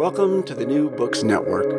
Welcome 0.00 0.44
to 0.44 0.54
the 0.54 0.64
New 0.64 0.88
Books 0.88 1.22
Network. 1.22 1.70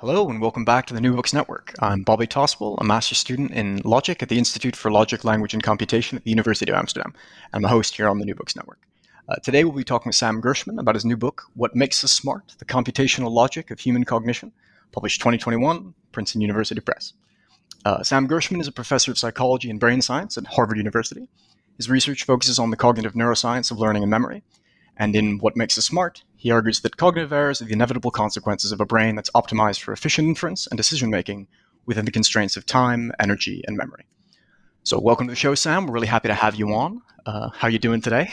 Hello, 0.00 0.28
and 0.28 0.40
welcome 0.40 0.64
back 0.64 0.86
to 0.86 0.94
the 0.94 1.00
New 1.00 1.14
Books 1.14 1.32
Network. 1.32 1.72
I'm 1.78 2.02
Bobby 2.02 2.26
Tospel, 2.26 2.76
a 2.80 2.84
master's 2.84 3.18
student 3.18 3.52
in 3.52 3.80
logic 3.84 4.20
at 4.20 4.28
the 4.28 4.36
Institute 4.36 4.74
for 4.74 4.90
Logic, 4.90 5.22
Language, 5.22 5.54
and 5.54 5.62
Computation 5.62 6.18
at 6.18 6.24
the 6.24 6.30
University 6.30 6.72
of 6.72 6.76
Amsterdam. 6.76 7.14
I'm 7.52 7.64
a 7.64 7.68
host 7.68 7.94
here 7.94 8.08
on 8.08 8.18
the 8.18 8.24
New 8.24 8.34
Books 8.34 8.56
Network. 8.56 8.80
Uh, 9.28 9.36
today, 9.36 9.62
we'll 9.62 9.72
be 9.72 9.84
talking 9.84 10.08
with 10.08 10.16
Sam 10.16 10.40
Gershman 10.40 10.80
about 10.80 10.96
his 10.96 11.04
new 11.04 11.16
book, 11.16 11.44
What 11.54 11.76
Makes 11.76 12.02
Us 12.02 12.10
Smart 12.10 12.56
The 12.58 12.64
Computational 12.64 13.30
Logic 13.30 13.70
of 13.70 13.78
Human 13.78 14.02
Cognition, 14.02 14.50
published 14.90 15.20
2021, 15.20 15.94
Princeton 16.10 16.40
University 16.40 16.80
Press. 16.80 17.12
Uh, 17.84 18.02
Sam 18.02 18.26
Gershman 18.26 18.60
is 18.60 18.66
a 18.66 18.72
professor 18.72 19.12
of 19.12 19.18
psychology 19.18 19.70
and 19.70 19.78
brain 19.78 20.02
science 20.02 20.36
at 20.36 20.48
Harvard 20.48 20.78
University. 20.78 21.28
His 21.76 21.88
research 21.88 22.24
focuses 22.24 22.58
on 22.58 22.70
the 22.70 22.76
cognitive 22.76 23.12
neuroscience 23.12 23.70
of 23.70 23.78
learning 23.78 24.02
and 24.02 24.10
memory. 24.10 24.42
And 25.00 25.16
in 25.16 25.38
What 25.38 25.56
Makes 25.56 25.78
Us 25.78 25.86
Smart, 25.86 26.24
he 26.36 26.50
argues 26.50 26.80
that 26.80 26.98
cognitive 26.98 27.32
errors 27.32 27.62
are 27.62 27.64
the 27.64 27.72
inevitable 27.72 28.10
consequences 28.10 28.70
of 28.70 28.82
a 28.82 28.84
brain 28.84 29.16
that's 29.16 29.30
optimized 29.30 29.80
for 29.80 29.94
efficient 29.94 30.28
inference 30.28 30.66
and 30.66 30.76
decision 30.76 31.08
making 31.08 31.48
within 31.86 32.04
the 32.04 32.10
constraints 32.10 32.54
of 32.54 32.66
time, 32.66 33.10
energy, 33.18 33.64
and 33.66 33.78
memory. 33.78 34.04
So, 34.82 35.00
welcome 35.00 35.26
to 35.26 35.32
the 35.32 35.36
show, 35.36 35.54
Sam. 35.54 35.86
We're 35.86 35.94
really 35.94 36.06
happy 36.06 36.28
to 36.28 36.34
have 36.34 36.54
you 36.54 36.74
on. 36.74 37.00
Uh, 37.24 37.48
how 37.48 37.68
are 37.68 37.70
you 37.70 37.78
doing 37.78 38.02
today? 38.02 38.30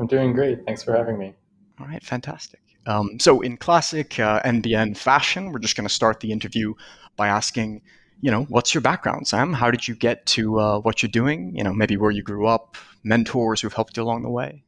I'm 0.00 0.08
doing 0.08 0.32
great. 0.32 0.66
Thanks 0.66 0.82
for 0.82 0.92
having 0.92 1.18
me. 1.18 1.36
All 1.78 1.86
right, 1.86 2.02
fantastic. 2.02 2.60
Um, 2.86 3.20
so, 3.20 3.40
in 3.40 3.56
classic 3.56 4.18
uh, 4.18 4.42
NBN 4.42 4.96
fashion, 4.96 5.52
we're 5.52 5.60
just 5.60 5.76
going 5.76 5.86
to 5.86 5.94
start 5.94 6.18
the 6.18 6.32
interview 6.32 6.74
by 7.14 7.28
asking, 7.28 7.80
you 8.20 8.32
know, 8.32 8.42
what's 8.48 8.74
your 8.74 8.80
background, 8.80 9.28
Sam? 9.28 9.52
How 9.52 9.70
did 9.70 9.86
you 9.86 9.94
get 9.94 10.26
to 10.26 10.58
uh, 10.58 10.78
what 10.80 11.00
you're 11.00 11.10
doing? 11.10 11.54
You 11.54 11.62
know, 11.62 11.72
maybe 11.72 11.96
where 11.96 12.10
you 12.10 12.24
grew 12.24 12.48
up, 12.48 12.76
mentors 13.04 13.60
who've 13.60 13.72
helped 13.72 13.96
you 13.96 14.02
along 14.02 14.22
the 14.24 14.30
way. 14.30 14.64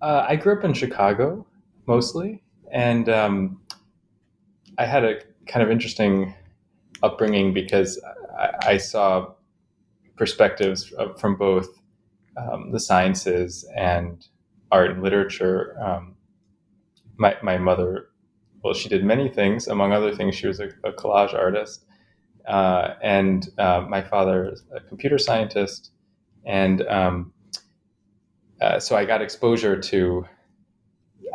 Uh, 0.00 0.24
I 0.28 0.36
grew 0.36 0.56
up 0.56 0.64
in 0.64 0.74
Chicago 0.74 1.46
mostly, 1.86 2.42
and 2.72 3.08
um, 3.08 3.60
I 4.78 4.86
had 4.86 5.04
a 5.04 5.20
kind 5.46 5.62
of 5.62 5.70
interesting 5.70 6.34
upbringing 7.02 7.52
because 7.52 8.00
I, 8.38 8.50
I 8.62 8.76
saw 8.76 9.32
perspectives 10.16 10.92
from 11.18 11.36
both 11.36 11.68
um, 12.36 12.70
the 12.70 12.80
sciences 12.80 13.68
and 13.76 14.26
art 14.70 14.90
and 14.90 15.02
literature. 15.02 15.76
Um, 15.80 16.16
my, 17.16 17.36
my 17.42 17.58
mother, 17.58 18.10
well, 18.62 18.74
she 18.74 18.88
did 18.88 19.04
many 19.04 19.28
things. 19.28 19.66
Among 19.66 19.92
other 19.92 20.14
things, 20.14 20.34
she 20.34 20.46
was 20.46 20.60
a, 20.60 20.68
a 20.84 20.92
collage 20.92 21.34
artist. 21.34 21.84
Uh, 22.46 22.94
and 23.02 23.48
uh, 23.58 23.84
my 23.88 24.02
father 24.02 24.52
is 24.52 24.62
a 24.74 24.80
computer 24.80 25.18
scientist. 25.18 25.90
And 26.44 26.86
um, 26.86 27.32
uh, 28.60 28.78
so 28.80 28.96
I 28.96 29.04
got 29.04 29.22
exposure 29.22 29.80
to 29.80 30.26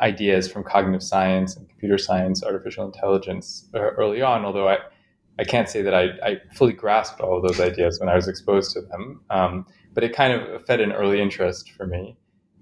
ideas 0.01 0.51
from 0.51 0.63
cognitive 0.63 1.03
science 1.03 1.55
and 1.55 1.69
computer 1.69 1.97
science, 1.97 2.43
artificial 2.43 2.85
intelligence 2.85 3.69
uh, 3.73 3.79
early 3.79 4.21
on, 4.21 4.43
although 4.45 4.67
I, 4.67 4.79
I 5.39 5.43
can't 5.43 5.69
say 5.69 5.81
that 5.81 5.93
I, 5.93 6.03
I 6.23 6.41
fully 6.53 6.73
grasped 6.73 7.21
all 7.21 7.37
of 7.37 7.43
those 7.43 7.59
ideas 7.59 7.99
when 7.99 8.09
I 8.09 8.15
was 8.15 8.27
exposed 8.27 8.71
to 8.73 8.81
them. 8.81 9.21
Um, 9.29 9.65
but 9.93 10.03
it 10.03 10.15
kind 10.15 10.33
of 10.33 10.65
fed 10.65 10.81
an 10.81 10.91
early 10.91 11.21
interest 11.21 11.71
for 11.71 11.85
me. 11.85 12.17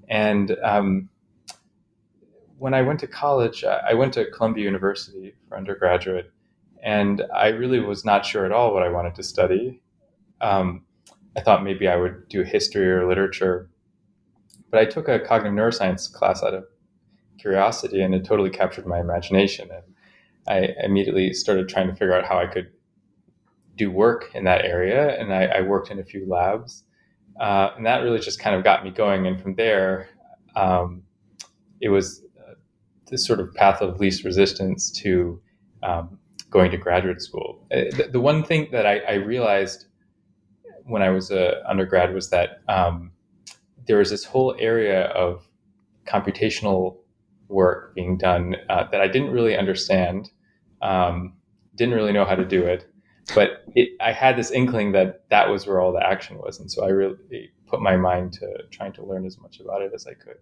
And 0.10 0.58
um, 0.62 1.10
when 2.58 2.76
I 2.76 2.84
went 2.84 3.00
to 3.00 3.08
college, 3.08 3.64
I 3.64 3.96
went 3.96 4.14
to 4.14 4.30
Columbia 4.30 4.66
University 4.66 5.34
for 5.48 5.58
undergraduate, 5.58 6.32
and 6.84 7.24
I 7.34 7.48
really 7.48 7.80
was 7.80 8.06
not 8.06 8.24
sure 8.24 8.46
at 8.46 8.52
all 8.52 8.74
what 8.74 8.84
I 8.84 8.90
wanted 8.90 9.16
to 9.16 9.24
study. 9.24 9.82
Um, 10.42 10.84
I 11.36 11.42
thought 11.42 11.64
maybe 11.64 11.88
I 11.88 11.96
would 11.96 12.28
do 12.28 12.44
history 12.44 12.92
or 12.92 13.08
literature 13.08 13.71
but 14.72 14.80
I 14.80 14.86
took 14.86 15.08
a 15.08 15.20
cognitive 15.20 15.58
neuroscience 15.58 16.12
class 16.12 16.42
out 16.42 16.54
of 16.54 16.64
curiosity, 17.38 18.02
and 18.02 18.16
it 18.16 18.24
totally 18.24 18.50
captured 18.50 18.88
my 18.88 19.00
imagination. 19.00 19.70
And 19.70 19.84
I 20.48 20.74
immediately 20.84 21.34
started 21.34 21.68
trying 21.70 21.88
to 21.88 21.94
figure 21.94 22.14
out 22.14 22.26
how 22.26 22.40
I 22.40 22.48
could 22.48 22.72
do 23.76 23.92
work 23.92 24.32
in 24.34 24.46
that 24.46 24.66
area. 24.66 25.20
And 25.20 25.34
I, 25.34 25.46
I 25.46 25.62
worked 25.62 25.92
in 25.92 26.00
a 26.00 26.04
few 26.04 26.28
labs, 26.28 26.84
uh, 27.40 27.72
and 27.76 27.86
that 27.86 28.00
really 28.00 28.20
just 28.20 28.40
kind 28.40 28.56
of 28.56 28.64
got 28.64 28.84
me 28.84 28.92
going. 28.92 29.28
And 29.28 29.42
from 29.42 29.56
there, 29.56 30.10
um, 30.56 31.04
it 31.82 31.90
was 31.90 32.24
uh, 32.40 32.54
this 33.10 33.26
sort 33.26 33.40
of 33.40 33.54
path 33.54 33.82
of 33.82 34.00
least 34.00 34.24
resistance 34.24 34.92
to 34.92 35.42
um, 35.84 36.18
going 36.50 36.72
to 36.72 36.78
graduate 36.78 37.22
school. 37.22 37.66
Uh, 37.72 37.90
the, 37.98 38.10
the, 38.12 38.20
one 38.20 38.44
thing 38.44 38.68
that 38.72 38.86
I, 38.86 39.00
I 39.00 39.14
realized 39.14 39.86
when 40.84 41.02
I 41.02 41.10
was 41.10 41.32
an 41.32 41.54
undergrad 41.68 42.14
was 42.14 42.30
that 42.30 42.62
um, 42.68 43.11
there 43.92 43.98
was 43.98 44.10
this 44.10 44.24
whole 44.24 44.56
area 44.58 45.08
of 45.08 45.46
computational 46.08 47.00
work 47.50 47.94
being 47.94 48.18
done 48.18 48.56
uh, 48.70 48.86
that 48.90 49.02
I 49.02 49.08
didn't 49.10 49.32
really 49.32 49.58
understand, 49.58 50.32
um, 50.82 51.34
didn't 51.76 51.96
really 51.96 52.14
know 52.14 52.24
how 52.24 52.36
to 52.36 52.46
do 52.46 52.64
it, 52.64 52.90
but 53.36 53.66
it, 53.76 53.90
I 54.00 54.14
had 54.14 54.38
this 54.38 54.50
inkling 54.50 54.94
that 54.94 55.26
that 55.30 55.50
was 55.50 55.68
where 55.68 55.82
all 55.82 55.92
the 55.92 56.02
action 56.02 56.38
was, 56.38 56.58
and 56.62 56.72
so 56.72 56.86
I 56.86 56.88
really 56.88 57.52
put 57.68 57.82
my 57.82 57.98
mind 57.98 58.32
to 58.40 58.48
trying 58.72 58.94
to 58.94 59.04
learn 59.04 59.26
as 59.26 59.38
much 59.38 59.60
about 59.60 59.82
it 59.82 59.92
as 59.94 60.08
I 60.08 60.14
could. 60.14 60.38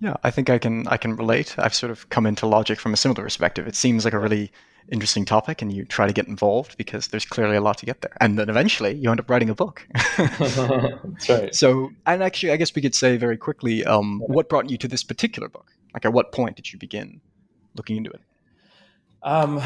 Yeah, 0.00 0.16
I 0.24 0.32
think 0.32 0.50
I 0.50 0.58
can 0.58 0.88
I 0.88 0.96
can 0.96 1.14
relate. 1.14 1.54
I've 1.56 1.72
sort 1.72 1.92
of 1.92 2.08
come 2.08 2.26
into 2.26 2.48
logic 2.48 2.80
from 2.80 2.92
a 2.92 2.96
similar 2.96 3.22
perspective. 3.22 3.68
It 3.68 3.76
seems 3.76 4.04
like 4.04 4.14
a 4.14 4.18
really 4.18 4.50
interesting 4.90 5.24
topic 5.24 5.62
and 5.62 5.72
you 5.72 5.84
try 5.84 6.06
to 6.06 6.12
get 6.12 6.26
involved 6.26 6.76
because 6.76 7.08
there's 7.08 7.24
clearly 7.24 7.56
a 7.56 7.60
lot 7.60 7.78
to 7.78 7.86
get 7.86 8.00
there. 8.02 8.16
And 8.20 8.38
then 8.38 8.48
eventually 8.48 8.94
you 8.94 9.10
end 9.10 9.20
up 9.20 9.30
writing 9.30 9.50
a 9.50 9.54
book. 9.54 9.86
That's 10.16 11.28
right. 11.28 11.54
So, 11.54 11.90
and 12.06 12.22
actually, 12.22 12.52
I 12.52 12.56
guess 12.56 12.74
we 12.74 12.82
could 12.82 12.94
say 12.94 13.16
very 13.16 13.36
quickly 13.36 13.84
um, 13.84 14.20
what 14.26 14.48
brought 14.48 14.68
you 14.70 14.76
to 14.78 14.88
this 14.88 15.04
particular 15.04 15.48
book? 15.48 15.70
Like, 15.94 16.04
at 16.04 16.12
what 16.12 16.32
point 16.32 16.56
did 16.56 16.72
you 16.72 16.78
begin 16.78 17.20
looking 17.76 17.96
into 17.96 18.10
it? 18.10 18.20
Um, 19.22 19.60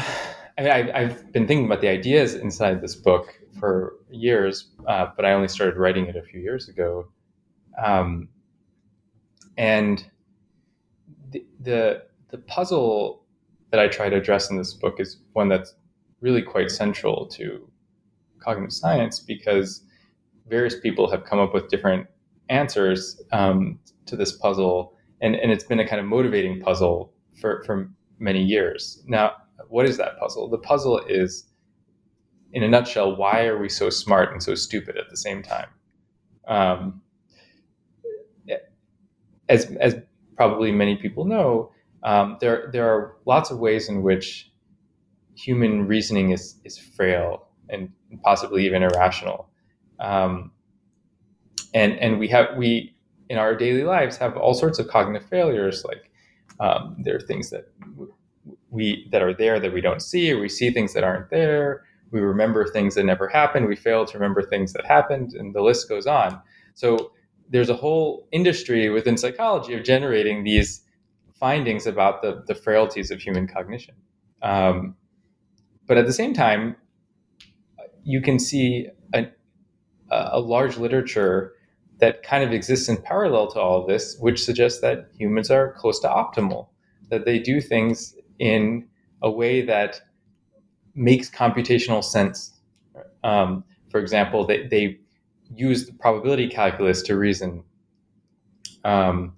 I, 0.57 0.89
have 0.93 1.31
been 1.31 1.47
thinking 1.47 1.65
about 1.65 1.81
the 1.81 1.87
ideas 1.87 2.35
inside 2.35 2.81
this 2.81 2.95
book 2.95 3.39
for 3.59 3.95
years, 4.09 4.67
uh, 4.87 5.07
but 5.15 5.25
I 5.25 5.33
only 5.33 5.47
started 5.47 5.77
writing 5.77 6.07
it 6.07 6.15
a 6.15 6.21
few 6.21 6.39
years 6.39 6.69
ago. 6.69 7.07
Um, 7.83 8.29
and 9.57 10.05
the, 11.31 11.45
the 11.61 12.03
the 12.29 12.37
puzzle 12.39 13.24
that 13.75 13.83
I 13.83 13.89
try 13.89 14.07
to 14.07 14.15
address 14.15 14.49
in 14.49 14.57
this 14.57 14.73
book 14.73 15.01
is 15.01 15.19
one 15.33 15.49
that's 15.49 15.75
really 16.21 16.41
quite 16.41 16.71
central 16.71 17.27
to 17.27 17.69
cognitive 18.39 18.71
science 18.71 19.19
because 19.19 19.83
various 20.47 20.79
people 20.79 21.11
have 21.11 21.25
come 21.25 21.39
up 21.39 21.53
with 21.53 21.67
different 21.67 22.07
answers 22.47 23.21
um, 23.33 23.77
to 24.05 24.15
this 24.15 24.31
puzzle, 24.31 24.95
and, 25.19 25.35
and 25.35 25.51
it's 25.51 25.65
been 25.65 25.81
a 25.81 25.87
kind 25.87 25.99
of 25.99 26.05
motivating 26.05 26.61
puzzle 26.61 27.11
for, 27.41 27.63
for 27.65 27.91
many 28.17 28.41
years. 28.41 29.03
Now, 29.07 29.33
what 29.67 29.85
is 29.85 29.97
that 29.97 30.17
puzzle? 30.19 30.49
The 30.49 30.59
puzzle 30.59 31.01
is, 31.09 31.49
in 32.53 32.63
a 32.63 32.69
nutshell, 32.69 33.17
why 33.17 33.45
are 33.45 33.57
we 33.57 33.67
so 33.67 33.89
smart 33.89 34.31
and 34.31 34.41
so 34.41 34.55
stupid 34.55 34.95
at 34.95 35.09
the 35.09 35.17
same 35.17 35.43
time? 35.43 35.67
Um, 36.47 37.01
as, 39.49 39.65
as 39.81 39.97
probably 40.37 40.71
many 40.71 40.95
people 40.95 41.25
know, 41.25 41.71
um, 42.05 42.37
there, 42.39 42.69
there 42.71 42.87
are 42.87 43.17
lots 43.25 43.49
of 43.51 43.57
ways 43.57 43.89
in 43.89 44.03
which 44.03 44.51
human 45.35 45.87
reasoning 45.87 46.31
is, 46.31 46.59
is 46.63 46.77
frail 46.77 47.47
and 47.67 47.91
possibly 48.23 48.65
even 48.65 48.83
irrational. 48.83 49.49
Um, 49.99 50.51
and, 51.73 51.93
and 51.93 52.19
we 52.19 52.27
have, 52.29 52.55
we, 52.55 52.95
in 53.27 53.39
our 53.39 53.55
daily 53.55 53.83
lives, 53.83 54.17
have 54.17 54.37
all 54.37 54.53
sorts 54.53 54.77
of 54.77 54.87
cognitive 54.87 55.27
failures. 55.27 55.83
Like 55.83 56.11
um, 56.59 56.95
there 57.03 57.15
are 57.15 57.21
things 57.21 57.49
that 57.49 57.69
we, 58.69 59.07
that 59.11 59.23
are 59.23 59.33
there 59.33 59.59
that 59.59 59.73
we 59.73 59.81
don't 59.81 60.01
see, 60.01 60.31
or 60.31 60.39
we 60.39 60.47
see 60.47 60.69
things 60.69 60.93
that 60.93 61.03
aren't 61.03 61.31
there. 61.31 61.85
We 62.11 62.21
remember 62.21 62.67
things 62.67 62.93
that 62.95 63.03
never 63.03 63.27
happened. 63.27 63.67
We 63.67 63.75
fail 63.75 64.05
to 64.05 64.13
remember 64.17 64.43
things 64.43 64.73
that 64.73 64.85
happened, 64.85 65.33
and 65.33 65.55
the 65.55 65.61
list 65.61 65.89
goes 65.89 66.05
on. 66.05 66.39
So 66.75 67.11
there's 67.49 67.69
a 67.69 67.75
whole 67.75 68.27
industry 68.31 68.89
within 68.89 69.17
psychology 69.17 69.73
of 69.73 69.83
generating 69.83 70.43
these 70.43 70.84
findings 71.39 71.85
about 71.85 72.21
the, 72.21 72.43
the 72.47 72.55
frailties 72.55 73.11
of 73.11 73.19
human 73.19 73.47
cognition. 73.47 73.95
Um, 74.41 74.95
but 75.87 75.97
at 75.97 76.05
the 76.05 76.13
same 76.13 76.33
time, 76.33 76.75
you 78.03 78.21
can 78.21 78.39
see 78.39 78.87
a, 79.13 79.27
a 80.09 80.39
large 80.39 80.77
literature 80.77 81.53
that 81.99 82.23
kind 82.23 82.43
of 82.43 82.51
exists 82.51 82.89
in 82.89 82.97
parallel 82.97 83.51
to 83.51 83.59
all 83.59 83.81
of 83.81 83.87
this, 83.87 84.17
which 84.19 84.43
suggests 84.43 84.81
that 84.81 85.09
humans 85.17 85.49
are 85.49 85.73
close 85.73 85.99
to 86.01 86.07
optimal, 86.07 86.67
that 87.09 87.25
they 87.25 87.39
do 87.39 87.61
things 87.61 88.15
in 88.39 88.87
a 89.21 89.31
way 89.31 89.61
that 89.61 90.01
makes 90.93 91.29
computational 91.29 92.03
sense. 92.03 92.59
Um, 93.23 93.63
for 93.89 93.99
example, 93.99 94.45
they, 94.45 94.67
they 94.67 94.99
use 95.53 95.85
the 95.85 95.93
probability 95.93 96.49
calculus 96.49 97.01
to 97.03 97.17
reason. 97.17 97.63
Um, 98.83 99.35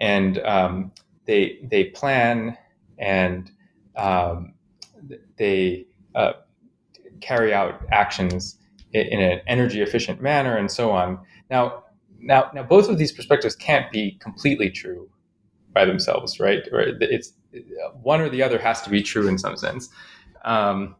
and 0.00 0.38
um, 0.38 0.92
they 1.30 1.60
they 1.62 1.84
plan 1.84 2.58
and 2.98 3.52
um, 3.96 4.52
they 5.36 5.86
uh, 6.16 6.32
carry 7.20 7.54
out 7.54 7.80
actions 7.92 8.58
in, 8.92 9.20
an 9.20 9.40
energy 9.46 9.80
efficient 9.80 10.20
manner 10.20 10.56
and 10.56 10.70
so 10.70 10.90
on. 10.90 11.20
Now, 11.48 11.84
now, 12.18 12.50
now, 12.52 12.64
both 12.64 12.88
of 12.88 12.98
these 12.98 13.12
perspectives 13.12 13.54
can't 13.54 13.90
be 13.92 14.18
completely 14.20 14.70
true 14.70 15.08
by 15.72 15.84
themselves, 15.84 16.40
right? 16.40 16.62
Right? 16.72 16.94
It's 17.00 17.32
one 18.02 18.20
or 18.20 18.28
the 18.28 18.42
other 18.42 18.58
has 18.58 18.82
to 18.82 18.90
be 18.90 19.00
true 19.00 19.28
in 19.28 19.38
some 19.38 19.56
sense. 19.56 19.88
Um, 20.44 20.96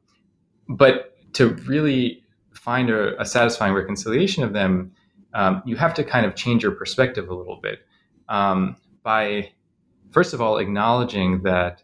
but 0.69 1.17
to 1.35 1.49
really 1.67 2.25
find 2.55 2.89
a, 2.91 3.21
a, 3.21 3.25
satisfying 3.25 3.73
reconciliation 3.75 4.45
of 4.45 4.53
them, 4.53 4.93
um, 5.35 5.63
you 5.65 5.77
have 5.77 5.95
to 5.95 6.05
kind 6.05 6.27
of 6.27 6.35
change 6.37 6.63
your 6.63 6.73
perspective 6.73 7.29
a 7.29 7.35
little 7.35 7.61
bit 7.61 7.81
um, 8.29 8.77
by 9.03 9.51
first 10.11 10.35
of 10.35 10.41
all, 10.41 10.59
acknowledging 10.59 11.43
that 11.43 11.83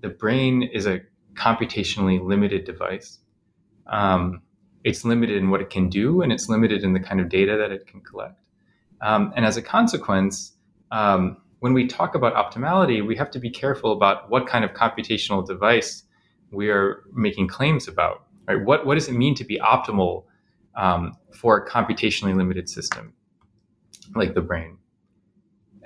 the 0.00 0.08
brain 0.08 0.62
is 0.62 0.86
a 0.86 1.00
computationally 1.34 2.22
limited 2.22 2.64
device. 2.64 3.18
Um, 3.86 4.42
it's 4.84 5.04
limited 5.04 5.36
in 5.36 5.50
what 5.50 5.60
it 5.60 5.70
can 5.70 5.88
do, 5.88 6.20
and 6.22 6.32
it's 6.32 6.48
limited 6.48 6.82
in 6.82 6.92
the 6.92 7.00
kind 7.00 7.20
of 7.20 7.28
data 7.28 7.56
that 7.56 7.72
it 7.72 7.86
can 7.86 8.00
collect. 8.00 8.40
Um, 9.00 9.32
and 9.34 9.44
as 9.44 9.56
a 9.56 9.62
consequence, 9.62 10.52
um, 10.90 11.38
when 11.60 11.72
we 11.72 11.86
talk 11.86 12.14
about 12.14 12.34
optimality, 12.34 13.04
we 13.04 13.16
have 13.16 13.30
to 13.30 13.38
be 13.38 13.50
careful 13.50 13.92
about 13.92 14.30
what 14.30 14.46
kind 14.46 14.64
of 14.64 14.72
computational 14.72 15.46
device 15.46 16.04
we 16.52 16.68
are 16.68 17.04
making 17.12 17.48
claims 17.48 17.88
about. 17.88 18.24
Right? 18.46 18.62
What, 18.62 18.86
what 18.86 18.94
does 18.94 19.08
it 19.08 19.14
mean 19.14 19.34
to 19.36 19.44
be 19.44 19.58
optimal 19.58 20.24
um, 20.76 21.16
for 21.34 21.56
a 21.56 21.68
computationally 21.68 22.36
limited 22.36 22.68
system 22.68 23.14
like 24.14 24.34
the 24.34 24.42
brain? 24.42 24.76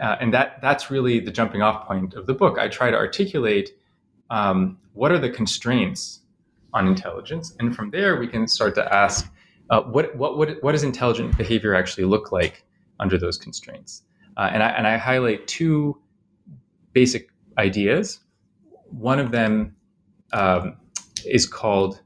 Uh, 0.01 0.17
and 0.21 0.33
that 0.33 0.61
that's 0.63 0.91
really 0.91 1.19
the 1.21 1.31
jumping 1.31 1.63
off 1.63 1.87
point 1.87 2.15
of 2.15 2.27
the 2.27 2.35
book. 2.35 2.59
I 2.59 2.69
try 2.69 2.91
to 2.91 2.97
articulate 2.97 3.71
um, 4.31 4.79
what 4.93 5.11
are 5.11 5.19
the 5.19 5.31
constraints 5.31 6.21
on 6.73 6.87
intelligence, 6.87 7.57
and 7.59 7.75
from 7.75 7.91
there 7.91 8.19
we 8.19 8.29
can 8.29 8.47
start 8.47 8.75
to 8.77 8.95
ask 8.95 9.29
uh, 9.71 9.83
what, 9.83 10.15
what 10.17 10.39
what 10.39 10.63
what 10.63 10.73
does 10.73 10.83
intelligent 10.83 11.37
behavior 11.37 11.75
actually 11.75 12.05
look 12.05 12.33
like 12.33 12.65
under 13.01 13.19
those 13.19 13.37
constraints. 13.37 14.03
Uh, 14.37 14.51
and 14.53 14.63
I 14.63 14.69
and 14.71 14.87
I 14.87 14.97
highlight 14.97 15.47
two 15.47 15.99
basic 16.93 17.31
ideas. 17.59 18.21
One 18.91 19.19
of 19.19 19.33
them 19.33 19.75
um, 20.33 20.77
is 21.27 21.47
called 21.47 22.01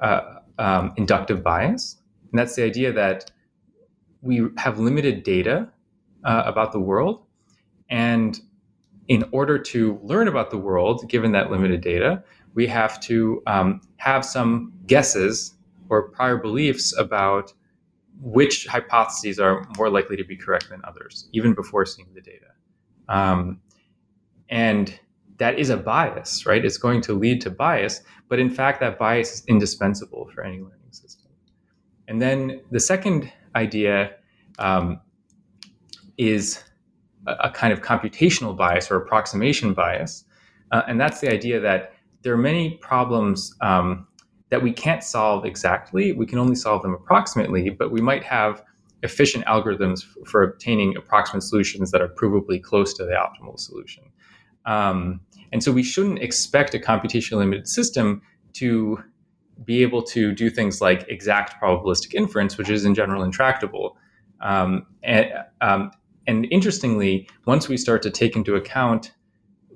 uh, 0.00 0.38
um, 0.58 0.92
inductive 0.96 1.42
bias, 1.42 1.96
and 2.30 2.38
that's 2.38 2.54
the 2.54 2.62
idea 2.62 2.92
that 2.92 3.30
we 4.22 4.46
have 4.56 4.78
limited 4.78 5.22
data 5.22 5.68
uh, 6.24 6.42
about 6.46 6.72
the 6.72 6.80
world, 6.80 7.23
and 7.94 8.40
in 9.06 9.24
order 9.30 9.56
to 9.56 10.00
learn 10.02 10.26
about 10.26 10.50
the 10.50 10.58
world, 10.58 11.08
given 11.08 11.30
that 11.30 11.48
limited 11.48 11.80
data, 11.80 12.24
we 12.54 12.66
have 12.66 12.98
to 13.02 13.40
um, 13.46 13.80
have 13.98 14.24
some 14.24 14.72
guesses 14.88 15.54
or 15.88 16.08
prior 16.08 16.36
beliefs 16.36 16.92
about 16.98 17.52
which 18.20 18.66
hypotheses 18.66 19.38
are 19.38 19.64
more 19.76 19.90
likely 19.90 20.16
to 20.16 20.24
be 20.24 20.36
correct 20.36 20.70
than 20.70 20.80
others, 20.82 21.28
even 21.32 21.54
before 21.54 21.86
seeing 21.86 22.08
the 22.14 22.20
data. 22.20 22.50
Um, 23.08 23.60
and 24.48 24.98
that 25.36 25.56
is 25.60 25.70
a 25.70 25.76
bias, 25.76 26.46
right? 26.46 26.64
It's 26.64 26.78
going 26.78 27.00
to 27.02 27.12
lead 27.12 27.40
to 27.42 27.50
bias, 27.50 28.00
but 28.28 28.40
in 28.40 28.50
fact, 28.50 28.80
that 28.80 28.98
bias 28.98 29.34
is 29.34 29.44
indispensable 29.46 30.28
for 30.34 30.42
any 30.42 30.58
learning 30.58 30.90
system. 30.90 31.30
And 32.08 32.20
then 32.20 32.60
the 32.72 32.80
second 32.80 33.32
idea 33.54 34.16
um, 34.58 35.00
is 36.18 36.64
a, 37.26 37.50
kind 37.50 37.72
of 37.72 37.80
computational 37.80 38.56
bias 38.56 38.90
or 38.90 38.96
approximation 38.96 39.74
bias. 39.74 40.24
Uh, 40.72 40.82
and 40.88 41.00
that's 41.00 41.20
the 41.20 41.30
idea 41.30 41.60
that 41.60 41.92
there 42.22 42.32
are 42.32 42.38
many 42.38 42.78
problems 42.78 43.54
um, 43.60 44.06
that 44.50 44.62
we 44.62 44.72
can't 44.72 45.02
solve 45.02 45.44
exactly. 45.44 46.12
We 46.12 46.26
can 46.26 46.38
only 46.38 46.54
solve 46.54 46.82
them 46.82 46.94
approximately, 46.94 47.70
but 47.70 47.90
we 47.90 48.00
might 48.00 48.24
have 48.24 48.62
efficient 49.02 49.44
algorithms 49.46 50.02
for, 50.02 50.24
for 50.24 50.42
obtaining 50.42 50.96
approximate 50.96 51.42
solutions 51.42 51.90
that 51.90 52.00
are 52.00 52.08
provably 52.08 52.62
close 52.62 52.94
to 52.94 53.04
the 53.04 53.12
optimal 53.12 53.58
solution. 53.58 54.04
Um, 54.64 55.20
and 55.52 55.62
so 55.62 55.70
we 55.70 55.82
shouldn't 55.82 56.20
expect 56.20 56.74
a 56.74 56.78
computationally 56.78 57.38
limited 57.38 57.68
system 57.68 58.22
to 58.54 59.02
be 59.64 59.82
able 59.82 60.02
to 60.02 60.32
do 60.32 60.50
things 60.50 60.80
like 60.80 61.04
exact 61.08 61.60
probabilistic 61.62 62.14
inference, 62.14 62.56
which 62.56 62.70
is 62.70 62.84
in 62.84 62.94
general 62.94 63.22
intractable. 63.22 63.96
Um, 64.40 64.86
and, 65.02 65.32
um, 65.60 65.90
and 66.26 66.46
interestingly, 66.50 67.28
once 67.46 67.68
we 67.68 67.76
start 67.76 68.02
to 68.02 68.10
take 68.10 68.36
into 68.36 68.54
account 68.54 69.12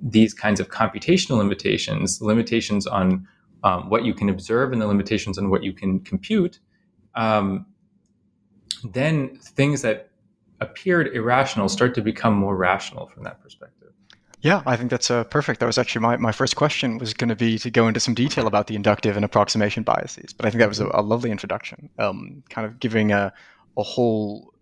these 0.01 0.33
kinds 0.33 0.59
of 0.59 0.69
computational 0.69 1.37
limitations, 1.37 2.21
limitations 2.21 2.87
on 2.87 3.27
um, 3.63 3.89
what 3.89 4.05
you 4.05 4.13
can 4.13 4.29
observe 4.29 4.71
and 4.71 4.81
the 4.81 4.87
limitations 4.87 5.37
on 5.37 5.49
what 5.49 5.63
you 5.63 5.73
can 5.73 5.99
compute, 5.99 6.59
um, 7.15 7.65
then 8.93 9.37
things 9.37 9.81
that 9.81 10.09
appeared 10.61 11.13
irrational 11.15 11.69
start 11.69 11.93
to 11.95 12.01
become 12.01 12.33
more 12.33 12.55
rational 12.55 13.07
from 13.07 13.23
that 13.23 13.41
perspective. 13.41 13.89
Yeah, 14.41 14.63
I 14.65 14.77
think 14.77 14.89
that's 14.89 15.11
uh, 15.11 15.25
perfect. 15.25 15.59
That 15.59 15.65
was 15.65 15.77
actually 15.77 16.01
my, 16.01 16.15
my 16.15 16.31
first 16.31 16.55
question 16.55 16.97
was 16.97 17.13
going 17.13 17.27
to 17.27 17.35
be 17.35 17.59
to 17.59 17.69
go 17.69 17.89
into 17.89 17.99
some 17.99 18.13
detail 18.13 18.47
about 18.47 18.67
the 18.67 18.75
inductive 18.75 19.17
and 19.17 19.25
approximation 19.25 19.83
biases. 19.83 20.31
But 20.31 20.45
I 20.45 20.49
think 20.49 20.59
that 20.59 20.69
was 20.69 20.79
a, 20.79 20.89
a 20.93 21.01
lovely 21.01 21.29
introduction, 21.29 21.89
um, 21.99 22.43
kind 22.49 22.65
of 22.65 22.79
giving 22.79 23.11
a, 23.11 23.33
a 23.77 23.83
whole 23.83 24.53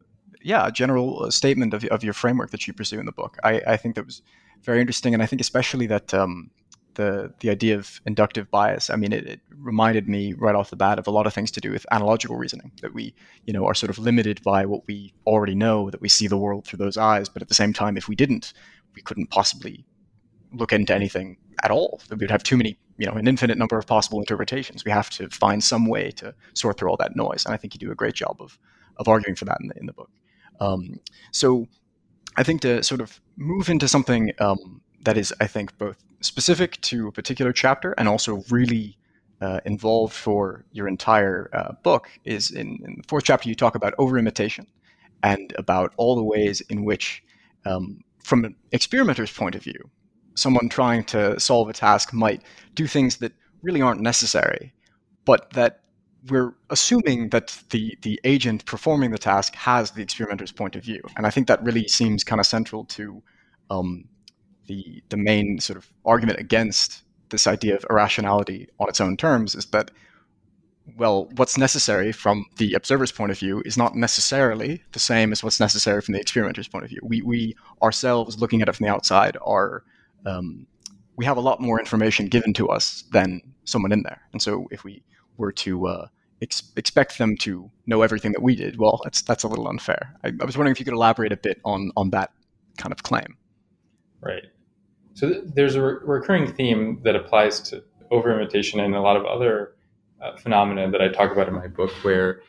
yeah, 0.48 0.66
a 0.66 0.72
general 0.72 1.24
uh, 1.24 1.30
statement 1.30 1.74
of, 1.74 1.84
of 1.86 2.04
your 2.06 2.14
framework 2.14 2.52
that 2.52 2.66
you 2.66 2.74
pursue 2.74 3.00
in 3.00 3.06
the 3.06 3.12
book. 3.12 3.38
I, 3.44 3.62
I 3.68 3.78
think 3.78 3.96
that 3.96 4.06
was 4.06 4.22
very 4.64 4.80
interesting, 4.80 5.14
and 5.14 5.22
I 5.22 5.26
think 5.26 5.42
especially 5.42 5.88
that 5.88 6.14
um, 6.14 6.50
the 6.94 7.34
the 7.42 7.50
idea 7.50 7.76
of 7.78 8.00
inductive 8.06 8.50
bias. 8.50 8.90
I 8.90 8.96
mean, 8.96 9.12
it, 9.12 9.28
it, 9.28 9.40
reminded 9.58 10.08
me 10.08 10.34
right 10.34 10.56
off 10.56 10.70
the 10.70 10.76
bat 10.76 11.00
of 11.00 11.08
a 11.08 11.12
lot 11.12 11.28
of 11.28 11.34
things 11.34 11.52
to 11.52 11.60
do 11.60 11.72
with 11.72 11.86
analogical 11.92 12.38
reasoning. 12.38 12.72
That 12.82 12.94
we, 12.94 13.14
you 13.46 13.52
know, 13.52 13.66
are 13.66 13.74
sort 13.74 13.90
of 13.90 14.00
limited 14.00 14.42
by 14.42 14.66
what 14.66 14.88
we 14.88 15.14
already 15.26 15.54
know. 15.54 15.90
That 15.90 16.02
we 16.02 16.08
see 16.08 16.28
the 16.28 16.38
world 16.38 16.66
through 16.66 16.78
those 16.78 16.96
eyes, 16.96 17.28
but 17.28 17.42
at 17.42 17.50
the 17.50 17.54
same 17.54 17.74
time, 17.74 17.98
if 17.98 18.08
we 18.08 18.16
didn't, 18.16 18.54
we 18.96 19.02
couldn't 19.02 19.30
possibly 19.30 19.86
look 20.54 20.72
into 20.72 20.96
anything 20.96 21.38
at 21.62 21.72
all. 21.72 22.00
We 22.10 22.16
would 22.16 22.32
have 22.32 22.44
too 22.44 22.56
many, 22.56 22.78
you 22.98 23.06
know, 23.06 23.14
an 23.14 23.28
infinite 23.28 23.58
number 23.58 23.78
of 23.78 23.86
possible 23.86 24.20
interpretations. 24.20 24.86
We 24.86 24.92
have 24.92 25.10
to 25.12 25.30
find 25.30 25.62
some 25.62 25.88
way 25.88 26.12
to 26.12 26.34
sort 26.54 26.78
through 26.78 26.90
all 26.90 26.98
that 26.98 27.18
noise, 27.18 27.44
and 27.46 27.54
I 27.54 27.58
think 27.58 27.74
you 27.74 27.80
do 27.80 27.92
a 27.92 27.96
great 27.96 28.16
job 28.16 28.38
of 28.40 28.58
of 28.96 29.10
arguing 29.10 29.36
for 29.36 29.46
that 29.46 29.58
in 29.60 29.68
the, 29.68 29.78
in 29.80 29.86
the 29.88 29.94
book. 29.94 30.10
Um, 30.60 31.00
so 31.32 31.68
I 32.36 32.44
think 32.44 32.62
to 32.62 32.84
sort 32.84 33.02
of 33.02 33.20
move 33.36 33.70
into 33.70 33.88
something 33.88 34.32
um, 34.40 34.82
that 35.04 35.18
is, 35.18 35.34
I 35.40 35.48
think, 35.48 35.78
both 35.78 35.98
specific 36.22 36.80
to 36.82 37.08
a 37.08 37.12
particular 37.12 37.54
chapter 37.54 37.94
and 37.98 38.08
also 38.08 38.44
really 38.50 38.98
uh, 39.42 39.60
involved 39.66 40.14
for 40.14 40.66
your 40.72 40.88
entire 40.88 41.50
uh, 41.54 41.74
book 41.84 42.10
is 42.24 42.52
in, 42.52 42.80
in, 42.84 42.96
the 42.98 43.04
fourth 43.08 43.24
chapter 43.24 43.48
you 43.48 43.56
talk 43.56 43.76
about 43.76 43.94
over 44.00 44.18
imitation 44.18 44.66
and 45.24 45.54
about 45.58 45.94
all 45.98 46.16
the 46.16 46.24
ways 46.24 46.62
in 46.62 46.84
which 46.84 47.24
um, 47.66 48.04
from 48.24 48.46
an 48.46 48.56
experimenter's 48.72 49.32
point 49.32 49.56
of 49.56 49.64
view, 49.64 49.90
someone 50.36 50.70
trying 50.70 51.04
to 51.04 51.40
solve 51.40 51.70
a 51.70 51.74
task 51.74 52.14
might 52.14 52.42
do 52.76 52.88
things 52.88 53.18
that 53.18 53.32
really 53.62 53.82
aren't 53.82 54.02
necessary, 54.02 54.74
but 55.26 55.52
that 55.52 55.82
we're 56.30 56.54
assuming 56.70 57.30
that 57.30 57.62
the 57.70 57.98
the 58.02 58.20
agent 58.24 58.66
performing 58.66 59.12
the 59.12 59.18
task 59.18 59.56
has 59.56 59.92
the 59.92 60.02
experimenter's 60.02 60.52
point 60.52 60.76
of 60.76 60.84
view, 60.84 61.02
and 61.16 61.26
I 61.26 61.30
think 61.30 61.48
that 61.48 61.64
really 61.64 61.88
seems 61.88 62.24
kind 62.24 62.40
of 62.40 62.46
central 62.46 62.86
to 62.86 63.22
um, 63.70 64.06
the 64.68 65.04
the 65.10 65.18
main 65.18 65.60
sort 65.60 65.78
of 65.78 65.92
argument 66.06 66.40
against 66.40 67.04
this 67.30 67.48
idea 67.48 67.76
of 67.76 67.86
irrationality 67.90 68.70
on 68.80 68.88
its 68.88 69.02
own 69.02 69.18
terms 69.18 69.56
is 69.56 69.66
that 69.68 69.92
well, 70.96 71.30
what's 71.36 71.58
necessary 71.58 72.14
from 72.14 72.46
the 72.58 72.74
observer's 72.74 73.12
point 73.12 73.32
of 73.32 73.38
view 73.38 73.62
is 73.66 73.78
not 73.78 73.96
necessarily 73.96 74.82
the 74.94 75.00
same 75.00 75.34
as 75.34 75.44
what's 75.44 75.60
necessary 75.60 76.02
from 76.02 76.14
the 76.14 76.22
experimenter's 76.22 76.68
point 76.68 76.86
of 76.86 76.90
view. 76.90 77.02
We 77.04 77.22
we 77.22 77.56
ourselves 77.82 78.40
looking 78.40 78.62
at 78.62 78.70
it 78.70 78.76
from 78.76 78.86
the 78.86 78.92
outside 78.92 79.38
are 79.42 79.84
um, 80.26 80.68
we 81.18 81.26
have 81.26 81.38
a 81.38 81.42
lot 81.42 81.60
more 81.60 81.80
information 81.80 82.28
given 82.28 82.54
to 82.54 82.70
us 82.70 83.04
than 83.12 83.42
someone 83.66 83.92
in 83.92 84.04
there, 84.04 84.22
and 84.32 84.42
so 84.42 84.68
if 84.72 84.84
we 84.84 85.04
were 85.38 85.52
to 85.52 85.88
uh, 85.88 86.08
ex- 86.42 86.72
expect 86.76 87.18
them 87.18 87.38
to 87.38 87.70
know 87.86 88.02
everything 88.02 88.32
that 88.34 88.42
we 88.42 88.56
did, 88.56 88.78
well, 88.78 89.00
that's 89.04 89.22
that's 89.22 89.44
a 89.44 89.48
little 89.48 89.68
unfair. 89.68 90.14
I, 90.24 90.32
I, 90.42 90.46
was 90.46 90.58
wondering 90.58 90.72
if 90.72 90.80
you 90.80 90.86
could 90.86 90.94
elaborate 90.94 91.32
a 91.32 91.38
bit 91.38 91.60
on 91.66 91.92
on 91.96 92.10
that 92.12 92.32
kind 92.78 92.92
of 92.92 93.04
claim. 93.04 93.38
Right. 94.22 94.44
So 95.14 95.30
th- 95.30 95.44
there's 95.56 95.76
a 95.76 95.82
re- 95.82 96.00
recurring 96.04 96.54
theme 96.54 97.02
that 97.04 97.16
applies 97.16 97.60
to 97.70 97.84
over-imitation 98.12 98.80
and 98.80 98.96
a 98.96 99.02
lot 99.02 99.18
of 99.18 99.26
other 99.26 99.76
uh, 100.22 100.36
phenomena 100.38 100.90
that 100.92 101.02
I 101.02 101.10
talk 101.10 101.32
about 101.32 101.48
in 101.48 101.54
my 101.54 101.68
book, 101.68 101.92
where 102.04 102.42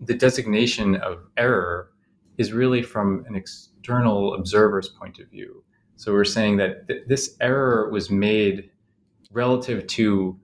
the 0.00 0.14
designation 0.14 0.96
of 0.96 1.18
error 1.36 1.90
is 2.36 2.52
really 2.52 2.82
from 2.82 3.24
an 3.28 3.34
external 3.34 4.34
observer's 4.34 4.88
point 4.88 5.18
of 5.18 5.28
view. 5.28 5.62
So 5.96 6.12
we're 6.12 6.24
saying 6.24 6.56
that 6.58 6.86
th- 6.88 7.04
this 7.06 7.36
error 7.40 7.90
was 7.90 8.10
made 8.10 8.70
relative 9.32 9.86
to 9.88 10.38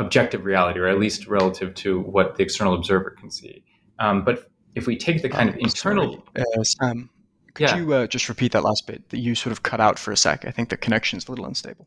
objective 0.00 0.44
reality, 0.44 0.80
or 0.80 0.88
at 0.88 0.98
least 0.98 1.26
relative 1.26 1.74
to 1.74 2.00
what 2.00 2.36
the 2.36 2.42
external 2.42 2.74
observer 2.74 3.10
can 3.10 3.30
see. 3.30 3.62
Um, 3.98 4.24
but 4.24 4.50
if 4.74 4.86
we 4.86 4.96
take 4.96 5.22
the 5.22 5.28
kind 5.28 5.48
of 5.48 5.56
internal, 5.56 6.24
uh, 6.36 6.64
Sam, 6.64 7.10
could 7.54 7.68
yeah. 7.68 7.76
you 7.76 7.92
uh, 7.92 8.06
just 8.06 8.28
repeat 8.28 8.52
that 8.52 8.64
last 8.64 8.86
bit 8.86 9.08
that 9.10 9.18
you 9.18 9.34
sort 9.34 9.52
of 9.52 9.62
cut 9.62 9.80
out 9.80 9.98
for 9.98 10.12
a 10.12 10.16
sec? 10.16 10.44
I 10.44 10.50
think 10.50 10.70
the 10.70 10.76
connection 10.76 11.18
is 11.18 11.28
a 11.28 11.30
little 11.30 11.44
unstable. 11.44 11.86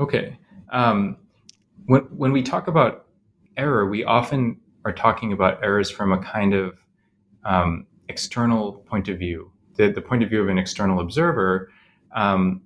Okay. 0.00 0.38
Um, 0.70 1.18
when 1.86 2.02
when 2.16 2.32
we 2.32 2.42
talk 2.42 2.68
about 2.68 3.06
error, 3.56 3.88
we 3.88 4.04
often 4.04 4.58
are 4.84 4.92
talking 4.92 5.32
about 5.32 5.62
errors 5.62 5.90
from 5.90 6.12
a 6.12 6.18
kind 6.18 6.54
of 6.54 6.78
um, 7.44 7.86
external 8.08 8.72
point 8.88 9.08
of 9.08 9.18
view, 9.18 9.52
the, 9.76 9.90
the 9.90 10.00
point 10.00 10.22
of 10.22 10.30
view 10.30 10.40
of 10.42 10.48
an 10.48 10.58
external 10.58 11.00
observer. 11.00 11.70
Um, 12.14 12.62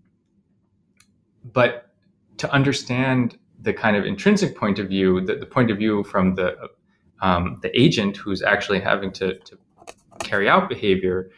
but 1.53 1.91
to 2.39 2.51
understand 2.53 3.39
the 3.67 3.75
kind 3.75 3.97
of 3.97 4.07
intrinsic 4.07 4.57
point 4.57 4.79
of 4.79 4.89
view, 4.89 5.21
the, 5.21 5.35
the 5.35 5.45
point 5.45 5.73
of 5.73 5.77
view 5.77 6.05
from 6.05 6.37
the 6.37 6.57
um, 7.21 7.59
the 7.63 7.71
agent 7.79 8.17
who's 8.17 8.41
actually 8.43 8.79
having 8.79 9.11
to, 9.11 9.39
to 9.41 9.59
carry 10.21 10.49
out 10.49 10.69
behavior, 10.69 11.31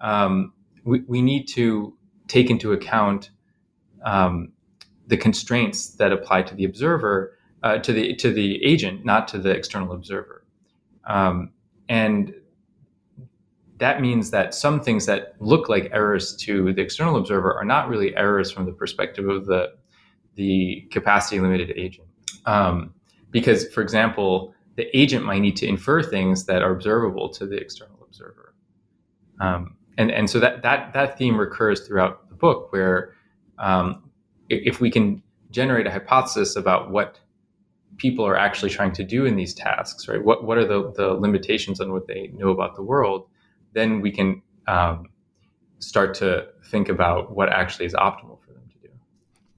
um, 0.00 0.52
we, 0.84 1.00
we 1.06 1.20
need 1.20 1.44
to 1.48 1.94
take 2.26 2.48
into 2.48 2.72
account 2.72 3.30
um, 4.04 4.52
the 5.08 5.16
constraints 5.16 5.90
that 5.96 6.10
apply 6.10 6.42
to 6.42 6.54
the 6.54 6.64
observer, 6.64 7.36
uh, 7.62 7.76
to 7.78 7.92
the 7.92 8.14
to 8.16 8.32
the 8.32 8.64
agent, 8.64 9.04
not 9.04 9.28
to 9.28 9.38
the 9.38 9.50
external 9.50 9.92
observer. 9.92 10.46
Um, 11.06 11.52
and 11.90 12.32
that 13.76 14.00
means 14.00 14.30
that 14.30 14.54
some 14.54 14.80
things 14.80 15.04
that 15.04 15.34
look 15.38 15.68
like 15.68 15.90
errors 15.92 16.34
to 16.36 16.72
the 16.72 16.80
external 16.80 17.16
observer 17.16 17.52
are 17.52 17.64
not 17.66 17.90
really 17.90 18.16
errors 18.16 18.50
from 18.50 18.64
the 18.64 18.72
perspective 18.72 19.28
of 19.28 19.44
the 19.44 19.74
the 20.34 20.86
capacity 20.90 21.40
limited 21.40 21.72
agent. 21.76 22.08
Um, 22.46 22.94
because, 23.30 23.68
for 23.68 23.82
example, 23.82 24.54
the 24.76 24.86
agent 24.96 25.24
might 25.24 25.40
need 25.40 25.56
to 25.56 25.66
infer 25.66 26.02
things 26.02 26.46
that 26.46 26.62
are 26.62 26.72
observable 26.72 27.28
to 27.30 27.46
the 27.46 27.56
external 27.56 27.98
observer. 28.06 28.54
Um, 29.40 29.76
and, 29.98 30.10
and 30.10 30.28
so 30.28 30.40
that, 30.40 30.62
that, 30.62 30.92
that 30.92 31.18
theme 31.18 31.38
recurs 31.38 31.86
throughout 31.86 32.28
the 32.28 32.34
book, 32.34 32.72
where 32.72 33.14
um, 33.58 34.10
if 34.48 34.80
we 34.80 34.90
can 34.90 35.22
generate 35.50 35.86
a 35.86 35.90
hypothesis 35.90 36.56
about 36.56 36.90
what 36.90 37.20
people 37.96 38.26
are 38.26 38.36
actually 38.36 38.70
trying 38.70 38.92
to 38.92 39.04
do 39.04 39.24
in 39.24 39.36
these 39.36 39.54
tasks, 39.54 40.08
right? 40.08 40.22
What, 40.22 40.44
what 40.44 40.58
are 40.58 40.66
the, 40.66 40.92
the 40.96 41.08
limitations 41.14 41.80
on 41.80 41.92
what 41.92 42.08
they 42.08 42.32
know 42.34 42.48
about 42.48 42.74
the 42.74 42.82
world? 42.82 43.28
Then 43.72 44.00
we 44.00 44.10
can 44.10 44.42
um, 44.66 45.06
start 45.78 46.14
to 46.14 46.48
think 46.66 46.88
about 46.88 47.34
what 47.34 47.48
actually 47.48 47.86
is 47.86 47.94
optimal 47.94 48.42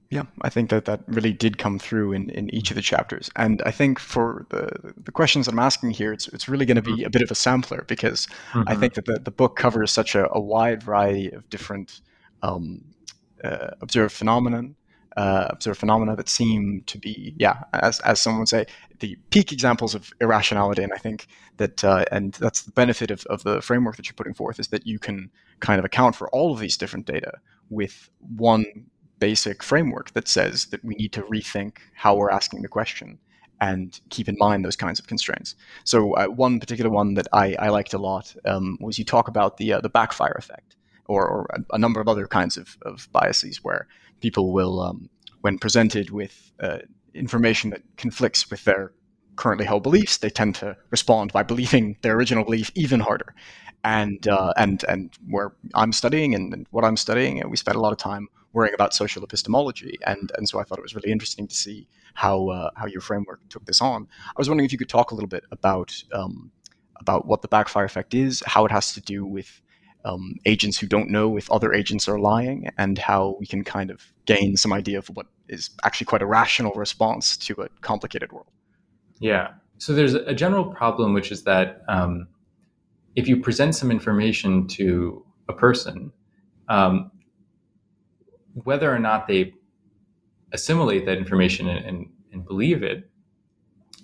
yeah, 0.09 0.23
I 0.41 0.49
think 0.49 0.69
that 0.69 0.85
that 0.85 1.01
really 1.07 1.33
did 1.33 1.57
come 1.57 1.79
through 1.79 2.13
in, 2.13 2.29
in 2.29 2.53
each 2.53 2.71
of 2.71 2.75
the 2.75 2.81
chapters. 2.81 3.29
And 3.35 3.61
I 3.65 3.71
think 3.71 3.99
for 3.99 4.45
the, 4.49 4.93
the 5.03 5.11
questions 5.11 5.47
I'm 5.47 5.59
asking 5.59 5.91
here, 5.91 6.13
it's, 6.13 6.29
it's 6.29 6.47
really 6.47 6.65
going 6.65 6.75
to 6.75 6.81
be 6.81 6.97
mm-hmm. 6.97 7.07
a 7.07 7.09
bit 7.09 7.21
of 7.21 7.29
a 7.29 7.35
sampler 7.35 7.83
because 7.87 8.27
mm-hmm. 8.51 8.63
I 8.67 8.75
think 8.75 8.93
that 8.93 9.05
the, 9.05 9.19
the 9.19 9.31
book 9.31 9.57
covers 9.57 9.91
such 9.91 10.15
a, 10.15 10.29
a 10.31 10.39
wide 10.39 10.83
variety 10.83 11.29
of 11.31 11.49
different 11.49 11.99
um, 12.41 12.85
uh, 13.43 13.71
observed 13.81 14.13
phenomenon, 14.13 14.75
uh, 15.17 15.47
observed 15.49 15.79
phenomena 15.79 16.15
that 16.15 16.29
seem 16.29 16.83
to 16.85 16.97
be, 16.97 17.33
yeah, 17.37 17.63
as, 17.73 17.99
as 18.01 18.21
someone 18.21 18.39
would 18.39 18.49
say, 18.49 18.65
the 18.99 19.17
peak 19.29 19.51
examples 19.51 19.93
of 19.93 20.13
irrationality. 20.21 20.83
And 20.83 20.93
I 20.93 20.97
think 20.99 21.27
that, 21.57 21.83
uh, 21.83 22.05
and 22.13 22.31
that's 22.33 22.61
the 22.61 22.71
benefit 22.71 23.11
of, 23.11 23.25
of 23.25 23.43
the 23.43 23.61
framework 23.61 23.97
that 23.97 24.07
you're 24.07 24.13
putting 24.13 24.33
forth 24.33 24.57
is 24.57 24.69
that 24.69 24.87
you 24.87 24.99
can 24.99 25.31
kind 25.59 25.79
of 25.79 25.85
account 25.85 26.15
for 26.15 26.29
all 26.29 26.53
of 26.53 26.59
these 26.59 26.77
different 26.77 27.07
data 27.07 27.33
with 27.69 28.09
one 28.37 28.65
basic 29.19 29.63
framework 29.63 30.13
that 30.13 30.27
says 30.27 30.67
that 30.67 30.83
we 30.83 30.95
need 30.95 31.11
to 31.13 31.23
rethink 31.23 31.77
how 31.93 32.15
we're 32.15 32.29
asking 32.29 32.61
the 32.61 32.67
question 32.67 33.19
and 33.59 33.99
keep 34.09 34.29
in 34.29 34.35
mind 34.37 34.63
those 34.63 34.75
kinds 34.75 34.99
of 34.99 35.07
constraints. 35.07 35.55
So 35.83 36.13
uh, 36.13 36.27
one 36.27 36.59
particular 36.59 36.91
one 36.91 37.15
that 37.15 37.27
I, 37.33 37.55
I 37.59 37.69
liked 37.69 37.93
a 37.93 37.97
lot 37.97 38.35
um, 38.45 38.77
was 38.79 38.99
you 38.99 39.05
talk 39.05 39.27
about 39.27 39.57
the 39.57 39.73
uh, 39.73 39.81
the 39.81 39.89
backfire 39.89 40.35
effect, 40.37 40.75
or, 41.07 41.27
or, 41.27 41.47
a 41.71 41.77
number 41.77 41.99
of 41.99 42.07
other 42.07 42.27
kinds 42.27 42.57
of, 42.57 42.77
of 42.83 43.09
biases 43.11 43.63
where 43.63 43.87
people 44.19 44.53
will, 44.53 44.81
um, 44.81 45.09
when 45.41 45.57
presented 45.57 46.11
with 46.11 46.51
uh, 46.59 46.79
information 47.13 47.69
that 47.71 47.81
conflicts 47.97 48.49
with 48.51 48.63
their 48.65 48.93
currently 49.35 49.65
held 49.65 49.83
beliefs, 49.83 50.17
they 50.17 50.29
tend 50.29 50.55
to 50.55 50.75
respond 50.89 51.31
by 51.31 51.43
believing 51.43 51.95
their 52.01 52.15
original 52.15 52.43
belief 52.43 52.71
even 52.75 52.99
harder. 52.99 53.33
And 53.83 54.27
uh, 54.27 54.53
and 54.57 54.83
and 54.89 55.13
where 55.29 55.53
I'm 55.73 55.93
studying 55.93 56.35
and, 56.35 56.53
and 56.53 56.67
what 56.71 56.83
I'm 56.83 56.97
studying, 56.97 57.41
we 57.49 57.57
spent 57.57 57.77
a 57.77 57.79
lot 57.81 57.93
of 57.93 57.97
time 57.97 58.27
worrying 58.53 58.73
about 58.73 58.93
social 58.93 59.23
epistemology, 59.23 59.97
and 60.05 60.31
and 60.37 60.47
so 60.47 60.59
I 60.59 60.63
thought 60.63 60.79
it 60.79 60.83
was 60.83 60.95
really 60.95 61.11
interesting 61.11 61.47
to 61.47 61.55
see 61.55 61.87
how 62.13 62.49
uh, 62.49 62.69
how 62.75 62.85
your 62.85 63.01
framework 63.01 63.39
took 63.49 63.65
this 63.65 63.81
on. 63.81 64.07
I 64.29 64.33
was 64.37 64.49
wondering 64.49 64.65
if 64.65 64.71
you 64.71 64.77
could 64.77 64.89
talk 64.89 65.11
a 65.11 65.15
little 65.15 65.27
bit 65.27 65.43
about 65.51 65.95
um, 66.13 66.51
about 66.99 67.27
what 67.27 67.41
the 67.41 67.47
backfire 67.47 67.85
effect 67.85 68.13
is, 68.13 68.43
how 68.45 68.65
it 68.65 68.71
has 68.71 68.93
to 68.93 69.01
do 69.01 69.25
with 69.25 69.61
um, 70.05 70.35
agents 70.45 70.79
who 70.79 70.87
don't 70.87 71.09
know 71.09 71.37
if 71.37 71.51
other 71.51 71.73
agents 71.73 72.07
are 72.07 72.19
lying, 72.19 72.69
and 72.77 72.97
how 72.97 73.35
we 73.39 73.45
can 73.45 73.63
kind 73.63 73.91
of 73.91 74.13
gain 74.25 74.57
some 74.57 74.73
idea 74.73 74.97
of 74.97 75.07
what 75.09 75.27
is 75.47 75.69
actually 75.83 76.05
quite 76.05 76.21
a 76.21 76.25
rational 76.25 76.73
response 76.73 77.37
to 77.37 77.53
a 77.61 77.69
complicated 77.81 78.31
world. 78.31 78.51
Yeah. 79.19 79.49
So 79.77 79.93
there's 79.93 80.15
a 80.15 80.33
general 80.33 80.65
problem, 80.65 81.13
which 81.13 81.31
is 81.31 81.43
that 81.43 81.81
um, 81.87 82.27
if 83.15 83.27
you 83.27 83.37
present 83.37 83.75
some 83.75 83.91
information 83.91 84.67
to 84.69 85.23
a 85.49 85.53
person, 85.53 86.11
um, 86.67 87.11
whether 88.63 88.93
or 88.93 88.99
not 88.99 89.27
they 89.27 89.53
assimilate 90.53 91.05
that 91.05 91.17
information 91.17 91.67
and, 91.69 91.85
and, 91.85 92.09
and 92.31 92.45
believe 92.45 92.83
it 92.83 93.09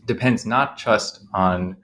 depends 0.05 0.45
not 0.45 0.77
just 0.77 1.22
on 1.33 1.75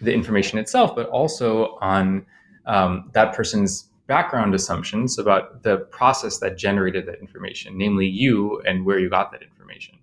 the 0.00 0.12
information 0.12 0.58
itself, 0.58 0.94
but 0.96 1.06
also 1.08 1.78
on 1.80 2.24
um, 2.66 3.10
that 3.12 3.34
person's 3.34 3.90
background 4.06 4.54
assumptions 4.54 5.18
about 5.18 5.62
the 5.62 5.76
process 5.76 6.38
that 6.38 6.56
generated 6.56 7.06
that 7.06 7.20
information, 7.20 7.76
namely 7.76 8.06
you 8.06 8.60
and 8.66 8.84
where 8.84 8.98
you 8.98 9.08
got 9.10 9.30
that 9.30 9.42
information. 9.42 9.98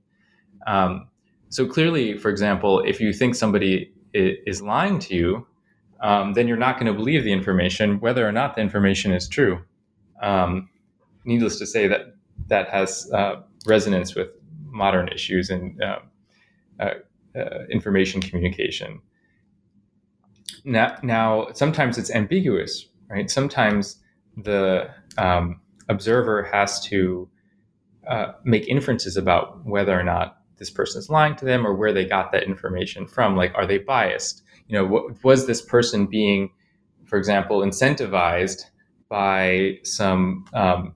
Um, 0.66 1.08
so 1.50 1.66
clearly, 1.66 2.18
for 2.18 2.30
example, 2.30 2.82
if 2.82 3.02
you 3.02 3.12
think 3.12 3.36
somebody 3.36 3.92
is 4.14 4.62
lying 4.62 5.00
to 5.00 5.16
you, 5.16 5.48
um, 6.02 6.34
then 6.34 6.48
you're 6.48 6.58
not 6.58 6.80
going 6.80 6.92
to 6.92 6.94
believe 6.94 7.24
the 7.24 7.32
information, 7.32 8.00
whether 8.00 8.28
or 8.28 8.32
not 8.32 8.56
the 8.56 8.62
information 8.62 9.12
is 9.12 9.28
true. 9.28 9.62
Um, 10.22 10.70
needless 11.28 11.60
to 11.60 11.66
say, 11.68 11.88
that 11.88 12.16
that 12.48 12.70
has 12.70 13.12
uh, 13.14 13.42
resonance 13.66 14.16
with 14.16 14.30
modern 14.66 15.08
issues 15.10 15.50
in 15.50 15.78
uh, 15.82 16.00
uh, 16.80 16.94
uh, 17.38 17.66
information 17.70 18.22
communication. 18.22 19.02
Now, 20.64 20.98
now, 21.04 21.48
sometimes 21.54 21.98
it's 21.98 22.12
ambiguous, 22.12 22.88
right? 23.10 23.30
Sometimes 23.30 23.98
the 24.36 24.90
um, 25.18 25.62
observer 25.90 26.44
has 26.44 26.80
to 26.86 27.30
uh, 28.08 28.34
make 28.44 28.68
inferences 28.68 29.18
about 29.18 29.66
whether 29.66 29.98
or 29.98 30.04
not 30.04 30.38
this 30.58 30.70
person 30.70 31.00
is 31.00 31.10
lying 31.10 31.36
to 31.36 31.46
them 31.46 31.66
or 31.66 31.74
where 31.76 31.94
they 31.94 32.06
got 32.06 32.32
that 32.32 32.44
information 32.44 33.08
from. 33.08 33.36
Like, 33.36 33.54
are 33.56 33.66
they 33.66 33.78
biased? 33.78 34.44
You 34.68 34.78
know, 34.78 35.16
was 35.24 35.48
this 35.48 35.62
person 35.62 36.08
being, 36.08 36.52
for 37.06 37.18
example, 37.18 37.62
incentivized 37.62 38.64
by 39.10 39.80
some 39.84 40.46
um, 40.54 40.96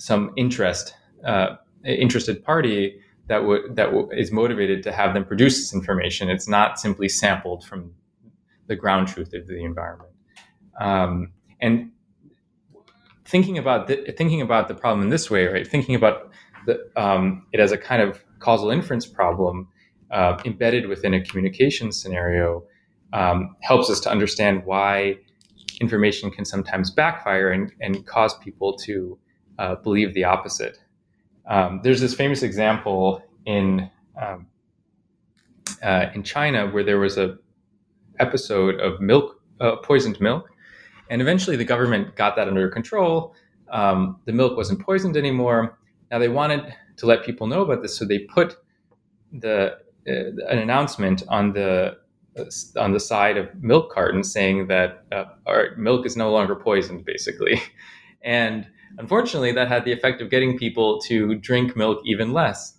some 0.00 0.32
interest 0.36 0.94
uh, 1.26 1.56
interested 1.84 2.42
party 2.42 2.98
that 3.28 3.44
would 3.44 3.76
that 3.76 3.86
w- 3.86 4.08
is 4.12 4.32
motivated 4.32 4.82
to 4.82 4.92
have 4.92 5.14
them 5.14 5.24
produce 5.24 5.58
this 5.58 5.74
information. 5.74 6.30
It's 6.30 6.48
not 6.48 6.80
simply 6.80 7.08
sampled 7.08 7.64
from 7.64 7.92
the 8.66 8.76
ground 8.76 9.08
truth 9.08 9.34
of 9.34 9.46
the 9.46 9.62
environment. 9.62 10.10
Um, 10.80 11.32
and 11.60 11.90
thinking 13.26 13.58
about 13.58 13.86
the, 13.88 14.14
thinking 14.16 14.40
about 14.40 14.68
the 14.68 14.74
problem 14.74 15.02
in 15.02 15.10
this 15.10 15.30
way, 15.30 15.46
right? 15.46 15.66
Thinking 15.66 15.94
about 15.94 16.32
the, 16.66 16.88
um, 16.96 17.46
it 17.52 17.60
as 17.60 17.72
a 17.72 17.78
kind 17.78 18.00
of 18.00 18.24
causal 18.38 18.70
inference 18.70 19.06
problem 19.06 19.68
uh, 20.10 20.40
embedded 20.44 20.88
within 20.88 21.12
a 21.14 21.22
communication 21.22 21.92
scenario 21.92 22.64
um, 23.12 23.54
helps 23.60 23.90
us 23.90 24.00
to 24.00 24.10
understand 24.10 24.64
why 24.64 25.16
information 25.80 26.30
can 26.30 26.44
sometimes 26.44 26.90
backfire 26.90 27.50
and, 27.50 27.72
and 27.80 28.06
cause 28.06 28.36
people 28.38 28.76
to 28.76 29.18
uh, 29.60 29.76
believe 29.76 30.14
the 30.14 30.24
opposite. 30.24 30.78
Um, 31.46 31.80
there's 31.84 32.00
this 32.00 32.14
famous 32.14 32.42
example 32.42 33.22
in 33.44 33.90
um, 34.20 34.46
uh, 35.82 36.06
in 36.14 36.22
China 36.22 36.68
where 36.68 36.82
there 36.82 36.98
was 36.98 37.18
a 37.18 37.36
episode 38.18 38.80
of 38.80 39.00
milk 39.00 39.40
uh, 39.60 39.76
poisoned 39.76 40.18
milk, 40.20 40.48
and 41.10 41.20
eventually 41.20 41.56
the 41.56 41.64
government 41.64 42.16
got 42.16 42.36
that 42.36 42.48
under 42.48 42.68
control. 42.68 43.34
Um, 43.70 44.18
the 44.24 44.32
milk 44.32 44.56
wasn't 44.56 44.80
poisoned 44.80 45.16
anymore. 45.16 45.78
Now 46.10 46.18
they 46.18 46.28
wanted 46.28 46.74
to 46.96 47.06
let 47.06 47.24
people 47.24 47.46
know 47.46 47.60
about 47.62 47.82
this, 47.82 47.96
so 47.96 48.04
they 48.04 48.20
put 48.20 48.56
the 49.32 49.76
uh, 50.08 50.12
an 50.48 50.58
announcement 50.58 51.22
on 51.28 51.52
the 51.52 51.98
uh, 52.38 52.44
on 52.78 52.92
the 52.92 53.00
side 53.00 53.36
of 53.36 53.46
milk 53.62 53.92
cartons 53.92 54.32
saying 54.32 54.68
that 54.68 55.04
uh, 55.12 55.24
our 55.46 55.76
milk 55.76 56.06
is 56.06 56.16
no 56.16 56.32
longer 56.32 56.56
poisoned, 56.56 57.04
basically. 57.04 57.60
And 58.22 58.66
unfortunately, 58.98 59.52
that 59.52 59.68
had 59.68 59.84
the 59.84 59.92
effect 59.92 60.20
of 60.20 60.30
getting 60.30 60.58
people 60.58 61.00
to 61.02 61.34
drink 61.36 61.76
milk 61.76 62.00
even 62.04 62.32
less. 62.32 62.74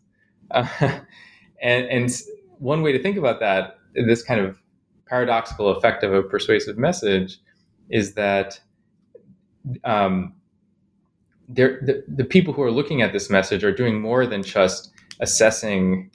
Uh, 0.51 0.67
and, 1.61 1.85
and 1.85 2.11
one 2.59 2.81
way 2.81 2.91
to 2.91 3.01
think 3.01 3.17
about 3.17 3.39
that, 3.39 3.77
this 3.93 4.23
kind 4.23 4.39
of 4.39 4.57
paradoxical 5.07 5.69
effect 5.69 6.03
of 6.03 6.13
a 6.13 6.23
persuasive 6.23 6.77
message, 6.77 7.37
is 7.89 8.13
that 8.13 8.59
um, 9.83 10.33
the, 11.49 12.03
the 12.07 12.23
people 12.23 12.53
who 12.53 12.61
are 12.61 12.71
looking 12.71 13.01
at 13.01 13.11
this 13.13 13.29
message 13.29 13.63
are 13.63 13.73
doing 13.73 13.99
more 13.99 14.25
than 14.25 14.43
just 14.43 14.91
assessing 15.19 16.09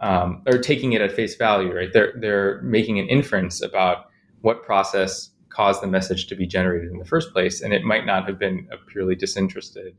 um, 0.00 0.42
or 0.46 0.58
taking 0.58 0.92
it 0.92 1.00
at 1.00 1.12
face 1.12 1.36
value, 1.36 1.74
right? 1.74 1.92
They're 1.92 2.12
they're 2.16 2.60
making 2.62 2.98
an 2.98 3.08
inference 3.08 3.62
about 3.62 4.10
what 4.42 4.62
process 4.62 5.30
caused 5.56 5.82
the 5.82 5.86
message 5.86 6.26
to 6.26 6.36
be 6.36 6.46
generated 6.46 6.90
in 6.92 6.98
the 6.98 7.04
first 7.04 7.32
place, 7.32 7.62
and 7.62 7.72
it 7.72 7.82
might 7.82 8.04
not 8.04 8.26
have 8.28 8.38
been 8.38 8.68
a 8.70 8.76
purely 8.90 9.14
disinterested 9.14 9.96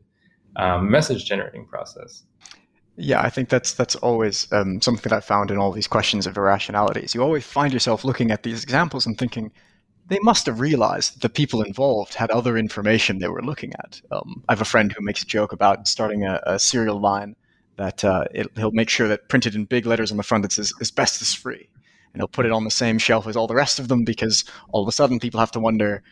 um, 0.56 0.90
message 0.90 1.24
generating 1.24 1.66
process. 1.66 2.22
Yeah, 2.96 3.20
I 3.20 3.30
think 3.30 3.48
that's 3.48 3.74
that's 3.74 3.96
always 3.96 4.50
um, 4.52 4.80
something 4.80 5.02
that 5.08 5.12
I 5.12 5.20
found 5.20 5.50
in 5.50 5.58
all 5.58 5.72
these 5.72 5.88
questions 5.88 6.26
of 6.26 6.36
irrationalities. 6.36 7.14
You 7.14 7.22
always 7.22 7.44
find 7.44 7.72
yourself 7.72 8.04
looking 8.04 8.30
at 8.30 8.42
these 8.42 8.62
examples 8.62 9.06
and 9.06 9.16
thinking, 9.18 9.52
they 10.08 10.18
must 10.22 10.46
have 10.46 10.60
realized 10.60 11.20
the 11.22 11.28
people 11.28 11.62
involved 11.62 12.14
had 12.14 12.30
other 12.30 12.56
information 12.56 13.18
they 13.18 13.28
were 13.28 13.42
looking 13.42 13.72
at. 13.84 14.00
Um, 14.10 14.42
I 14.48 14.52
have 14.52 14.60
a 14.60 14.72
friend 14.72 14.92
who 14.92 15.04
makes 15.04 15.22
a 15.22 15.26
joke 15.26 15.52
about 15.52 15.86
starting 15.86 16.24
a, 16.24 16.40
a 16.46 16.58
cereal 16.58 17.00
line 17.00 17.36
that 17.76 18.04
uh, 18.04 18.24
it, 18.32 18.46
he'll 18.56 18.72
make 18.72 18.88
sure 18.88 19.08
that 19.08 19.28
printed 19.28 19.54
in 19.54 19.64
big 19.64 19.86
letters 19.86 20.10
on 20.10 20.16
the 20.16 20.22
front 20.22 20.42
that 20.42 20.52
says 20.52 20.72
asbestos 20.80 21.34
free. 21.34 21.68
And 22.18 22.22
he'll 22.22 22.28
put 22.28 22.46
it 22.46 22.52
on 22.52 22.64
the 22.64 22.70
same 22.70 22.98
shelf 22.98 23.28
as 23.28 23.36
all 23.36 23.46
the 23.46 23.54
rest 23.54 23.78
of 23.78 23.86
them 23.86 24.02
because 24.02 24.44
all 24.70 24.82
of 24.82 24.88
a 24.88 24.92
sudden 24.92 25.20
people 25.20 25.38
have 25.38 25.52
to 25.52 25.60
wonder 25.60 26.02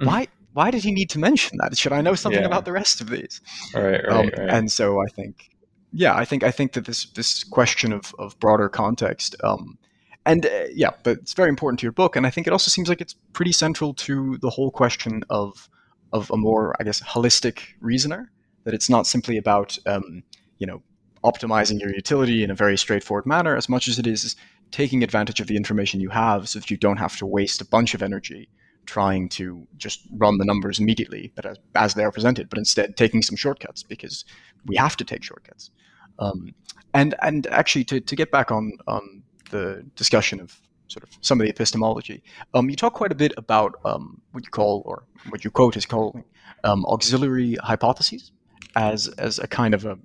mm. 0.00 0.06
why 0.06 0.28
why 0.52 0.70
did 0.70 0.82
he 0.82 0.92
need 0.92 1.10
to 1.10 1.18
mention 1.18 1.58
that? 1.58 1.76
Should 1.76 1.92
I 1.92 2.00
know 2.00 2.14
something 2.14 2.40
yeah. 2.40 2.46
about 2.46 2.64
the 2.64 2.72
rest 2.72 3.00
of 3.00 3.10
these? 3.10 3.40
Right, 3.74 4.04
right, 4.04 4.08
um, 4.08 4.26
right. 4.26 4.48
And 4.48 4.72
so 4.72 5.00
I 5.00 5.06
think, 5.06 5.50
yeah, 5.92 6.16
I 6.16 6.24
think 6.24 6.42
I 6.42 6.50
think 6.50 6.72
that 6.72 6.84
this 6.84 7.06
this 7.10 7.44
question 7.44 7.92
of, 7.92 8.14
of 8.18 8.38
broader 8.40 8.68
context, 8.68 9.36
um, 9.44 9.78
and 10.24 10.46
uh, 10.46 10.64
yeah, 10.72 10.90
but 11.02 11.18
it's 11.18 11.34
very 11.34 11.48
important 11.48 11.80
to 11.80 11.84
your 11.84 11.92
book, 11.92 12.16
and 12.16 12.26
I 12.26 12.30
think 12.30 12.46
it 12.46 12.52
also 12.52 12.70
seems 12.70 12.88
like 12.88 13.00
it's 13.00 13.14
pretty 13.32 13.52
central 13.52 13.94
to 13.94 14.38
the 14.38 14.50
whole 14.50 14.70
question 14.70 15.22
of 15.28 15.68
of 16.12 16.30
a 16.30 16.36
more, 16.36 16.74
I 16.80 16.84
guess, 16.84 17.00
holistic 17.00 17.60
reasoner. 17.80 18.30
That 18.64 18.74
it's 18.74 18.90
not 18.90 19.06
simply 19.06 19.36
about 19.38 19.78
um, 19.86 20.22
you 20.58 20.66
know 20.66 20.82
optimizing 21.24 21.80
your 21.80 21.94
utility 21.94 22.42
in 22.42 22.50
a 22.50 22.54
very 22.54 22.76
straightforward 22.76 23.26
manner 23.26 23.56
as 23.56 23.68
much 23.68 23.88
as 23.88 23.98
it 23.98 24.06
is 24.06 24.36
taking 24.70 25.02
advantage 25.02 25.40
of 25.40 25.46
the 25.46 25.56
information 25.56 26.00
you 26.00 26.10
have 26.10 26.48
so 26.48 26.58
that 26.58 26.70
you 26.70 26.76
don't 26.76 26.98
have 26.98 27.16
to 27.16 27.26
waste 27.26 27.60
a 27.60 27.64
bunch 27.64 27.94
of 27.94 28.02
energy 28.02 28.48
trying 28.86 29.28
to 29.28 29.66
just 29.76 30.00
run 30.16 30.38
the 30.38 30.44
numbers 30.44 30.78
immediately 30.78 31.30
but 31.34 31.44
as, 31.44 31.58
as 31.74 31.94
they 31.94 32.04
are 32.04 32.12
presented 32.12 32.48
but 32.48 32.58
instead 32.58 32.96
taking 32.96 33.22
some 33.22 33.36
shortcuts 33.36 33.82
because 33.82 34.24
we 34.66 34.76
have 34.76 34.96
to 34.96 35.04
take 35.04 35.22
shortcuts. 35.22 35.70
Um, 36.18 36.54
and 36.94 37.14
and 37.22 37.46
actually 37.48 37.84
to, 37.84 38.00
to 38.00 38.16
get 38.16 38.30
back 38.30 38.50
on 38.50 38.72
on 38.86 39.22
the 39.50 39.84
discussion 39.94 40.40
of 40.40 40.58
sort 40.88 41.02
of 41.02 41.10
some 41.20 41.38
of 41.38 41.44
the 41.44 41.50
epistemology 41.50 42.22
um, 42.54 42.70
you 42.70 42.76
talk 42.76 42.94
quite 42.94 43.12
a 43.12 43.14
bit 43.14 43.32
about 43.36 43.74
um, 43.84 44.20
what 44.32 44.44
you 44.44 44.50
call 44.50 44.82
or 44.86 45.04
what 45.28 45.44
you 45.44 45.50
quote 45.50 45.76
as 45.76 45.84
calling 45.86 46.24
um, 46.64 46.84
auxiliary 46.86 47.54
hypotheses 47.62 48.32
as 48.74 49.08
as 49.18 49.38
a 49.38 49.46
kind 49.46 49.74
of 49.74 49.84
a 49.84 49.98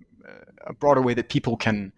a 0.66 0.74
broader 0.74 1.02
way 1.02 1.14
that 1.14 1.30
people 1.30 1.58
can 1.58 1.92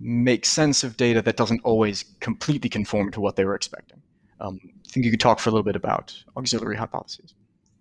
make 0.00 0.46
sense 0.46 0.82
of 0.82 0.96
data 0.96 1.20
that 1.22 1.36
doesn't 1.36 1.60
always 1.62 2.04
completely 2.20 2.70
conform 2.70 3.10
to 3.12 3.20
what 3.20 3.36
they 3.36 3.44
were 3.44 3.54
expecting. 3.54 4.00
Um, 4.40 4.58
I 4.64 4.88
think 4.88 5.04
you 5.04 5.10
could 5.10 5.20
talk 5.20 5.38
for 5.38 5.50
a 5.50 5.52
little 5.52 5.64
bit 5.64 5.76
about 5.76 6.16
auxiliary 6.36 6.76
hypotheses. 6.76 7.34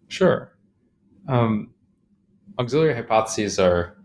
Sure. 0.09 0.51
Um, 1.27 1.73
auxiliary 2.57 2.93
hypotheses 2.93 3.57
are 3.57 3.95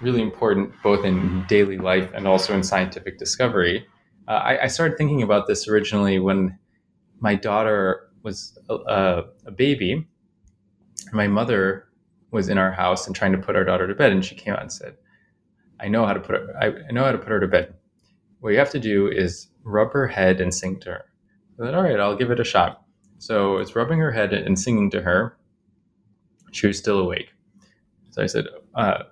really 0.00 0.22
important 0.22 0.72
both 0.82 1.04
in 1.04 1.14
mm-hmm. 1.16 1.46
daily 1.46 1.78
life 1.78 2.10
and 2.14 2.28
also 2.28 2.54
in 2.54 2.62
scientific 2.62 3.18
discovery. 3.18 3.86
Uh, 4.28 4.32
I, 4.32 4.62
I, 4.64 4.66
started 4.66 4.96
thinking 4.96 5.22
about 5.22 5.46
this 5.46 5.68
originally 5.68 6.18
when 6.18 6.58
my 7.20 7.34
daughter 7.34 8.10
was 8.22 8.58
a, 8.68 9.24
a 9.46 9.50
baby. 9.50 10.06
My 11.12 11.26
mother 11.26 11.88
was 12.30 12.48
in 12.48 12.58
our 12.58 12.72
house 12.72 13.06
and 13.06 13.14
trying 13.14 13.32
to 13.32 13.38
put 13.38 13.56
our 13.56 13.64
daughter 13.64 13.86
to 13.86 13.94
bed, 13.94 14.12
and 14.12 14.24
she 14.24 14.34
came 14.34 14.54
out 14.54 14.62
and 14.62 14.72
said, 14.72 14.96
I 15.80 15.88
know 15.88 16.06
how 16.06 16.12
to 16.12 16.20
put 16.20 16.36
her, 16.36 16.56
I 16.60 16.92
know 16.92 17.04
how 17.04 17.12
to 17.12 17.18
put 17.18 17.28
her 17.28 17.40
to 17.40 17.48
bed. 17.48 17.74
What 18.40 18.50
you 18.50 18.58
have 18.58 18.70
to 18.70 18.78
do 18.78 19.08
is 19.08 19.48
rub 19.64 19.92
her 19.92 20.06
head 20.06 20.40
and 20.40 20.54
sing 20.54 20.78
to 20.80 20.90
her. 20.90 21.04
I 21.58 21.66
said, 21.66 21.74
all 21.74 21.82
right, 21.82 21.98
I'll 21.98 22.16
give 22.16 22.30
it 22.30 22.40
a 22.40 22.44
shot. 22.44 22.82
So 23.18 23.56
it's 23.58 23.74
rubbing 23.74 23.98
her 24.00 24.12
head 24.12 24.32
and 24.32 24.58
singing 24.58 24.90
to 24.90 25.00
her. 25.00 25.36
She 26.52 26.66
was 26.66 26.78
still 26.78 26.98
awake. 26.98 27.32
So 28.10 28.22
I 28.22 28.26
said, 28.26 28.46
uh, 28.74 29.04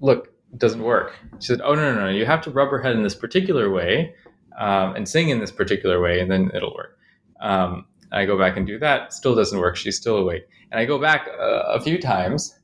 look, 0.00 0.28
it 0.52 0.58
doesn't 0.58 0.82
work. 0.82 1.14
She 1.40 1.48
said, 1.48 1.60
oh, 1.62 1.74
no, 1.74 1.94
no, 1.94 2.06
no. 2.06 2.08
You 2.08 2.26
have 2.26 2.40
to 2.42 2.50
rub 2.50 2.70
her 2.70 2.80
head 2.80 2.96
in 2.96 3.02
this 3.02 3.14
particular 3.14 3.70
way 3.70 4.14
um, 4.58 4.96
and 4.96 5.08
sing 5.08 5.28
in 5.28 5.40
this 5.40 5.52
particular 5.52 6.00
way, 6.00 6.20
and 6.20 6.30
then 6.30 6.50
it'll 6.54 6.74
work. 6.74 6.98
Um, 7.40 7.86
I 8.12 8.24
go 8.24 8.38
back 8.38 8.56
and 8.56 8.66
do 8.66 8.78
that. 8.78 9.12
Still 9.12 9.34
doesn't 9.34 9.58
work. 9.58 9.76
She's 9.76 9.96
still 9.96 10.16
awake. 10.16 10.46
And 10.70 10.80
I 10.80 10.84
go 10.84 10.98
back 10.98 11.28
uh, 11.28 11.64
a 11.66 11.80
few 11.80 12.00
times, 12.00 12.58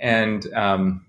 and 0.00 0.52
um, 0.54 1.05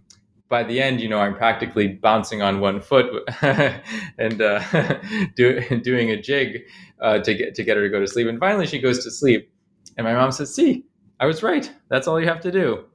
by 0.49 0.63
the 0.63 0.81
end, 0.81 1.01
you 1.01 1.10
know, 1.10 1.19
I'm 1.19 1.36
practically 1.36 1.88
bouncing 1.88 2.41
on 2.41 2.60
one 2.60 2.79
foot 2.81 3.05
and 3.41 4.41
uh, 4.41 4.62
do, 5.36 5.79
doing 5.79 6.12
a 6.12 6.21
jig 6.21 6.63
uh, 7.01 7.19
to 7.19 7.33
get 7.33 7.55
to 7.55 7.63
get 7.63 7.77
her 7.77 7.83
to 7.83 7.89
go 7.89 7.99
to 7.99 8.07
sleep. 8.07 8.27
And 8.27 8.39
finally, 8.39 8.65
she 8.65 8.79
goes 8.79 9.03
to 9.03 9.12
sleep, 9.12 9.51
and 9.97 10.05
my 10.05 10.13
mom 10.13 10.31
says, 10.31 10.53
"See, 10.53 10.86
I 11.19 11.25
was 11.25 11.43
right. 11.43 11.71
That's 11.89 12.07
all 12.07 12.19
you 12.19 12.27
have 12.27 12.41
to 12.41 12.51
do." 12.51 12.86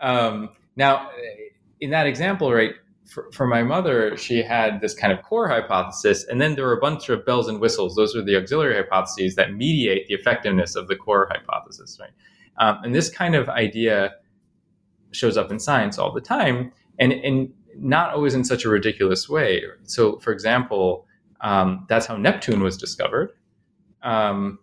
Um, 0.00 0.50
now, 0.76 1.10
in 1.80 1.90
that 1.90 2.06
example, 2.06 2.52
right, 2.52 2.72
for, 3.06 3.30
for, 3.32 3.46
my 3.46 3.62
mother, 3.62 4.16
she 4.16 4.42
had 4.42 4.80
this 4.80 4.94
kind 4.94 5.12
of 5.12 5.22
core 5.22 5.48
hypothesis, 5.48 6.24
and 6.24 6.40
then 6.40 6.54
there 6.54 6.64
were 6.64 6.76
a 6.76 6.80
bunch 6.80 7.08
of 7.08 7.24
bells 7.24 7.48
and 7.48 7.60
whistles. 7.60 7.94
Those 7.94 8.16
are 8.16 8.22
the 8.22 8.36
auxiliary 8.36 8.76
hypotheses 8.76 9.36
that 9.36 9.54
mediate 9.54 10.08
the 10.08 10.14
effectiveness 10.14 10.74
of 10.74 10.88
the 10.88 10.96
core 10.96 11.28
hypothesis, 11.30 11.98
right? 12.00 12.10
Um, 12.58 12.82
and 12.84 12.94
this 12.94 13.10
kind 13.10 13.34
of 13.34 13.48
idea 13.48 14.14
shows 15.12 15.36
up 15.36 15.50
in 15.50 15.60
science 15.60 15.98
all 15.98 16.12
the 16.12 16.20
time 16.20 16.72
and 16.98 17.12
and 17.12 17.52
not 17.76 18.14
always 18.14 18.34
in 18.34 18.44
such 18.44 18.64
a 18.64 18.68
ridiculous 18.68 19.28
way. 19.28 19.62
So, 19.84 20.18
for 20.20 20.32
example, 20.32 21.06
um, 21.40 21.86
that's 21.88 22.06
how 22.06 22.16
Neptune 22.16 22.62
was 22.62 22.76
discovered, 22.76 23.32
um, 24.02 24.58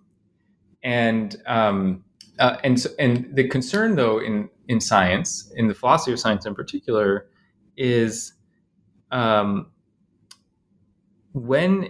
and 0.84 1.36
um, 1.46 2.04
uh, 2.39 2.58
and 2.63 2.86
and 3.00 3.36
the 3.36 3.48
concern 3.48 3.96
though 3.96 4.20
in 4.20 4.50
in 4.67 4.80
science, 4.80 5.52
in 5.56 5.67
the 5.67 5.74
philosophy 5.74 6.13
of 6.13 6.20
science 6.20 6.46
in 6.46 6.56
particular, 6.56 7.28
is 7.78 8.34
um, 9.12 9.72
when 11.34 11.89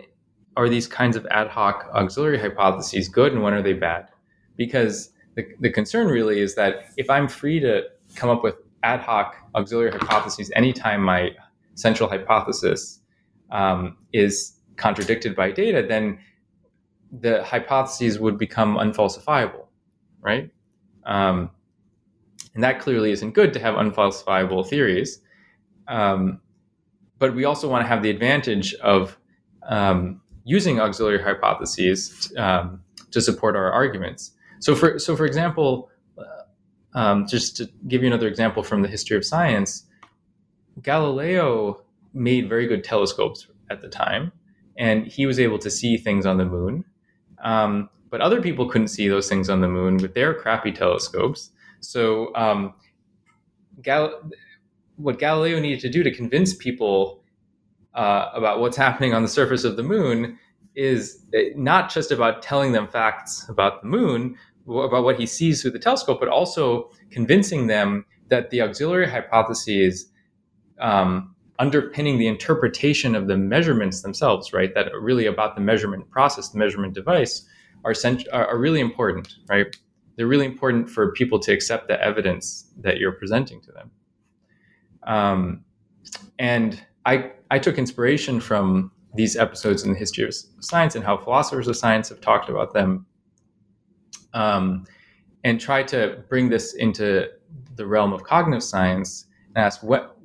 are 0.58 0.68
these 0.68 0.88
kinds 0.88 1.16
of 1.16 1.26
ad 1.28 1.48
hoc 1.48 1.90
auxiliary 1.94 2.40
hypotheses 2.40 3.08
good 3.08 3.32
and 3.34 3.42
when 3.44 3.54
are 3.54 3.62
they 3.62 3.74
bad? 3.74 4.08
Because 4.58 5.12
the, 5.36 5.46
the 5.60 5.70
concern 5.70 6.08
really 6.08 6.40
is 6.40 6.56
that 6.56 6.86
if 6.98 7.10
I'm 7.10 7.28
free 7.28 7.60
to 7.60 7.84
come 8.16 8.30
up 8.30 8.44
with 8.44 8.56
ad 8.84 9.00
hoc 9.00 9.36
auxiliary 9.56 9.92
hypotheses 9.92 10.52
anytime 10.56 11.02
my 11.02 11.32
central 11.76 12.10
hypothesis 12.10 13.00
um, 13.52 13.98
is 14.14 14.54
contradicted 14.78 15.36
by 15.36 15.52
data, 15.52 15.86
then 15.88 16.20
the 17.12 17.44
hypotheses 17.44 18.20
would 18.20 18.38
become 18.38 18.78
unfalsifiable, 18.78 19.66
right? 20.22 20.50
Um, 21.06 21.50
and 22.54 22.64
that 22.64 22.80
clearly 22.80 23.12
isn't 23.12 23.32
good 23.32 23.54
to 23.54 23.60
have 23.60 23.76
unfalsifiable 23.76 24.68
theories. 24.68 25.22
Um, 25.88 26.42
but 27.20 27.36
we 27.36 27.46
also 27.46 27.70
want 27.70 27.84
to 27.84 27.88
have 27.88 28.02
the 28.02 28.10
advantage 28.10 28.74
of 28.76 29.18
um, 29.68 30.22
using 30.44 30.80
auxiliary 30.80 31.22
hypotheses 31.22 32.34
um, 32.38 32.82
to 33.12 33.22
support 33.22 33.56
our 33.56 33.72
arguments. 33.72 34.32
So, 34.60 34.76
for 34.76 35.00
so 35.00 35.16
for 35.16 35.26
example, 35.26 35.90
um, 36.94 37.28
just 37.28 37.58
to 37.58 37.70
give 37.88 38.02
you 38.02 38.08
another 38.08 38.28
example 38.28 38.64
from 38.64 38.82
the 38.82 38.88
history 38.88 39.18
of 39.18 39.26
science, 39.26 39.86
Galileo 40.82 41.82
made 42.14 42.50
very 42.50 42.68
good 42.68 42.84
telescopes 42.84 43.48
at 43.70 43.82
the 43.82 43.90
time, 43.90 44.32
and 44.78 45.08
he 45.08 45.26
was 45.26 45.40
able 45.40 45.60
to 45.60 45.70
see 45.70 45.98
things 45.98 46.26
on 46.26 46.38
the 46.38 46.46
moon. 46.46 46.86
Um, 47.44 47.90
but 48.10 48.22
other 48.22 48.42
people 48.42 48.70
couldn't 48.70 48.90
see 48.90 49.08
those 49.08 49.30
things 49.30 49.50
on 49.50 49.62
the 49.62 49.68
moon 49.68 49.98
with 49.98 50.14
their 50.14 50.34
crappy 50.34 50.72
telescopes. 50.72 51.52
So, 51.80 52.36
um, 52.36 52.74
Gal- 53.82 54.22
what 54.98 55.18
Galileo 55.18 55.60
needed 55.60 55.80
to 55.80 55.90
do 55.90 56.04
to 56.04 56.12
convince 56.12 56.54
people 56.54 57.24
uh, 57.96 58.30
about 58.34 58.60
what's 58.60 58.78
happening 58.78 59.14
on 59.14 59.22
the 59.22 59.28
surface 59.28 59.64
of 59.64 59.76
the 59.76 59.84
moon 59.84 60.38
is 60.76 61.26
uh, 61.36 61.40
not 61.56 61.90
just 61.90 62.12
about 62.12 62.42
telling 62.42 62.72
them 62.72 62.88
facts 62.88 63.48
about 63.50 63.82
the 63.82 63.88
moon, 63.88 64.38
about 64.68 65.04
what 65.04 65.20
he 65.20 65.26
sees 65.26 65.62
through 65.62 65.72
the 65.72 65.80
telescope, 65.80 66.20
but 66.20 66.30
also 66.30 66.90
convincing 67.10 67.68
them 67.68 68.06
that 68.30 68.50
the 68.50 68.62
auxiliary 68.62 69.10
hypotheses 69.10 70.12
um, 70.80 71.36
underpinning 71.60 72.18
the 72.18 72.28
interpretation 72.28 73.16
of 73.16 73.28
the 73.28 73.38
measurements 73.38 74.02
themselves, 74.02 74.52
right, 74.54 74.74
that 74.74 74.88
really 75.00 75.28
about 75.28 75.56
the 75.56 75.62
measurement 75.62 76.10
process, 76.10 76.50
the 76.50 76.58
measurement 76.58 76.94
device, 76.94 77.46
are, 77.86 77.94
cent- 77.94 78.28
are 78.34 78.58
really 78.58 78.80
important, 78.80 79.36
right? 79.48 79.76
They're 80.16 80.28
really 80.28 80.46
important 80.46 80.90
for 80.90 81.12
people 81.12 81.40
to 81.40 81.52
accept 81.52 81.88
the 81.88 82.02
evidence 82.02 82.72
that 82.82 82.98
you're 82.98 83.12
presenting 83.12 83.62
to 83.62 83.72
them. 83.72 83.92
Um, 85.04 85.66
and 86.40 86.84
I, 87.06 87.32
I 87.50 87.60
took 87.60 87.78
inspiration 87.78 88.40
from 88.40 88.92
these 89.14 89.36
episodes 89.36 89.84
in 89.84 89.92
the 89.94 90.00
history 90.00 90.24
of 90.24 90.34
science 90.62 90.96
and 90.96 91.04
how 91.04 91.18
philosophers 91.18 91.68
of 91.68 91.76
science 91.76 92.10
have 92.10 92.22
talked 92.22 92.50
about 92.50 92.74
them, 92.74 93.06
um, 94.34 94.86
and 95.44 95.60
try 95.60 95.84
to 95.84 96.24
bring 96.30 96.50
this 96.50 96.74
into 96.74 97.28
the 97.76 97.86
realm 97.86 98.14
of 98.14 98.24
cognitive 98.24 98.64
science 98.64 99.26
and 99.56 99.64
ask 99.64 99.82
what 99.84 100.18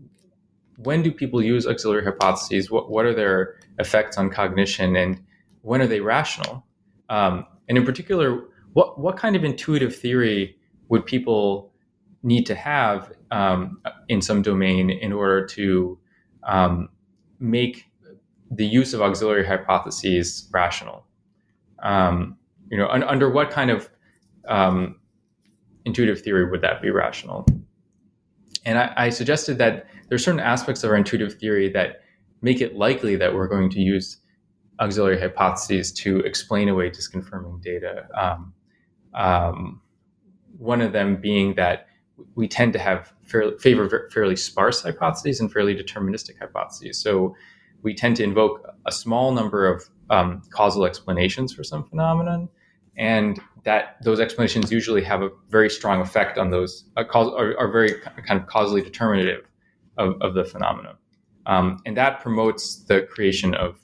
when 0.77 1.03
do 1.03 1.11
people 1.11 1.43
use 1.43 1.67
auxiliary 1.67 2.05
hypotheses? 2.05 2.71
What 2.71 2.91
what 2.91 3.05
are 3.07 3.15
their 3.15 3.57
effects 3.79 4.19
on 4.19 4.31
cognition, 4.31 4.97
and 4.97 5.23
when 5.63 5.81
are 5.81 5.87
they 5.87 6.01
rational? 6.01 6.67
Um, 7.09 7.47
and 7.69 7.79
in 7.79 7.85
particular, 7.85 8.45
what 8.75 8.99
what 8.99 9.17
kind 9.17 9.37
of 9.37 9.45
intuitive 9.45 9.97
theory 9.97 10.57
would 10.89 11.07
people 11.07 11.73
need 12.23 12.45
to 12.47 12.55
have 12.55 13.13
um, 13.31 13.81
in 14.09 14.21
some 14.21 14.43
domain 14.43 14.91
in 14.91 15.13
order 15.13 15.47
to 15.47 15.99
um, 16.45 16.89
make 17.41 17.87
the 18.51 18.67
use 18.67 18.95
of 18.95 19.01
auxiliary 19.01 19.47
hypotheses 19.47 20.49
rational? 20.53 21.07
Um, 21.83 22.37
you 22.71 22.77
know, 22.77 22.89
un- 22.89 23.03
under 23.03 23.31
what 23.31 23.51
kind 23.51 23.71
of 23.71 23.89
um, 24.49 25.01
intuitive 25.85 26.21
theory 26.21 26.51
would 26.51 26.61
that 26.63 26.83
be 26.83 26.91
rational? 26.91 27.47
And 28.65 28.79
I, 28.79 28.93
I 28.97 29.09
suggested 29.11 29.59
that 29.59 29.87
there 30.09 30.17
are 30.17 30.19
certain 30.19 30.41
aspects 30.41 30.83
of 30.85 30.91
our 30.91 30.97
intuitive 30.97 31.35
theory 31.35 31.69
that 31.71 32.03
make 32.43 32.61
it 32.61 32.77
likely 32.77 33.17
that 33.17 33.35
we're 33.35 33.49
going 33.49 33.71
to 33.71 33.81
use 33.81 34.19
auxiliary 34.81 35.21
hypotheses 35.21 35.93
to 35.93 36.21
explain 36.21 36.69
away 36.69 36.91
disconfirming 36.91 37.63
data. 37.63 38.07
Um, 38.15 38.53
um, 39.15 39.81
one 40.59 40.81
of 40.81 40.93
them 40.93 41.17
being 41.21 41.55
that 41.55 41.87
we 42.35 42.49
tend 42.49 42.73
to 42.73 42.79
have 42.79 43.13
fairly, 43.25 43.59
favor 43.59 44.09
fairly 44.13 44.37
sparse 44.37 44.83
hypotheses 44.83 45.41
and 45.41 45.53
fairly 45.53 45.75
deterministic 45.75 46.39
hypotheses. 46.39 46.99
So 46.99 47.35
we 47.83 47.95
tend 47.95 48.17
to 48.17 48.25
invoke 48.25 48.67
a 48.87 48.93
small 48.93 49.33
number 49.33 49.67
of 49.67 49.85
um, 50.11 50.43
causal 50.51 50.85
explanations 50.85 51.53
for 51.53 51.63
some 51.63 51.85
phenomenon, 51.85 52.49
and 52.97 53.41
that 53.67 53.97
those 54.01 54.21
explanations 54.21 54.71
usually 54.71 55.03
have 55.03 55.23
a 55.23 55.31
very 55.49 55.69
strong 55.69 56.01
effect 56.01 56.39
on 56.39 56.51
those 56.51 56.85
uh, 56.97 57.03
cause, 57.03 57.33
are, 57.33 57.59
are, 57.59 57.71
very 57.71 57.95
kind 58.27 58.41
of 58.41 58.47
causally 58.47 58.81
determinative 58.81 59.45
of, 59.99 60.15
of 60.23 60.35
the 60.35 60.45
phenomenon, 60.45 60.97
um, 61.47 61.79
and 61.85 61.97
that 61.97 62.21
promotes 62.21 62.85
the 62.85 63.03
creation 63.03 63.55
of 63.57 63.77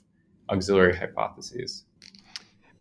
auxiliary 0.49 0.95
hypotheses. 0.95 1.83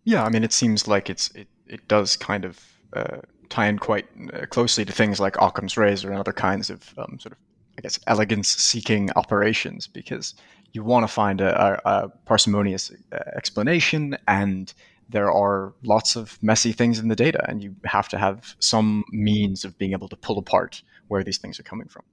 Yeah, 0.04 0.22
I 0.22 0.28
mean, 0.28 0.44
it 0.44 0.52
seems 0.52 0.86
like 0.86 1.10
it's 1.10 1.30
it, 1.32 1.48
it 1.66 1.86
does 1.88 2.16
kind 2.16 2.44
of 2.44 2.60
uh, 2.92 3.18
tie 3.48 3.66
in 3.66 3.80
quite 3.80 4.06
uh, 4.32 4.46
closely 4.46 4.84
to 4.84 4.92
things 4.92 5.18
like 5.18 5.36
Occam's 5.40 5.76
razor 5.76 6.08
and 6.08 6.20
other 6.20 6.32
kinds 6.32 6.70
of 6.70 6.94
um, 6.98 7.18
sort 7.18 7.32
of, 7.32 7.38
I 7.78 7.80
guess, 7.82 7.98
elegance-seeking 8.06 9.10
operations, 9.16 9.88
because 9.88 10.34
you 10.72 10.84
want 10.84 11.02
to 11.02 11.12
find 11.12 11.40
a, 11.40 11.80
a, 11.84 12.04
a 12.04 12.08
parsimonious 12.26 12.92
uh, 13.12 13.18
explanation, 13.36 14.16
and 14.28 14.72
there 15.12 15.30
are 15.30 15.74
lots 15.82 16.16
of 16.16 16.42
messy 16.42 16.72
things 16.72 16.98
in 16.98 17.08
the 17.08 17.16
data, 17.16 17.44
and 17.48 17.62
you 17.62 17.76
have 17.84 18.08
to 18.08 18.18
have 18.18 18.56
some 18.58 19.04
means 19.10 19.64
of 19.64 19.78
being 19.78 19.92
able 19.92 20.08
to 20.08 20.16
pull 20.16 20.38
apart 20.38 20.82
where 21.08 21.22
these 21.22 21.38
things 21.38 21.60
are 21.60 21.64
coming 21.64 21.88
from. 21.88 22.04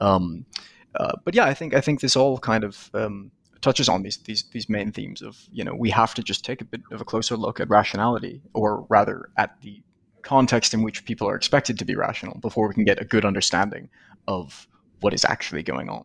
Um, 0.00 0.46
uh, 0.94 1.12
but 1.24 1.34
yeah, 1.34 1.44
I 1.44 1.54
think 1.54 1.74
I 1.74 1.80
think 1.80 2.00
this 2.00 2.16
all 2.16 2.38
kind 2.38 2.64
of 2.64 2.90
um, 2.94 3.30
touches 3.60 3.88
on 3.88 4.02
these 4.02 4.16
these 4.18 4.44
these 4.52 4.68
main 4.68 4.90
themes 4.90 5.22
of 5.22 5.38
you 5.52 5.62
know 5.62 5.74
we 5.74 5.90
have 5.90 6.14
to 6.14 6.22
just 6.22 6.44
take 6.44 6.60
a 6.60 6.64
bit 6.64 6.80
of 6.90 7.00
a 7.00 7.04
closer 7.04 7.36
look 7.36 7.60
at 7.60 7.68
rationality, 7.68 8.42
or 8.54 8.86
rather 8.88 9.30
at 9.36 9.60
the 9.62 9.82
context 10.22 10.74
in 10.74 10.82
which 10.82 11.04
people 11.04 11.28
are 11.28 11.36
expected 11.36 11.78
to 11.78 11.84
be 11.84 11.94
rational 11.94 12.38
before 12.40 12.68
we 12.68 12.74
can 12.74 12.84
get 12.84 13.00
a 13.00 13.04
good 13.04 13.24
understanding 13.24 13.88
of 14.28 14.66
what 15.00 15.14
is 15.14 15.24
actually 15.24 15.62
going 15.62 15.88
on. 15.88 16.04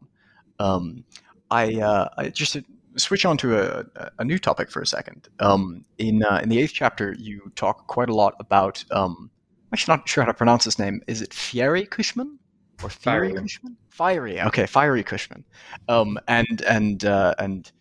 Um, 0.60 1.04
I, 1.52 1.82
uh, 1.82 2.10
I, 2.18 2.30
just 2.30 2.58
switch 2.98 3.26
on 3.26 3.38
to 3.38 3.60
a, 3.60 3.86
a 4.20 4.26
new 4.26 4.40
topic 4.40 4.70
for 4.70 4.82
a 4.82 4.88
second. 4.88 5.28
Um, 5.40 5.86
in 5.98 6.24
uh, 6.24 6.40
in 6.42 6.50
the 6.50 6.60
eighth 6.60 6.74
chapter, 6.74 7.16
you 7.18 7.52
talk 7.56 7.88
quite 7.88 8.10
a 8.10 8.16
lot 8.16 8.36
about. 8.40 8.84
Um, 8.92 9.30
I'm 9.72 9.78
actually 9.78 9.98
not 9.98 10.08
sure 10.08 10.24
how 10.24 10.32
to 10.32 10.34
pronounce 10.34 10.64
his 10.64 10.80
name. 10.80 11.02
Is 11.08 11.22
it 11.22 11.34
Fiery 11.34 11.86
Cushman? 11.86 12.40
or 12.84 12.90
Fiery 12.90 13.34
Cushman? 13.34 13.78
Fiery, 13.90 14.42
okay, 14.42 14.66
Fiery 14.66 15.04
Cushman, 15.04 15.44
um, 15.88 16.20
and 16.28 16.62
and 16.64 17.06
uh, 17.06 17.34
and 17.40 17.72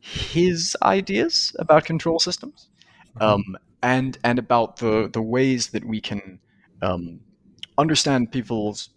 his 0.00 0.76
ideas 0.82 1.54
about 1.58 1.84
control 1.84 2.18
systems, 2.18 2.68
mm-hmm. 3.16 3.22
um, 3.22 3.56
and 3.82 4.18
and 4.24 4.38
about 4.38 4.76
the 4.76 5.08
the 5.12 5.22
ways 5.22 5.68
that 5.68 5.84
we 5.84 6.00
can 6.00 6.38
um, 6.82 7.20
understand 7.78 8.30
people's 8.30 8.90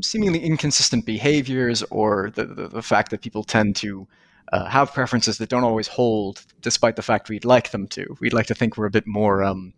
seemingly 0.00 0.38
inconsistent 0.38 1.04
behaviors, 1.04 1.82
or 1.84 2.30
the, 2.34 2.44
the, 2.44 2.68
the 2.68 2.82
fact 2.82 3.10
that 3.10 3.20
people 3.20 3.42
tend 3.42 3.74
to 3.76 4.06
uh, 4.52 4.66
have 4.66 4.92
preferences 4.92 5.38
that 5.38 5.48
don't 5.48 5.64
always 5.64 5.88
hold, 5.88 6.44
despite 6.60 6.96
the 6.96 7.02
fact 7.02 7.28
we'd 7.28 7.44
like 7.44 7.70
them 7.70 7.88
to. 7.88 8.16
We'd 8.20 8.34
like 8.34 8.46
to 8.46 8.54
think 8.54 8.76
we're 8.76 8.86
a 8.86 8.90
bit 8.90 9.06
more, 9.06 9.42
um, 9.42 9.72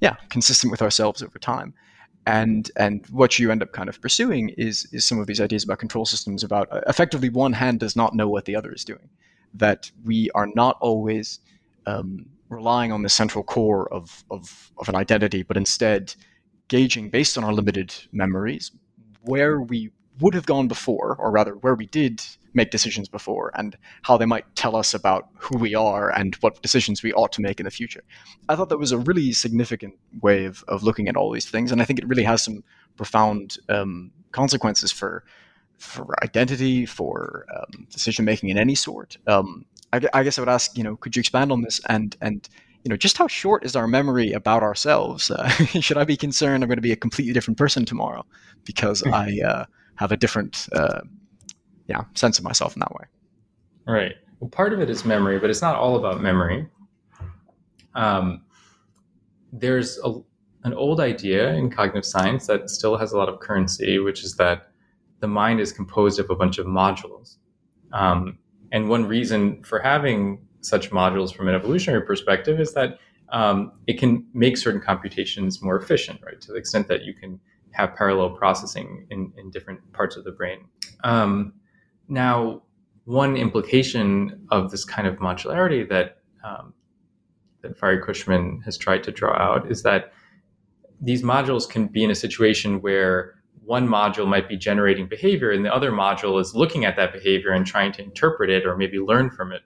yeah, 0.00 0.16
consistent 0.28 0.70
with 0.70 0.82
ourselves 0.82 1.22
over 1.22 1.38
time 1.38 1.74
and 2.26 2.70
and 2.76 3.06
what 3.10 3.38
you 3.38 3.50
end 3.50 3.62
up 3.62 3.72
kind 3.72 3.88
of 3.88 4.00
pursuing 4.00 4.50
is 4.50 4.86
is 4.92 5.04
some 5.04 5.18
of 5.18 5.26
these 5.26 5.40
ideas 5.40 5.64
about 5.64 5.78
control 5.78 6.04
systems 6.04 6.44
about 6.44 6.70
uh, 6.70 6.80
effectively 6.86 7.28
one 7.28 7.52
hand 7.52 7.80
does 7.80 7.96
not 7.96 8.14
know 8.14 8.28
what 8.28 8.44
the 8.44 8.54
other 8.54 8.72
is 8.72 8.84
doing 8.84 9.08
that 9.54 9.90
we 10.04 10.30
are 10.34 10.48
not 10.54 10.76
always 10.80 11.40
um, 11.86 12.26
relying 12.48 12.92
on 12.92 13.02
the 13.02 13.08
central 13.08 13.42
core 13.42 13.92
of, 13.92 14.24
of 14.30 14.70
of 14.78 14.88
an 14.88 14.94
identity 14.94 15.42
but 15.42 15.56
instead 15.56 16.14
gauging 16.68 17.08
based 17.08 17.38
on 17.38 17.44
our 17.44 17.52
limited 17.52 17.94
memories 18.12 18.70
where 19.22 19.60
we 19.60 19.90
would 20.20 20.34
have 20.34 20.46
gone 20.46 20.68
before 20.68 21.16
or 21.18 21.30
rather 21.30 21.54
where 21.56 21.74
we 21.74 21.86
did 21.86 22.22
make 22.54 22.70
decisions 22.70 23.08
before 23.08 23.52
and 23.54 23.76
how 24.02 24.16
they 24.16 24.26
might 24.26 24.44
tell 24.56 24.76
us 24.76 24.94
about 24.94 25.28
who 25.38 25.58
we 25.58 25.74
are 25.74 26.10
and 26.10 26.34
what 26.36 26.60
decisions 26.62 27.02
we 27.02 27.12
ought 27.12 27.32
to 27.32 27.40
make 27.40 27.60
in 27.60 27.64
the 27.64 27.70
future. 27.70 28.02
I 28.48 28.56
thought 28.56 28.68
that 28.70 28.78
was 28.78 28.92
a 28.92 28.98
really 28.98 29.32
significant 29.32 29.94
way 30.20 30.44
of, 30.44 30.64
of 30.68 30.82
looking 30.82 31.08
at 31.08 31.16
all 31.16 31.30
these 31.30 31.48
things. 31.48 31.72
And 31.72 31.80
I 31.80 31.84
think 31.84 31.98
it 31.98 32.08
really 32.08 32.24
has 32.24 32.42
some 32.42 32.64
profound 32.96 33.58
um, 33.68 34.10
consequences 34.32 34.92
for 34.92 35.24
for 35.78 36.14
identity, 36.22 36.84
for 36.84 37.46
um, 37.56 37.86
decision 37.90 38.26
making 38.26 38.50
in 38.50 38.58
any 38.58 38.74
sort. 38.74 39.16
Um, 39.26 39.64
I, 39.94 40.02
I, 40.12 40.22
guess 40.22 40.36
I 40.38 40.42
would 40.42 40.48
ask, 40.50 40.76
you 40.76 40.84
know, 40.84 40.96
could 40.96 41.16
you 41.16 41.20
expand 41.20 41.50
on 41.50 41.62
this 41.62 41.80
and 41.88 42.14
and 42.20 42.46
you 42.84 42.90
know 42.90 42.96
just 42.96 43.16
how 43.16 43.26
short 43.26 43.64
is 43.64 43.74
our 43.76 43.86
memory 43.86 44.32
about 44.32 44.62
ourselves? 44.62 45.30
Uh, 45.30 45.48
should 45.80 45.96
I 45.96 46.04
be 46.04 46.16
concerned 46.16 46.62
I'm 46.62 46.68
going 46.68 46.76
to 46.76 46.82
be 46.82 46.92
a 46.92 46.96
completely 46.96 47.32
different 47.32 47.56
person 47.56 47.86
tomorrow 47.86 48.26
because 48.64 49.00
hmm. 49.00 49.14
I 49.14 49.40
uh, 49.44 49.64
have 49.96 50.12
a 50.12 50.16
different 50.16 50.68
uh, 50.72 51.00
yeah 51.90 52.04
sense 52.14 52.38
of 52.38 52.44
myself 52.44 52.74
in 52.76 52.80
that 52.80 52.92
way. 52.92 53.04
Right. 53.86 54.14
Well, 54.38 54.48
part 54.48 54.72
of 54.72 54.80
it 54.80 54.88
is 54.88 55.04
memory, 55.04 55.38
but 55.38 55.50
it's 55.50 55.60
not 55.60 55.74
all 55.76 55.96
about 55.96 56.22
memory. 56.22 56.68
Um, 57.94 58.44
there's 59.52 59.98
a, 60.04 60.14
an 60.62 60.72
old 60.74 61.00
idea 61.00 61.52
in 61.54 61.70
cognitive 61.70 62.06
science 62.06 62.46
that 62.46 62.70
still 62.70 62.96
has 62.96 63.12
a 63.12 63.18
lot 63.18 63.28
of 63.28 63.40
currency, 63.40 63.98
which 63.98 64.22
is 64.22 64.36
that 64.36 64.70
the 65.18 65.26
mind 65.26 65.60
is 65.60 65.72
composed 65.72 66.20
of 66.20 66.30
a 66.30 66.36
bunch 66.36 66.58
of 66.58 66.66
modules. 66.66 67.36
Um, 67.92 68.38
and 68.72 68.88
one 68.88 69.06
reason 69.06 69.62
for 69.64 69.80
having 69.80 70.46
such 70.60 70.90
modules 70.90 71.34
from 71.34 71.48
an 71.48 71.54
evolutionary 71.54 72.06
perspective 72.06 72.60
is 72.60 72.72
that 72.74 72.98
um, 73.30 73.72
it 73.86 73.98
can 73.98 74.24
make 74.32 74.56
certain 74.56 74.80
computations 74.80 75.60
more 75.60 75.76
efficient, 75.76 76.20
right? 76.24 76.40
To 76.40 76.52
the 76.52 76.58
extent 76.58 76.86
that 76.88 77.02
you 77.02 77.14
can 77.14 77.40
have 77.72 77.94
parallel 77.94 78.30
processing 78.30 79.06
in, 79.10 79.32
in 79.36 79.50
different 79.50 79.80
parts 79.92 80.16
of 80.16 80.24
the 80.24 80.32
brain. 80.32 80.64
Um, 81.04 81.54
now, 82.10 82.62
one 83.04 83.36
implication 83.36 84.46
of 84.50 84.70
this 84.70 84.84
kind 84.84 85.06
of 85.06 85.16
modularity 85.16 85.88
that 85.88 86.18
um, 86.44 86.74
that 87.62 87.78
Fiery 87.78 88.02
Cushman 88.02 88.60
has 88.64 88.76
tried 88.76 89.04
to 89.04 89.12
draw 89.12 89.36
out 89.36 89.70
is 89.70 89.82
that 89.82 90.12
these 91.00 91.22
modules 91.22 91.68
can 91.68 91.86
be 91.86 92.04
in 92.04 92.10
a 92.10 92.14
situation 92.14 92.80
where 92.80 93.34
one 93.64 93.86
module 93.86 94.26
might 94.26 94.48
be 94.48 94.56
generating 94.56 95.06
behavior 95.06 95.50
and 95.50 95.64
the 95.64 95.74
other 95.74 95.92
module 95.92 96.40
is 96.40 96.54
looking 96.54 96.84
at 96.84 96.96
that 96.96 97.12
behavior 97.12 97.50
and 97.50 97.66
trying 97.66 97.92
to 97.92 98.02
interpret 98.02 98.50
it 98.50 98.66
or 98.66 98.76
maybe 98.76 98.98
learn 98.98 99.30
from 99.30 99.52
it. 99.52 99.62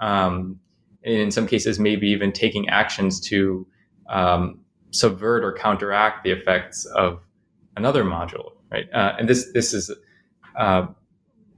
Um, 0.00 0.58
and 1.04 1.14
in 1.14 1.30
some 1.30 1.46
cases, 1.46 1.78
maybe 1.78 2.08
even 2.08 2.32
taking 2.32 2.68
actions 2.68 3.20
to 3.20 3.66
um, 4.08 4.60
subvert 4.90 5.44
or 5.44 5.52
counteract 5.52 6.24
the 6.24 6.30
effects 6.30 6.84
of 6.84 7.20
another 7.76 8.04
module, 8.04 8.52
right? 8.70 8.86
Uh, 8.92 9.14
and 9.18 9.28
this 9.28 9.52
this 9.52 9.72
is 9.72 9.90
uh, 10.58 10.86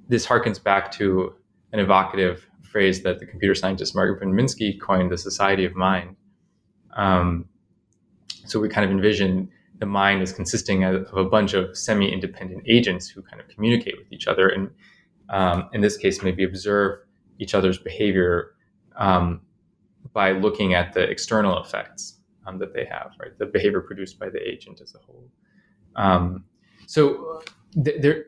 this 0.08 0.26
harkens 0.26 0.62
back 0.62 0.90
to 0.92 1.34
an 1.72 1.80
evocative 1.80 2.46
phrase 2.62 3.02
that 3.02 3.20
the 3.20 3.26
computer 3.26 3.54
scientist 3.54 3.94
Margaret 3.94 4.22
Minsky 4.22 4.80
coined, 4.80 5.10
the 5.10 5.18
society 5.18 5.64
of 5.64 5.74
mind. 5.74 6.16
Um, 6.96 7.46
so 8.46 8.60
we 8.60 8.68
kind 8.68 8.84
of 8.84 8.90
envision 8.90 9.48
the 9.78 9.86
mind 9.86 10.22
as 10.22 10.32
consisting 10.32 10.84
of 10.84 11.12
a 11.14 11.24
bunch 11.24 11.54
of 11.54 11.76
semi-independent 11.76 12.62
agents 12.66 13.08
who 13.08 13.22
kind 13.22 13.40
of 13.40 13.48
communicate 13.48 13.96
with 13.98 14.12
each 14.12 14.26
other, 14.26 14.48
and 14.48 14.70
um, 15.30 15.68
in 15.72 15.80
this 15.80 15.96
case, 15.96 16.22
maybe 16.22 16.44
observe 16.44 17.00
each 17.38 17.54
other's 17.54 17.78
behavior 17.78 18.54
um, 18.96 19.40
by 20.12 20.32
looking 20.32 20.74
at 20.74 20.92
the 20.92 21.02
external 21.02 21.60
effects 21.62 22.20
um, 22.46 22.58
that 22.58 22.74
they 22.74 22.84
have, 22.84 23.12
right? 23.18 23.36
The 23.38 23.46
behavior 23.46 23.80
produced 23.80 24.18
by 24.18 24.28
the 24.28 24.40
agent 24.46 24.80
as 24.80 24.94
a 24.94 24.98
whole. 24.98 25.28
Um, 25.96 26.44
so 26.86 27.42
th- 27.82 28.00
there, 28.00 28.26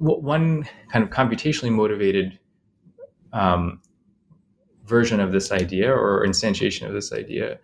one 0.00 0.66
kind 0.90 1.04
of 1.04 1.10
computationally 1.10 1.70
motivated 1.70 2.38
um, 3.34 3.82
version 4.86 5.20
of 5.20 5.30
this 5.30 5.52
idea 5.52 5.92
or 5.92 6.24
instantiation 6.26 6.86
of 6.86 6.94
this 6.94 7.12
idea 7.12 7.58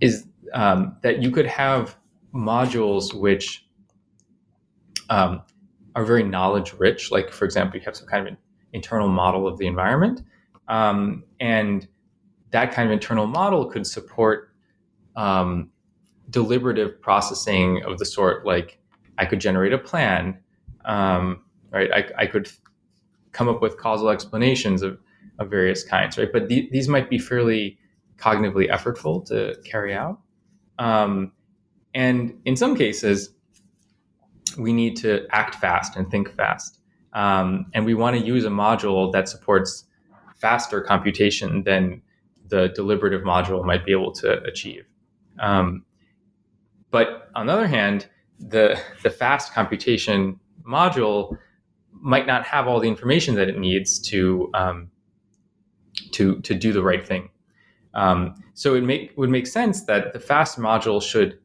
is 0.00 0.26
um, 0.54 0.96
that 1.02 1.22
you 1.22 1.30
could 1.30 1.46
have 1.46 1.96
modules 2.34 3.12
which 3.12 3.66
um, 5.10 5.42
are 5.94 6.04
very 6.04 6.22
knowledge 6.22 6.72
rich. 6.78 7.10
Like, 7.10 7.30
for 7.32 7.44
example, 7.44 7.78
you 7.78 7.84
have 7.84 7.96
some 7.96 8.06
kind 8.06 8.26
of 8.26 8.32
an 8.32 8.38
internal 8.72 9.08
model 9.08 9.46
of 9.46 9.58
the 9.58 9.66
environment. 9.66 10.22
Um, 10.68 11.24
and 11.38 11.86
that 12.50 12.72
kind 12.72 12.88
of 12.88 12.92
internal 12.92 13.26
model 13.26 13.66
could 13.66 13.86
support 13.86 14.54
um, 15.16 15.70
deliberative 16.30 17.00
processing 17.02 17.82
of 17.84 17.98
the 17.98 18.06
sort 18.06 18.46
like 18.46 18.78
I 19.18 19.26
could 19.26 19.40
generate 19.40 19.72
a 19.72 19.78
plan, 19.78 20.38
um, 20.84 21.42
right? 21.70 21.90
I, 21.92 22.22
I, 22.22 22.26
could 22.26 22.50
come 23.32 23.48
up 23.48 23.60
with 23.62 23.76
causal 23.76 24.08
explanations 24.08 24.82
of, 24.82 24.98
of 25.38 25.50
various 25.50 25.84
kinds, 25.84 26.18
right? 26.18 26.32
But 26.32 26.48
th- 26.48 26.70
these 26.70 26.88
might 26.88 27.10
be 27.10 27.18
fairly 27.18 27.78
cognitively 28.16 28.70
effortful 28.70 29.24
to 29.26 29.56
carry 29.64 29.94
out. 29.94 30.20
Um, 30.78 31.32
and 31.94 32.40
in 32.44 32.56
some 32.56 32.76
cases, 32.76 33.30
we 34.58 34.72
need 34.72 34.96
to 34.96 35.26
act 35.30 35.56
fast 35.56 35.96
and 35.96 36.10
think 36.10 36.34
fast. 36.34 36.80
Um, 37.12 37.66
and 37.74 37.84
we 37.84 37.94
want 37.94 38.18
to 38.18 38.24
use 38.24 38.44
a 38.44 38.50
module 38.50 39.12
that 39.12 39.28
supports 39.28 39.84
faster 40.36 40.80
computation 40.80 41.64
than 41.64 42.02
the 42.48 42.68
deliberative 42.74 43.22
module 43.22 43.64
might 43.64 43.84
be 43.84 43.92
able 43.92 44.12
to 44.12 44.42
achieve. 44.44 44.84
Um, 45.38 45.84
but 46.90 47.30
on 47.34 47.46
the 47.46 47.52
other 47.52 47.66
hand, 47.66 48.08
the, 48.38 48.80
the 49.02 49.10
fast 49.10 49.52
computation 49.52 50.40
module 50.66 51.36
might 51.92 52.26
not 52.26 52.44
have 52.46 52.66
all 52.66 52.80
the 52.80 52.88
information 52.88 53.34
that 53.34 53.48
it 53.48 53.58
needs 53.58 53.98
to, 53.98 54.50
um, 54.54 54.90
to, 56.12 56.40
to 56.40 56.54
do 56.54 56.72
the 56.72 56.82
right 56.82 57.06
thing. 57.06 57.28
Um, 57.94 58.42
so 58.54 58.74
it 58.74 58.82
make, 58.82 59.12
would 59.16 59.30
make 59.30 59.46
sense 59.46 59.84
that 59.84 60.12
the 60.12 60.20
fast 60.20 60.58
module 60.58 61.02
should 61.02 61.38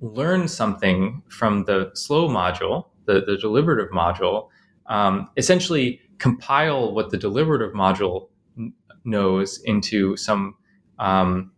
learn 0.00 0.48
something 0.48 1.22
from 1.28 1.64
the 1.64 1.90
slow 1.94 2.28
module, 2.28 2.86
the, 3.06 3.20
the 3.20 3.36
deliberative 3.36 3.90
module, 3.90 4.48
um, 4.86 5.28
essentially 5.36 6.00
compile 6.18 6.94
what 6.94 7.10
the 7.10 7.16
deliberative 7.16 7.74
module 7.74 8.28
n- 8.56 8.72
knows 9.04 9.60
into 9.64 10.16
some 10.16 10.54
um, 10.98 11.52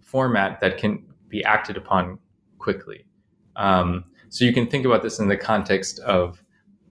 format 0.00 0.60
that 0.60 0.78
can 0.78 1.04
be 1.28 1.44
acted 1.44 1.76
upon 1.76 2.18
quickly. 2.58 3.06
Um, 3.56 4.04
so 4.28 4.44
you 4.44 4.52
can 4.52 4.66
think 4.66 4.84
about 4.84 5.02
this 5.02 5.18
in 5.18 5.28
the 5.28 5.36
context 5.36 5.98
of 6.00 6.42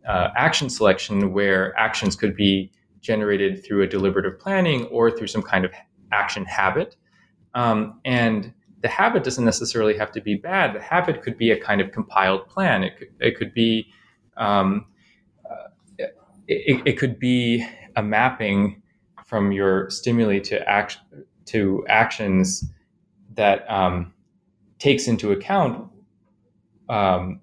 uh, 0.08 0.30
action 0.36 0.70
selection, 0.70 1.34
where 1.34 1.78
actions 1.78 2.16
could 2.16 2.36
be 2.36 2.72
generated 3.02 3.64
through 3.64 3.84
a 3.84 3.88
deliberative 3.88 4.40
planning 4.40 4.86
or 4.86 5.12
through 5.12 5.28
some 5.28 5.42
kind 5.42 5.66
of 5.66 5.72
action 6.12 6.46
habit. 6.46 6.96
Um, 7.54 8.00
and 8.04 8.54
the 8.82 8.88
habit 8.88 9.24
doesn't 9.24 9.46
necessarily 9.46 9.98
have 9.98 10.12
to 10.12 10.22
be 10.22 10.36
bad. 10.36 10.76
The 10.76 10.82
habit 10.82 11.24
could 11.24 11.38
be 11.38 11.52
a 11.52 11.60
kind 11.60 11.82
of 11.82 11.92
compiled 11.92 12.48
plan. 12.48 12.84
It 12.84 12.98
could, 12.98 13.08
it 13.20 13.38
could 13.38 13.54
be 13.54 13.88
um, 14.38 14.88
uh, 15.50 15.70
it, 16.48 16.82
it, 16.86 16.94
could 16.98 17.18
be 17.18 17.66
a 17.96 18.04
mapping 18.04 18.82
from 19.26 19.52
your 19.52 19.90
stimuli 19.90 20.40
to 20.40 20.68
act 20.70 20.98
to 21.46 21.86
actions 21.88 22.66
that 23.34 23.70
um, 23.72 24.14
takes 24.78 25.08
into 25.08 25.32
account 25.32 25.90
um, 26.90 27.40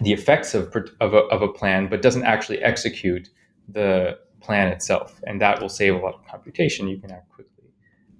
the 0.00 0.12
effects 0.12 0.54
of 0.54 0.74
of 1.00 1.14
a, 1.14 1.18
of 1.18 1.42
a 1.42 1.48
plan, 1.48 1.88
but 1.88 2.02
doesn't 2.02 2.24
actually 2.24 2.58
execute 2.62 3.28
the 3.68 4.18
plan 4.40 4.68
itself, 4.68 5.20
and 5.26 5.40
that 5.40 5.60
will 5.60 5.68
save 5.68 5.94
a 5.94 5.98
lot 5.98 6.14
of 6.14 6.26
computation. 6.26 6.88
You 6.88 6.98
can 6.98 7.12
act 7.12 7.28
quickly. 7.30 7.68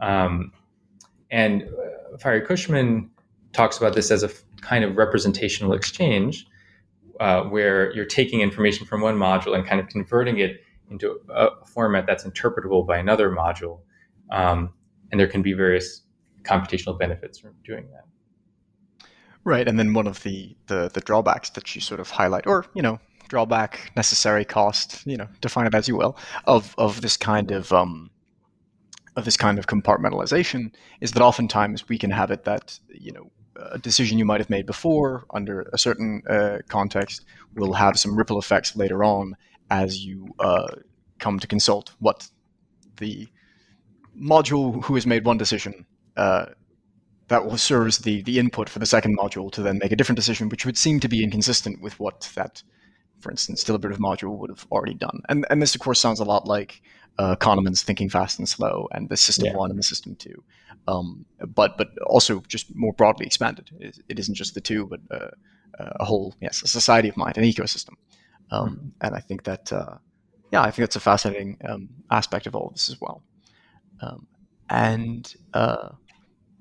Um, 0.01 0.53
and 1.31 1.65
uh, 2.25 2.41
Cushman 2.41 3.11
talks 3.53 3.79
about 3.79 3.95
this 3.95 4.11
as 4.11 4.23
a 4.23 4.27
f- 4.27 4.45
kind 4.61 4.85
of 4.85 4.97
representational 4.97 5.73
exchange, 5.73 6.47
uh, 7.21 7.45
where 7.45 7.93
you're 7.95 8.05
taking 8.05 8.41
information 8.41 8.87
from 8.87 9.01
one 9.01 9.17
module 9.17 9.55
and 9.55 9.67
kind 9.67 9.81
of 9.81 9.89
converting 9.89 10.39
it 10.39 10.61
into 10.91 11.19
a, 11.31 11.47
a 11.47 11.65
format 11.65 12.07
that's 12.07 12.25
interpretable 12.25 12.87
by 12.87 12.99
another 12.99 13.31
module. 13.31 13.81
Um, 14.31 14.73
and 15.11 15.21
there 15.21 15.29
can 15.29 15.43
be 15.43 15.53
various 15.53 16.03
computational 16.43 16.99
benefits 16.99 17.39
from 17.39 17.55
doing 17.65 17.89
that. 17.93 18.05
Right, 19.45 19.67
and 19.67 19.79
then 19.79 19.93
one 19.93 20.07
of 20.07 20.23
the, 20.23 20.57
the 20.69 20.89
the 20.93 21.01
drawbacks 21.01 21.51
that 21.51 21.75
you 21.75 21.81
sort 21.81 22.01
of 22.01 22.11
highlight, 22.11 22.47
or 22.47 22.67
you 22.75 22.83
know, 22.83 23.01
drawback, 23.29 23.91
necessary 23.97 24.45
cost, 24.45 25.05
you 25.07 25.17
know, 25.17 25.27
define 25.41 25.67
it 25.67 25.75
as 25.75 25.89
you 25.89 25.97
will, 25.97 26.17
of 26.45 26.75
of 26.79 27.01
this 27.01 27.17
kind 27.17 27.51
of 27.51 27.73
um, 27.73 28.11
of 29.17 29.25
this 29.25 29.37
kind 29.37 29.59
of 29.59 29.67
compartmentalization 29.67 30.73
is 31.01 31.13
that 31.13 31.23
oftentimes 31.23 31.89
we 31.89 31.99
can 31.99 32.11
have 32.11 32.31
it 32.31 32.45
that 32.45 32.79
you 32.89 33.13
know 33.13 33.31
a 33.71 33.79
decision 33.79 34.19
you 34.19 34.25
might 34.25 34.41
have 34.41 34.49
made 34.49 34.67
before 34.67 35.27
under 35.35 35.69
a 35.73 35.79
certain 35.79 36.23
uh, 36.29 36.59
context 36.69 37.25
will 37.55 37.73
have 37.75 37.99
some 37.99 38.17
ripple 38.17 38.39
effects 38.39 38.75
later 38.77 39.05
on 39.05 39.37
as 39.71 40.05
you 40.05 40.27
uh, 40.39 40.69
come 41.19 41.39
to 41.39 41.47
consult 41.47 41.93
what 41.99 42.29
the 42.97 43.29
module 44.19 44.83
who 44.85 44.95
has 44.95 45.07
made 45.07 45.25
one 45.25 45.37
decision 45.37 45.85
uh, 46.17 46.47
that 47.33 47.47
will 47.47 47.57
serve 47.57 47.87
as 47.87 47.99
the, 47.99 48.21
the 48.23 48.39
input 48.39 48.69
for 48.69 48.79
the 48.79 48.85
second 48.85 49.17
module 49.19 49.51
to 49.53 49.63
then 49.63 49.79
make 49.79 49.91
a 49.91 49.97
different 49.97 50.19
decision, 50.19 50.51
which 50.51 50.67
would 50.67 50.77
seem 50.77 51.01
to 51.01 51.09
be 51.09 51.25
inconsistent 51.25 51.81
with 51.81 51.99
what 51.99 52.31
that, 52.35 52.63
for 53.21 53.31
instance, 53.31 53.65
deliberative 53.65 53.99
module 53.99 54.37
would 54.37 54.51
have 54.51 54.67
already 54.71 54.93
done. 54.93 55.23
And, 55.31 55.47
and 55.49 55.63
this, 55.63 55.75
of 55.75 55.81
course, 55.81 55.99
sounds 55.99 56.21
a 56.21 56.25
lot 56.25 56.47
like 56.47 56.83
uh, 57.19 57.35
Kahneman's 57.37 57.83
Thinking 57.83 58.11
Fast 58.11 58.39
and 58.39 58.47
Slow 58.47 58.87
and 58.93 59.09
the 59.09 59.17
System 59.17 59.47
yeah. 59.47 59.57
1 59.57 59.71
and 59.71 59.79
the 59.79 59.83
System 59.83 60.15
2. 60.15 60.45
Um, 60.89 61.25
but 61.55 61.79
but 61.79 61.97
also 62.07 62.43
just 62.49 62.67
more 62.75 62.93
broadly 62.93 63.25
expanded. 63.25 63.71
It, 63.81 63.99
it 64.11 64.19
isn't 64.19 64.35
just 64.35 64.55
the 64.55 64.61
two, 64.61 64.87
but 64.87 65.01
uh, 65.11 65.31
a 65.79 66.05
whole, 66.05 66.35
yes, 66.43 66.61
a 66.63 66.69
society 66.69 67.09
of 67.09 67.17
mind, 67.17 67.39
an 67.39 67.45
ecosystem. 67.45 67.95
Um, 68.51 68.69
mm-hmm. 68.69 68.89
And 69.01 69.15
I 69.15 69.21
think 69.21 69.45
that, 69.45 69.73
uh, 69.73 69.97
yeah, 70.53 70.61
I 70.61 70.71
think 70.71 70.83
that's 70.83 70.97
a 70.97 71.01
fascinating 71.01 71.57
um, 71.67 71.89
aspect 72.11 72.47
of 72.47 72.55
all 72.55 72.67
of 72.67 72.75
this 72.75 72.91
as 72.91 73.01
well. 73.01 73.23
Um, 74.03 74.27
and 74.69 75.35
uh, 75.55 75.91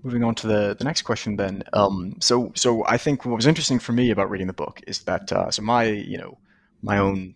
moving 0.04 0.24
on 0.24 0.36
to 0.36 0.48
the, 0.48 0.76
the 0.78 0.84
next 0.84 1.04
question 1.04 1.36
then. 1.36 1.64
Um, 1.74 2.16
so 2.20 2.52
so 2.56 2.86
I 2.86 2.98
think 2.98 3.26
what 3.26 3.36
was 3.36 3.48
interesting 3.48 3.80
for 3.80 3.94
me 3.94 4.12
about 4.12 4.30
reading 4.30 4.48
the 4.48 4.54
book 4.54 4.82
is 4.88 5.04
that 5.04 5.32
uh, 5.32 5.52
so 5.52 5.62
my 5.62 5.84
you 5.84 6.18
know 6.18 6.38
my 6.82 6.98
own 6.98 7.36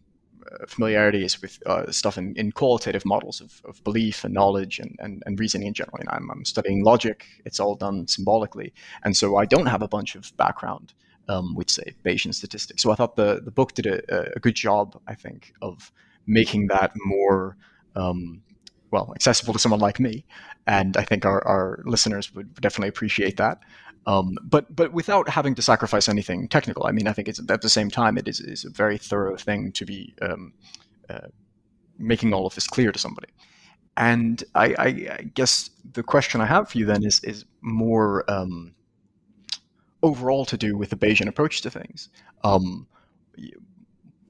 uh, 0.51 0.65
familiarities 0.67 1.41
with 1.41 1.59
uh, 1.65 1.91
stuff 1.91 2.17
in, 2.17 2.35
in 2.35 2.51
qualitative 2.51 3.05
models 3.05 3.41
of, 3.41 3.61
of 3.65 3.83
belief 3.83 4.23
and 4.23 4.33
knowledge 4.33 4.79
and, 4.79 4.95
and, 4.99 5.23
and 5.25 5.39
reasoning 5.39 5.67
in 5.67 5.73
general. 5.73 5.97
And 5.99 6.09
I'm, 6.09 6.29
I'm 6.29 6.45
studying 6.45 6.83
logic. 6.83 7.25
It's 7.45 7.59
all 7.59 7.75
done 7.75 8.07
symbolically. 8.07 8.73
And 9.03 9.15
so 9.17 9.37
I 9.37 9.45
don't 9.45 9.65
have 9.65 9.81
a 9.81 9.87
bunch 9.87 10.15
of 10.15 10.35
background 10.37 10.93
um, 11.27 11.55
with, 11.55 11.69
say, 11.69 11.95
Bayesian 12.03 12.33
statistics. 12.33 12.83
So 12.83 12.91
I 12.91 12.95
thought 12.95 13.15
the, 13.15 13.41
the 13.43 13.51
book 13.51 13.73
did 13.73 13.87
a, 13.87 14.35
a 14.35 14.39
good 14.39 14.55
job, 14.55 15.01
I 15.07 15.15
think, 15.15 15.53
of 15.61 15.91
making 16.27 16.67
that 16.67 16.91
more, 16.95 17.57
um, 17.95 18.41
well, 18.95 19.11
accessible 19.13 19.53
to 19.53 19.59
someone 19.59 19.81
like 19.81 19.99
me. 19.99 20.25
And 20.67 20.95
I 20.95 21.03
think 21.03 21.25
our, 21.25 21.45
our 21.45 21.83
listeners 21.85 22.33
would 22.33 22.49
definitely 22.61 22.89
appreciate 22.89 23.37
that. 23.37 23.59
Um, 24.07 24.37
but 24.43 24.73
but 24.75 24.93
without 24.93 25.27
having 25.27 25.55
to 25.55 25.61
sacrifice 25.61 26.07
anything 26.07 26.47
technical. 26.47 26.85
I 26.85 26.91
mean, 26.91 27.07
I 27.07 27.13
think 27.13 27.27
it's 27.27 27.41
at 27.49 27.61
the 27.61 27.69
same 27.69 27.89
time 27.89 28.17
it 28.17 28.27
is, 28.27 28.39
is 28.39 28.63
a 28.63 28.69
very 28.69 28.97
thorough 28.97 29.35
thing 29.35 29.71
to 29.73 29.85
be 29.85 30.13
um, 30.21 30.53
uh, 31.09 31.27
making 31.97 32.33
all 32.33 32.45
of 32.45 32.55
this 32.55 32.67
clear 32.67 32.91
to 32.91 32.99
somebody. 32.99 33.29
And 33.97 34.43
I, 34.53 34.65
I, 34.77 34.87
I, 34.87 35.31
guess 35.33 35.69
the 35.93 36.03
question 36.03 36.41
I 36.41 36.45
have 36.45 36.69
for 36.69 36.77
you 36.77 36.85
then 36.85 37.03
is 37.03 37.19
is 37.23 37.45
more 37.61 38.29
um, 38.29 38.75
overall 40.03 40.45
to 40.45 40.57
do 40.57 40.77
with 40.77 40.89
the 40.91 40.97
Bayesian 40.97 41.27
approach 41.27 41.61
to 41.61 41.69
things. 41.69 42.09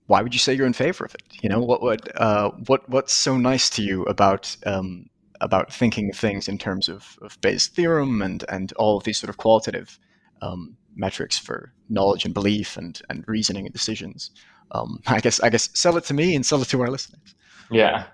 Why 0.07 0.21
would 0.21 0.33
you 0.33 0.39
say 0.39 0.53
you're 0.53 0.67
in 0.67 0.73
favor 0.73 1.05
of 1.05 1.15
it? 1.15 1.23
You 1.41 1.49
know, 1.49 1.59
what 1.59 1.81
what 1.81 2.21
uh, 2.21 2.51
what 2.67 2.87
what's 2.89 3.13
so 3.13 3.37
nice 3.37 3.69
to 3.71 3.81
you 3.81 4.03
about 4.03 4.55
um, 4.65 5.09
about 5.41 5.73
thinking 5.73 6.09
of 6.09 6.17
things 6.17 6.47
in 6.47 6.57
terms 6.57 6.87
of, 6.89 7.17
of 7.21 7.39
Bayes' 7.41 7.67
theorem 7.67 8.21
and 8.21 8.43
and 8.49 8.71
all 8.73 8.97
of 8.97 9.03
these 9.03 9.17
sort 9.17 9.29
of 9.29 9.37
qualitative 9.37 9.99
um, 10.41 10.77
metrics 10.95 11.37
for 11.37 11.73
knowledge 11.89 12.25
and 12.25 12.33
belief 12.33 12.77
and 12.77 13.01
and 13.09 13.23
reasoning 13.27 13.65
and 13.65 13.73
decisions. 13.73 14.31
Um, 14.71 15.01
I 15.07 15.19
guess 15.19 15.39
I 15.39 15.49
guess 15.49 15.69
sell 15.73 15.97
it 15.97 16.05
to 16.05 16.13
me 16.13 16.35
and 16.35 16.45
sell 16.45 16.61
it 16.61 16.67
to 16.69 16.81
our 16.81 16.89
listeners. 16.89 17.35
Yeah, 17.71 18.05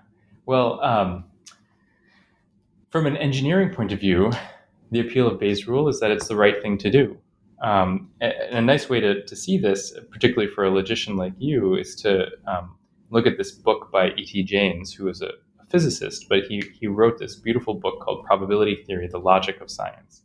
well, 0.46 0.80
um, 0.82 1.24
from 2.90 3.06
an 3.06 3.16
engineering 3.18 3.70
point 3.70 3.92
of 3.92 4.00
view, 4.00 4.32
the 4.90 5.00
appeal 5.00 5.26
of 5.26 5.38
Bayes' 5.38 5.68
rule 5.68 5.88
is 5.88 6.00
that 6.00 6.10
it's 6.10 6.28
the 6.28 6.36
right 6.36 6.60
thing 6.62 6.78
to 6.78 6.90
do. 6.90 7.18
Um, 7.62 8.10
and 8.20 8.34
a 8.58 8.60
nice 8.60 8.88
way 8.88 9.00
to, 9.00 9.24
to 9.24 9.36
see 9.36 9.56
this, 9.56 9.96
particularly 10.10 10.52
for 10.52 10.64
a 10.64 10.70
logician 10.70 11.16
like 11.16 11.32
you, 11.38 11.76
is 11.76 11.94
to 11.96 12.26
um, 12.46 12.76
look 13.10 13.26
at 13.26 13.38
this 13.38 13.52
book 13.52 13.90
by 13.92 14.10
E.T. 14.10 14.42
Jaynes, 14.44 14.92
who 14.92 15.08
is 15.08 15.22
a 15.22 15.30
physicist, 15.70 16.26
but 16.28 16.44
he, 16.44 16.62
he 16.78 16.86
wrote 16.86 17.18
this 17.18 17.36
beautiful 17.36 17.74
book 17.74 18.00
called 18.00 18.24
Probability 18.24 18.82
Theory 18.84 19.08
The 19.08 19.18
Logic 19.18 19.60
of 19.60 19.70
Science. 19.70 20.22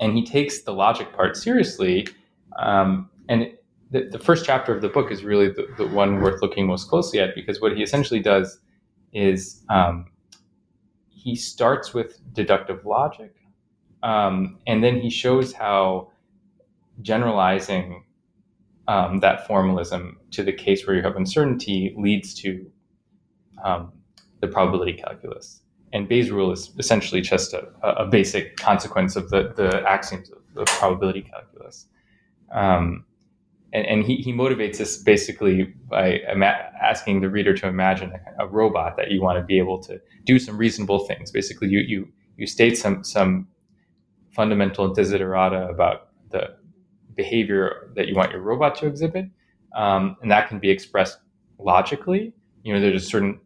And 0.00 0.16
he 0.16 0.24
takes 0.24 0.62
the 0.62 0.72
logic 0.72 1.12
part 1.14 1.36
seriously. 1.36 2.08
Um, 2.58 3.10
and 3.28 3.52
the, 3.90 4.08
the, 4.10 4.18
first 4.18 4.44
chapter 4.44 4.74
of 4.74 4.82
the 4.82 4.88
book 4.88 5.12
is 5.12 5.22
really 5.22 5.48
the, 5.48 5.68
the, 5.76 5.86
one 5.86 6.20
worth 6.20 6.42
looking 6.42 6.66
most 6.66 6.88
closely 6.88 7.20
at 7.20 7.34
because 7.34 7.60
what 7.60 7.76
he 7.76 7.82
essentially 7.82 8.18
does 8.18 8.58
is 9.12 9.62
um, 9.68 10.06
he 11.08 11.36
starts 11.36 11.94
with 11.94 12.18
deductive 12.32 12.84
logic 12.84 13.36
um, 14.02 14.58
and 14.66 14.82
then 14.82 15.00
he 15.00 15.10
shows 15.10 15.52
how 15.52 16.10
generalizing 17.00 18.04
um, 18.88 19.20
that 19.20 19.46
formalism 19.46 20.18
to 20.32 20.42
the 20.42 20.52
case 20.52 20.86
where 20.86 20.96
you 20.96 21.02
have 21.02 21.16
uncertainty 21.16 21.94
leads 21.96 22.34
to 22.34 22.70
um, 23.64 23.92
the 24.40 24.48
probability 24.48 24.92
calculus. 24.94 25.60
And 25.92 26.08
Bayes' 26.08 26.30
rule 26.30 26.52
is 26.52 26.72
essentially 26.78 27.20
just 27.20 27.52
a, 27.52 27.68
a 27.82 28.06
basic 28.06 28.56
consequence 28.56 29.14
of 29.14 29.30
the, 29.30 29.52
the 29.54 29.82
axioms 29.88 30.30
of 30.30 30.38
the 30.54 30.64
probability 30.64 31.22
calculus. 31.22 31.86
Um, 32.50 33.04
and, 33.72 33.86
and 33.86 34.04
he, 34.04 34.16
he 34.16 34.32
motivates 34.32 34.78
this 34.78 34.96
basically 34.96 35.74
by 35.88 36.20
ima- 36.30 36.70
asking 36.82 37.20
the 37.20 37.30
reader 37.30 37.54
to 37.54 37.68
imagine 37.68 38.12
a, 38.12 38.44
a, 38.44 38.46
robot 38.48 38.96
that 38.96 39.10
you 39.10 39.22
want 39.22 39.38
to 39.38 39.44
be 39.44 39.58
able 39.58 39.82
to 39.84 40.00
do 40.24 40.38
some 40.38 40.58
reasonable 40.58 41.06
things. 41.06 41.30
Basically, 41.30 41.68
you, 41.68 41.80
you, 41.80 42.08
you 42.36 42.46
state 42.46 42.76
some, 42.76 43.04
some 43.04 43.48
fundamental 44.32 44.94
desiderata 44.94 45.70
about 45.70 46.08
the 46.30 46.56
behavior 47.14 47.92
that 47.94 48.08
you 48.08 48.14
want 48.14 48.32
your 48.32 48.40
robot 48.40 48.74
to 48.76 48.86
exhibit. 48.86 49.26
Um, 49.74 50.16
and 50.22 50.30
that 50.30 50.48
can 50.48 50.58
be 50.58 50.70
expressed 50.70 51.18
logically. 51.58 52.32
You 52.62 52.74
know, 52.74 52.80
there's 52.80 53.02
a 53.02 53.06
certain 53.06 53.40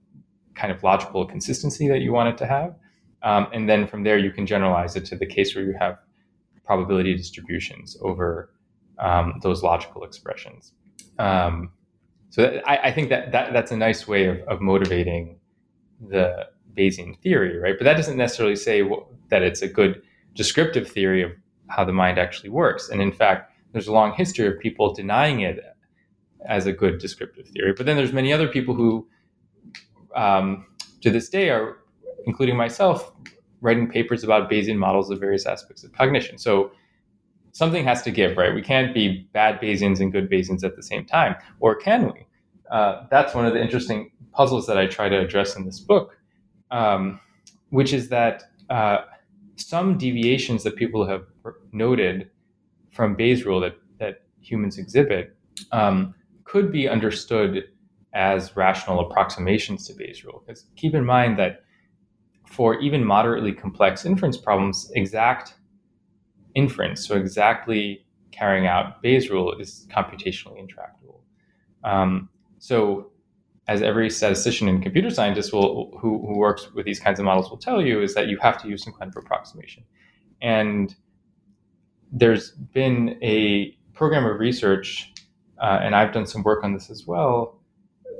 kind 0.54 0.72
of 0.72 0.82
logical 0.82 1.26
consistency 1.26 1.88
that 1.88 2.00
you 2.00 2.12
want 2.12 2.28
it 2.28 2.38
to 2.38 2.46
have. 2.46 2.74
Um, 3.22 3.48
and 3.52 3.68
then 3.68 3.86
from 3.86 4.04
there, 4.04 4.18
you 4.18 4.30
can 4.30 4.46
generalize 4.46 4.96
it 4.96 5.04
to 5.06 5.16
the 5.16 5.26
case 5.26 5.54
where 5.54 5.64
you 5.64 5.74
have 5.78 5.98
probability 6.64 7.16
distributions 7.16 7.96
over 8.02 8.50
um, 8.98 9.40
those 9.42 9.62
logical 9.62 10.04
expressions. 10.04 10.72
Um, 11.18 11.70
so 12.30 12.42
that, 12.42 12.68
I, 12.68 12.88
I, 12.88 12.92
think 12.92 13.08
that, 13.10 13.32
that 13.32 13.52
that's 13.52 13.70
a 13.70 13.76
nice 13.76 14.06
way 14.06 14.26
of, 14.26 14.40
of 14.48 14.60
motivating 14.60 15.38
the 16.00 16.46
Bayesian 16.76 17.18
theory, 17.20 17.58
right? 17.58 17.74
But 17.78 17.84
that 17.84 17.96
doesn't 17.96 18.16
necessarily 18.16 18.56
say 18.56 18.82
that 19.30 19.42
it's 19.42 19.62
a 19.62 19.68
good 19.68 20.02
descriptive 20.36 20.88
theory 20.88 21.22
of 21.22 21.32
how 21.68 21.84
the 21.84 21.92
mind 21.92 22.18
actually 22.18 22.50
works. 22.50 22.88
And 22.90 23.00
in 23.02 23.12
fact, 23.12 23.52
there's 23.72 23.88
a 23.88 23.92
long 23.92 24.12
history 24.12 24.46
of 24.46 24.58
people 24.60 24.94
denying 24.94 25.40
it 25.40 25.58
as 26.48 26.66
a 26.66 26.72
good 26.72 26.98
descriptive 26.98 27.48
theory. 27.48 27.72
But 27.76 27.86
then 27.86 27.96
there's 27.96 28.12
many 28.12 28.32
other 28.32 28.48
people 28.48 28.74
who, 28.74 29.08
um, 30.14 30.66
to 31.00 31.10
this 31.10 31.28
day, 31.28 31.50
are, 31.50 31.78
including 32.26 32.56
myself, 32.56 33.12
writing 33.60 33.88
papers 33.88 34.22
about 34.22 34.50
Bayesian 34.50 34.76
models 34.76 35.10
of 35.10 35.18
various 35.18 35.46
aspects 35.46 35.82
of 35.82 35.92
cognition. 35.92 36.38
So 36.38 36.70
something 37.52 37.84
has 37.84 38.02
to 38.02 38.10
give, 38.10 38.36
right? 38.36 38.54
We 38.54 38.62
can't 38.62 38.94
be 38.94 39.28
bad 39.32 39.60
Bayesians 39.60 40.00
and 40.00 40.12
good 40.12 40.30
Bayesians 40.30 40.62
at 40.62 40.76
the 40.76 40.82
same 40.82 41.04
time, 41.04 41.36
or 41.60 41.74
can 41.74 42.06
we? 42.06 42.26
Uh, 42.70 43.06
that's 43.10 43.34
one 43.34 43.46
of 43.46 43.54
the 43.54 43.62
interesting 43.62 44.10
puzzles 44.32 44.66
that 44.66 44.76
I 44.76 44.86
try 44.86 45.08
to 45.08 45.18
address 45.18 45.56
in 45.56 45.64
this 45.64 45.80
book, 45.80 46.16
um, 46.70 47.18
which 47.70 47.92
is 47.92 48.08
that 48.10 48.44
uh, 48.70 48.98
some 49.56 49.98
deviations 49.98 50.62
that 50.64 50.76
people 50.76 51.06
have 51.06 51.24
noted 51.72 52.30
from 52.92 53.14
Bayes' 53.14 53.44
rule 53.44 53.60
that, 53.60 53.76
that 53.98 54.22
humans 54.40 54.78
exhibit 54.78 55.36
um, 55.72 56.14
could 56.44 56.70
be 56.70 56.88
understood 56.88 57.64
as 58.14 58.56
rational 58.56 59.00
approximations 59.00 59.86
to 59.86 59.94
Bayes' 59.94 60.24
rule. 60.24 60.42
Because 60.46 60.66
keep 60.76 60.94
in 60.94 61.04
mind 61.04 61.38
that 61.38 61.64
for 62.46 62.80
even 62.80 63.04
moderately 63.04 63.52
complex 63.52 64.04
inference 64.06 64.36
problems, 64.36 64.90
exact 64.94 65.54
inference, 66.54 67.06
so 67.06 67.16
exactly 67.16 68.06
carrying 68.32 68.66
out 68.66 69.02
Bayes' 69.02 69.30
rule, 69.30 69.52
is 69.58 69.86
computationally 69.90 70.58
intractable. 70.58 71.22
Um, 71.84 72.28
so 72.58 73.10
as 73.68 73.82
every 73.82 74.08
statistician 74.08 74.68
and 74.68 74.82
computer 74.82 75.10
scientist 75.10 75.52
will 75.52 75.96
who, 76.00 76.24
who 76.26 76.38
works 76.38 76.72
with 76.72 76.86
these 76.86 77.00
kinds 77.00 77.18
of 77.18 77.24
models 77.24 77.50
will 77.50 77.56
tell 77.56 77.82
you 77.82 78.00
is 78.00 78.14
that 78.14 78.28
you 78.28 78.38
have 78.38 78.60
to 78.62 78.68
use 78.68 78.82
some 78.84 78.92
kind 78.92 79.10
of 79.10 79.16
approximation. 79.16 79.82
And 80.40 80.94
there's 82.12 82.52
been 82.52 83.18
a 83.22 83.76
program 83.92 84.24
of 84.24 84.38
research 84.38 85.12
uh, 85.60 85.80
and 85.82 85.96
i've 85.96 86.12
done 86.12 86.26
some 86.26 86.42
work 86.42 86.62
on 86.62 86.72
this 86.72 86.90
as 86.90 87.06
well 87.06 87.58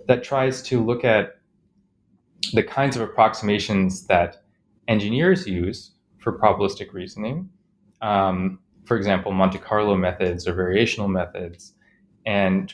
that 0.06 0.24
tries 0.24 0.62
to 0.62 0.82
look 0.82 1.04
at 1.04 1.38
the 2.52 2.62
kinds 2.62 2.96
of 2.96 3.02
approximations 3.02 4.06
that 4.06 4.42
engineers 4.88 5.46
use 5.46 5.92
for 6.18 6.38
probabilistic 6.38 6.92
reasoning. 6.92 7.48
Um, 8.02 8.58
for 8.84 8.96
example 8.96 9.32
monte 9.32 9.58
carlo 9.58 9.96
methods 9.96 10.46
or 10.46 10.54
variational 10.54 11.10
methods. 11.10 11.72
And 12.24 12.72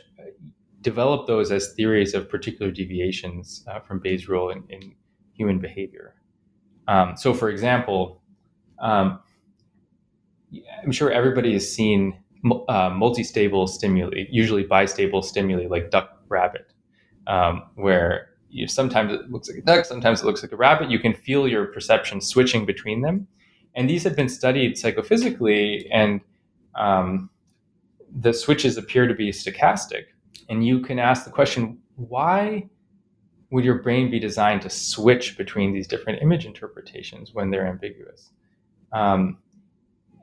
develop 0.82 1.26
those 1.26 1.50
as 1.50 1.72
theories 1.74 2.14
of 2.14 2.28
particular 2.28 2.70
deviations 2.70 3.64
uh, 3.68 3.80
from 3.80 4.00
Bayes' 4.00 4.28
rule 4.28 4.50
in, 4.50 4.64
in 4.68 4.94
human 5.34 5.58
behavior. 5.58 6.14
Um, 6.88 7.16
so, 7.16 7.32
for 7.32 7.48
example, 7.48 8.22
um, 8.80 9.20
I'm 10.82 10.92
sure 10.92 11.10
everybody 11.10 11.52
has 11.54 11.72
seen 11.72 12.18
uh, 12.68 12.90
multi-stable 12.90 13.66
stimuli, 13.66 14.24
usually 14.30 14.64
bistable 14.64 15.24
stimuli 15.24 15.66
like 15.68 15.90
duck 15.90 16.20
rabbit, 16.28 16.72
um, 17.26 17.62
where 17.76 18.30
you, 18.50 18.66
sometimes 18.66 19.12
it 19.12 19.30
looks 19.30 19.48
like 19.48 19.58
a 19.58 19.62
duck, 19.62 19.84
sometimes 19.84 20.22
it 20.22 20.26
looks 20.26 20.42
like 20.42 20.52
a 20.52 20.56
rabbit. 20.56 20.90
You 20.90 20.98
can 20.98 21.14
feel 21.14 21.48
your 21.48 21.66
perception 21.66 22.20
switching 22.20 22.66
between 22.66 23.00
them, 23.00 23.28
and 23.74 23.88
these 23.88 24.02
have 24.04 24.16
been 24.16 24.28
studied 24.28 24.74
psychophysically, 24.74 25.86
and 25.92 26.20
um, 26.74 27.30
the 28.14 28.32
switches 28.32 28.76
appear 28.76 29.06
to 29.06 29.14
be 29.14 29.30
stochastic 29.30 30.06
and 30.48 30.66
you 30.66 30.80
can 30.80 30.98
ask 30.98 31.24
the 31.24 31.30
question 31.30 31.78
why 31.96 32.68
would 33.50 33.64
your 33.64 33.82
brain 33.82 34.10
be 34.10 34.18
designed 34.18 34.62
to 34.62 34.70
switch 34.70 35.36
between 35.36 35.72
these 35.72 35.86
different 35.86 36.22
image 36.22 36.46
interpretations 36.46 37.34
when 37.34 37.50
they're 37.50 37.66
ambiguous? 37.66 38.30
Um, 38.92 39.38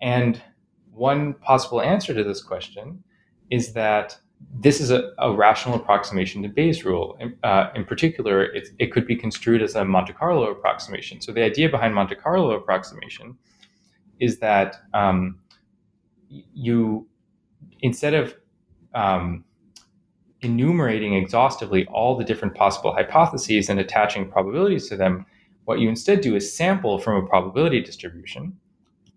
and 0.01 0.41
one 0.91 1.35
possible 1.35 1.81
answer 1.81 2.13
to 2.13 2.23
this 2.23 2.41
question 2.41 3.03
is 3.51 3.73
that 3.73 4.17
this 4.59 4.79
is 4.79 4.89
a, 4.89 5.11
a 5.19 5.31
rational 5.33 5.75
approximation 5.75 6.41
to 6.43 6.49
Bayes' 6.49 6.85
rule. 6.85 7.17
In, 7.19 7.37
uh, 7.43 7.69
in 7.75 7.85
particular, 7.85 8.43
it, 8.43 8.69
it, 8.79 8.91
could 8.91 9.05
be 9.05 9.15
construed 9.15 9.61
as 9.61 9.75
a 9.75 9.83
Monte 9.83 10.13
Carlo 10.13 10.49
approximation. 10.49 11.19
So 11.21 11.31
the 11.31 11.43
idea 11.43 11.69
behind 11.69 11.93
Monte 11.93 12.15
Carlo 12.15 12.51
approximation 12.51 13.37
is 14.19 14.39
that 14.39 14.77
um, 14.93 15.39
you, 16.29 17.07
instead 17.81 18.13
of 18.13 18.35
um, 18.95 19.43
enumerating 20.41 21.13
exhaustively 21.15 21.85
all 21.87 22.17
the 22.17 22.23
different 22.23 22.55
possible 22.55 22.93
hypotheses 22.93 23.69
and 23.69 23.79
attaching 23.79 24.29
probabilities 24.29 24.87
to 24.89 24.95
them, 24.95 25.25
what 25.65 25.79
you 25.79 25.89
instead 25.89 26.21
do 26.21 26.35
is 26.35 26.55
sample 26.55 26.97
from 26.99 27.23
a 27.23 27.27
probability 27.27 27.81
distribution. 27.81 28.57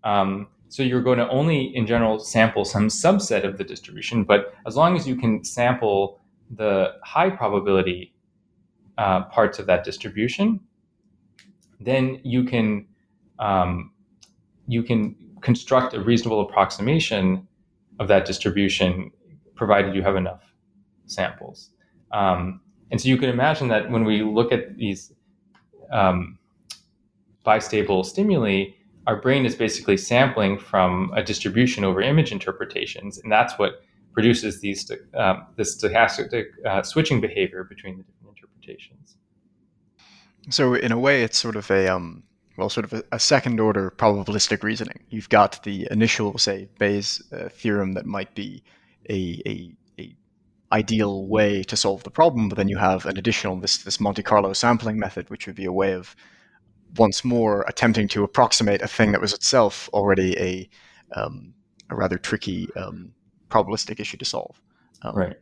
Um, 0.03 0.47
so 0.67 0.83
you're 0.83 1.01
going 1.01 1.19
to 1.19 1.29
only, 1.29 1.75
in 1.75 1.85
general, 1.87 2.19
sample 2.19 2.65
some 2.65 2.87
subset 2.87 3.43
of 3.45 3.57
the 3.57 3.63
distribution, 3.63 4.23
but 4.23 4.53
as 4.65 4.75
long 4.75 4.95
as 4.95 5.07
you 5.07 5.15
can 5.15 5.43
sample 5.43 6.19
the 6.51 6.93
high 7.03 7.29
probability 7.29 8.13
uh, 8.97 9.23
parts 9.25 9.59
of 9.59 9.65
that 9.67 9.83
distribution, 9.83 10.59
then 11.79 12.19
you 12.23 12.43
can 12.43 12.87
um, 13.39 13.91
you 14.67 14.83
can 14.83 15.15
construct 15.41 15.93
a 15.93 15.99
reasonable 15.99 16.41
approximation 16.41 17.47
of 17.99 18.07
that 18.07 18.25
distribution, 18.25 19.11
provided 19.55 19.93
you 19.93 20.01
have 20.01 20.15
enough 20.15 20.52
samples. 21.05 21.69
Um, 22.11 22.61
and 22.91 23.01
so 23.01 23.09
you 23.09 23.17
can 23.17 23.29
imagine 23.29 23.67
that 23.69 23.89
when 23.89 24.03
we 24.03 24.21
look 24.21 24.51
at 24.51 24.77
these 24.77 25.13
um, 25.91 26.37
bistable 27.45 28.05
stimuli, 28.05 28.65
our 29.07 29.19
brain 29.19 29.45
is 29.45 29.55
basically 29.55 29.97
sampling 29.97 30.57
from 30.57 31.11
a 31.15 31.23
distribution 31.23 31.83
over 31.83 32.01
image 32.01 32.31
interpretations, 32.31 33.17
and 33.17 33.31
that's 33.31 33.57
what 33.59 33.81
produces 34.13 34.61
these 34.61 34.89
um, 35.15 35.47
this 35.57 35.75
stochastic 35.75 36.45
uh, 36.65 36.83
switching 36.83 37.19
behavior 37.19 37.63
between 37.63 37.97
the 37.97 38.03
different 38.03 38.37
interpretations. 38.37 39.17
So 40.49 40.75
in 40.75 40.91
a 40.91 40.99
way, 40.99 41.23
it's 41.23 41.37
sort 41.37 41.55
of 41.55 41.69
a 41.71 41.87
um, 41.87 42.23
well, 42.57 42.69
sort 42.69 42.85
of 42.85 42.93
a, 42.93 43.03
a, 43.13 43.19
second 43.19 43.59
order 43.59 43.91
probabilistic 43.97 44.63
reasoning. 44.63 44.99
You've 45.09 45.29
got 45.29 45.63
the 45.63 45.87
initial, 45.89 46.37
say, 46.37 46.69
Bayes 46.77 47.21
uh, 47.31 47.49
theorem 47.49 47.93
that 47.93 48.05
might 48.05 48.35
be 48.35 48.63
a, 49.09 49.41
a, 49.45 49.49
a, 49.49 49.71
ideal 50.73 51.27
way 51.27 51.63
to 51.63 51.77
solve 51.77 52.03
the 52.03 52.11
problem, 52.11 52.49
but 52.49 52.57
then 52.57 52.67
you 52.67 52.77
have 52.77 53.05
an 53.05 53.17
additional 53.17 53.59
this 53.59 53.77
this 53.77 53.99
Monte 53.99 54.23
Carlo 54.23 54.53
sampling 54.53 54.99
method, 54.99 55.29
which 55.29 55.47
would 55.47 55.55
be 55.55 55.65
a 55.65 55.71
way 55.71 55.93
of 55.93 56.15
once 56.97 57.23
more 57.23 57.63
attempting 57.67 58.07
to 58.09 58.23
approximate 58.23 58.81
a 58.81 58.87
thing 58.87 59.11
that 59.11 59.21
was 59.21 59.33
itself 59.33 59.89
already 59.93 60.37
a 60.39 60.69
um, 61.15 61.53
a 61.89 61.95
rather 61.95 62.17
tricky 62.17 62.67
um, 62.75 63.13
probabilistic 63.49 63.99
issue 63.99 64.17
to 64.17 64.25
solve. 64.25 64.59
Um, 65.03 65.15
right 65.15 65.37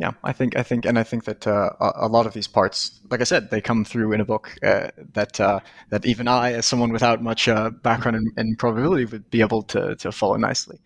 yeah, 0.00 0.12
I 0.24 0.32
think 0.32 0.56
I 0.56 0.62
think 0.62 0.86
and 0.86 0.98
I 0.98 1.02
think 1.02 1.24
that 1.24 1.46
uh, 1.46 1.70
a, 1.78 2.08
lot 2.08 2.26
of 2.26 2.32
these 2.32 2.46
parts, 2.46 3.00
like 3.10 3.20
I 3.20 3.24
said, 3.24 3.50
they 3.50 3.60
come 3.60 3.84
through 3.84 4.12
in 4.12 4.20
a 4.22 4.24
book 4.24 4.56
uh, 4.62 4.88
that 5.12 5.38
uh, 5.38 5.60
that 5.90 6.06
even 6.06 6.26
I, 6.26 6.54
as 6.54 6.64
someone 6.64 6.90
without 6.90 7.22
much 7.22 7.48
uh, 7.48 7.68
background 7.68 8.16
in, 8.16 8.32
in, 8.38 8.56
probability, 8.56 9.04
would 9.04 9.28
be 9.30 9.42
able 9.42 9.62
to 9.64 9.96
to 9.96 10.10
follow 10.10 10.36
nicely. 10.36 10.80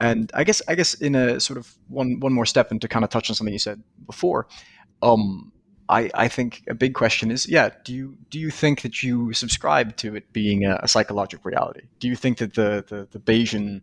And 0.00 0.30
I 0.34 0.44
guess 0.44 0.60
I 0.68 0.74
guess 0.74 0.94
in 0.94 1.14
a 1.14 1.40
sort 1.40 1.58
of 1.58 1.74
one 1.88 2.20
one 2.20 2.32
more 2.32 2.46
step 2.46 2.70
and 2.70 2.80
to 2.80 2.88
kind 2.88 3.04
of 3.04 3.10
touch 3.10 3.30
on 3.30 3.36
something 3.36 3.52
you 3.52 3.58
said 3.58 3.82
before, 4.06 4.48
um, 5.02 5.52
I 5.88 6.10
I 6.14 6.28
think 6.28 6.62
a 6.68 6.74
big 6.74 6.94
question 6.94 7.30
is 7.30 7.48
yeah, 7.48 7.70
do 7.84 7.94
you 7.94 8.16
do 8.30 8.38
you 8.38 8.50
think 8.50 8.82
that 8.82 9.02
you 9.02 9.32
subscribe 9.32 9.96
to 9.96 10.16
it 10.16 10.32
being 10.32 10.64
a, 10.64 10.80
a 10.82 10.88
psychological 10.88 11.48
reality? 11.48 11.82
Do 12.00 12.08
you 12.08 12.16
think 12.16 12.38
that 12.38 12.54
the 12.54 12.84
the, 12.88 13.08
the 13.10 13.18
Bayesian 13.18 13.82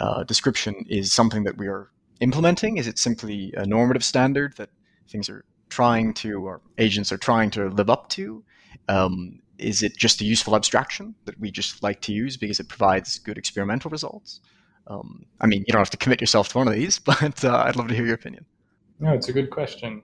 uh, 0.00 0.24
description 0.24 0.74
is 0.88 1.12
something 1.12 1.44
that 1.44 1.56
we 1.56 1.68
are 1.68 1.90
implementing? 2.20 2.76
Is 2.76 2.86
it 2.86 2.98
simply 2.98 3.52
a 3.56 3.66
normative 3.66 4.04
standard 4.04 4.56
that 4.56 4.70
things 5.08 5.28
are 5.28 5.44
trying 5.68 6.14
to, 6.14 6.46
or 6.46 6.60
agents 6.78 7.12
are 7.12 7.18
trying 7.18 7.50
to 7.50 7.68
live 7.68 7.90
up 7.90 8.08
to? 8.10 8.44
Um, 8.88 9.40
is 9.58 9.82
it 9.82 9.96
just 9.96 10.20
a 10.20 10.24
useful 10.24 10.56
abstraction 10.56 11.14
that 11.26 11.38
we 11.38 11.50
just 11.50 11.82
like 11.82 12.00
to 12.02 12.12
use 12.12 12.36
because 12.36 12.58
it 12.60 12.68
provides 12.68 13.18
good 13.18 13.38
experimental 13.38 13.90
results? 13.90 14.40
Um, 14.86 15.24
I 15.40 15.46
mean, 15.46 15.64
you 15.66 15.72
don't 15.72 15.80
have 15.80 15.90
to 15.90 15.96
commit 15.96 16.20
yourself 16.20 16.48
to 16.50 16.58
one 16.58 16.68
of 16.68 16.74
these, 16.74 16.98
but 17.10 17.44
uh, 17.44 17.64
I'd 17.66 17.76
love 17.76 17.88
to 17.88 17.94
hear 17.94 18.06
your 18.06 18.14
opinion. 18.14 18.44
No, 19.00 19.12
it's 19.12 19.28
a 19.28 19.32
good 19.32 19.50
question. 19.50 20.02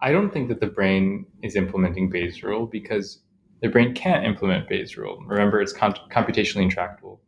I 0.00 0.12
don't 0.12 0.32
think 0.32 0.48
that 0.48 0.60
the 0.60 0.66
brain 0.66 1.26
is 1.42 1.56
implementing 1.56 2.10
Bayes' 2.10 2.42
rule 2.42 2.66
because 2.66 3.20
the 3.62 3.68
brain 3.68 3.94
can't 3.94 4.26
implement 4.26 4.68
Bayes' 4.68 4.96
rule. 4.96 5.22
Remember, 5.26 5.60
it's 5.60 5.72
computationally 5.72 6.62
intractable. 6.62 7.20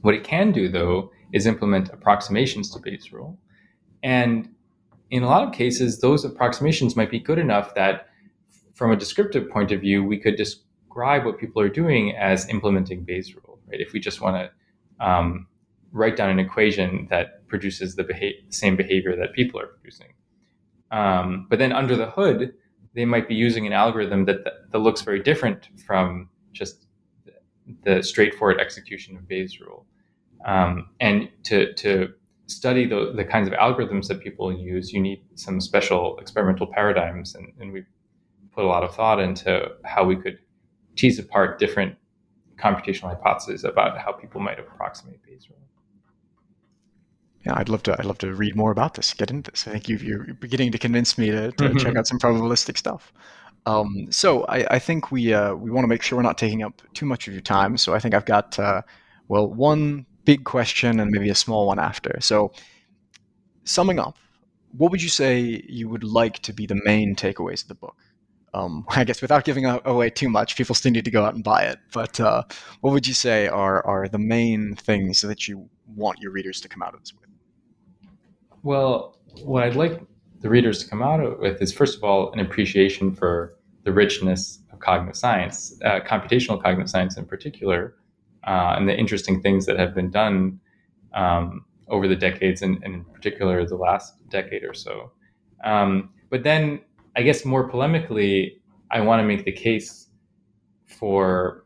What 0.00 0.14
it 0.14 0.24
can 0.24 0.50
do, 0.50 0.68
though, 0.68 1.12
is 1.32 1.46
implement 1.46 1.90
approximations 1.90 2.70
to 2.70 2.80
Bayes' 2.80 3.12
rule. 3.12 3.38
And 4.02 4.48
in 5.10 5.22
a 5.22 5.28
lot 5.28 5.46
of 5.46 5.54
cases, 5.54 6.00
those 6.00 6.24
approximations 6.24 6.96
might 6.96 7.10
be 7.10 7.20
good 7.20 7.38
enough 7.38 7.74
that 7.74 8.08
from 8.74 8.90
a 8.90 8.96
descriptive 8.96 9.48
point 9.48 9.70
of 9.70 9.80
view, 9.80 10.02
we 10.02 10.18
could 10.18 10.36
describe 10.36 11.24
what 11.24 11.38
people 11.38 11.62
are 11.62 11.68
doing 11.68 12.16
as 12.16 12.48
implementing 12.48 13.04
Bayes' 13.04 13.34
rule, 13.34 13.60
right? 13.68 13.80
If 13.80 13.92
we 13.92 14.00
just 14.00 14.20
want 14.20 14.36
to 14.36 14.50
um, 15.00 15.46
write 15.92 16.16
down 16.16 16.30
an 16.30 16.38
equation 16.38 17.06
that 17.10 17.46
produces 17.48 17.94
the 17.94 18.04
beha- 18.04 18.40
same 18.48 18.76
behavior 18.76 19.16
that 19.16 19.32
people 19.32 19.60
are 19.60 19.66
producing. 19.66 20.12
Um, 20.90 21.46
but 21.48 21.58
then 21.58 21.72
under 21.72 21.96
the 21.96 22.10
hood, 22.10 22.54
they 22.94 23.04
might 23.04 23.28
be 23.28 23.34
using 23.34 23.66
an 23.66 23.72
algorithm 23.72 24.24
that, 24.26 24.44
that, 24.44 24.70
that 24.70 24.78
looks 24.78 25.02
very 25.02 25.22
different 25.22 25.68
from 25.86 26.28
just 26.52 26.86
the, 27.82 28.02
straightforward 28.02 28.60
execution 28.60 29.16
of 29.16 29.26
Bayes' 29.26 29.60
rule. 29.60 29.86
Um, 30.44 30.90
and 31.00 31.28
to, 31.44 31.72
to 31.74 32.12
study 32.46 32.86
the, 32.86 33.12
the 33.16 33.24
kinds 33.24 33.48
of 33.48 33.54
algorithms 33.54 34.08
that 34.08 34.20
people 34.20 34.56
use, 34.56 34.92
you 34.92 35.00
need 35.00 35.22
some 35.34 35.60
special 35.60 36.18
experimental 36.18 36.66
paradigms. 36.66 37.34
And, 37.34 37.52
and 37.58 37.72
we 37.72 37.84
put 38.52 38.64
a 38.64 38.68
lot 38.68 38.84
of 38.84 38.94
thought 38.94 39.20
into 39.20 39.68
how 39.84 40.04
we 40.04 40.16
could 40.16 40.38
tease 40.96 41.18
apart 41.18 41.58
different 41.58 41.96
computational 42.58 43.08
hypotheses 43.08 43.64
about 43.64 43.98
how 43.98 44.12
people 44.12 44.40
might 44.40 44.58
approximate 44.58 45.22
Bayes' 45.24 45.48
rule. 45.50 45.58
Yeah, 47.46 47.54
I'd 47.56 47.68
love 47.68 47.82
to. 47.84 47.96
I'd 47.98 48.06
love 48.06 48.18
to 48.18 48.34
read 48.34 48.56
more 48.56 48.70
about 48.70 48.94
this. 48.94 49.12
Get 49.12 49.30
into 49.30 49.50
this. 49.50 49.68
I 49.68 49.72
think 49.72 49.88
you 49.88 50.20
are 50.20 50.34
beginning 50.34 50.72
to 50.72 50.78
convince 50.78 51.18
me 51.18 51.30
to, 51.30 51.52
to 51.52 51.64
mm-hmm. 51.64 51.76
check 51.78 51.96
out 51.96 52.06
some 52.06 52.18
probabilistic 52.18 52.78
stuff. 52.78 53.12
Um, 53.66 54.08
so 54.10 54.44
I, 54.44 54.74
I, 54.74 54.78
think 54.78 55.10
we 55.10 55.32
uh, 55.32 55.54
we 55.54 55.70
want 55.70 55.84
to 55.84 55.88
make 55.88 56.02
sure 56.02 56.18
we're 56.18 56.22
not 56.22 56.38
taking 56.38 56.62
up 56.62 56.82
too 56.92 57.06
much 57.06 57.28
of 57.28 57.34
your 57.34 57.42
time. 57.42 57.76
So 57.76 57.94
I 57.94 57.98
think 57.98 58.14
I've 58.14 58.26
got 58.26 58.58
uh, 58.58 58.82
well 59.28 59.46
one 59.46 60.06
big 60.24 60.44
question 60.44 61.00
and 61.00 61.10
maybe 61.10 61.28
a 61.30 61.34
small 61.34 61.66
one 61.66 61.78
after. 61.78 62.16
So, 62.20 62.52
summing 63.64 63.98
up, 63.98 64.16
what 64.76 64.90
would 64.90 65.02
you 65.02 65.08
say 65.08 65.62
you 65.68 65.88
would 65.88 66.04
like 66.04 66.40
to 66.40 66.52
be 66.52 66.66
the 66.66 66.80
main 66.84 67.14
takeaways 67.14 67.62
of 67.62 67.68
the 67.68 67.74
book? 67.74 67.96
Um, 68.54 68.86
I 68.90 69.04
guess 69.04 69.20
without 69.20 69.44
giving 69.44 69.66
away 69.66 70.10
too 70.10 70.28
much, 70.28 70.56
people 70.56 70.74
still 70.74 70.92
need 70.92 71.04
to 71.04 71.10
go 71.10 71.24
out 71.24 71.34
and 71.34 71.44
buy 71.44 71.64
it. 71.64 71.78
But 71.92 72.18
uh, 72.20 72.44
what 72.80 72.92
would 72.92 73.06
you 73.06 73.14
say 73.14 73.48
are, 73.48 73.84
are 73.86 74.08
the 74.08 74.18
main 74.18 74.76
things 74.76 75.20
that 75.22 75.48
you 75.48 75.68
want 75.94 76.20
your 76.20 76.30
readers 76.30 76.60
to 76.62 76.68
come 76.68 76.82
out 76.82 76.94
of 76.94 77.00
this 77.00 77.12
with? 77.12 77.28
Well, 78.62 79.18
what 79.42 79.64
I'd 79.64 79.76
like 79.76 80.00
the 80.40 80.48
readers 80.50 80.82
to 80.84 80.90
come 80.90 81.02
out 81.02 81.40
with 81.40 81.60
is, 81.62 81.72
first 81.72 81.96
of 81.96 82.04
all, 82.04 82.30
an 82.32 82.40
appreciation 82.40 83.14
for 83.14 83.56
the 83.84 83.92
richness 83.92 84.60
of 84.72 84.78
cognitive 84.78 85.16
science, 85.16 85.78
uh, 85.84 86.00
computational 86.00 86.62
cognitive 86.62 86.90
science 86.90 87.16
in 87.16 87.24
particular, 87.24 87.96
uh, 88.46 88.74
and 88.76 88.88
the 88.88 88.94
interesting 88.96 89.40
things 89.40 89.64
that 89.66 89.78
have 89.78 89.94
been 89.94 90.10
done 90.10 90.60
um, 91.14 91.64
over 91.88 92.08
the 92.08 92.16
decades, 92.16 92.62
and, 92.62 92.82
and, 92.84 92.94
in 92.94 93.04
particular 93.04 93.66
the 93.66 93.76
last 93.76 94.28
decade 94.28 94.64
or 94.64 94.74
so. 94.74 95.12
Um, 95.64 96.10
but 96.28 96.42
then, 96.42 96.80
I 97.16 97.22
guess 97.22 97.44
more 97.44 97.70
polemically, 97.70 98.58
I 98.90 99.00
want 99.00 99.20
to 99.20 99.26
make 99.26 99.44
the 99.44 99.52
case 99.52 100.08
for 100.86 101.64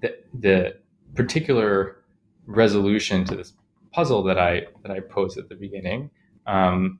the, 0.00 0.16
the 0.34 0.76
particular 1.14 2.04
resolution 2.46 3.24
to 3.24 3.36
this 3.36 3.52
puzzle 3.92 4.22
that 4.24 4.38
I 4.38 4.66
that 4.82 4.90
I 4.90 5.00
posed 5.00 5.38
at 5.38 5.48
the 5.48 5.54
beginning. 5.54 6.10
Um, 6.46 6.98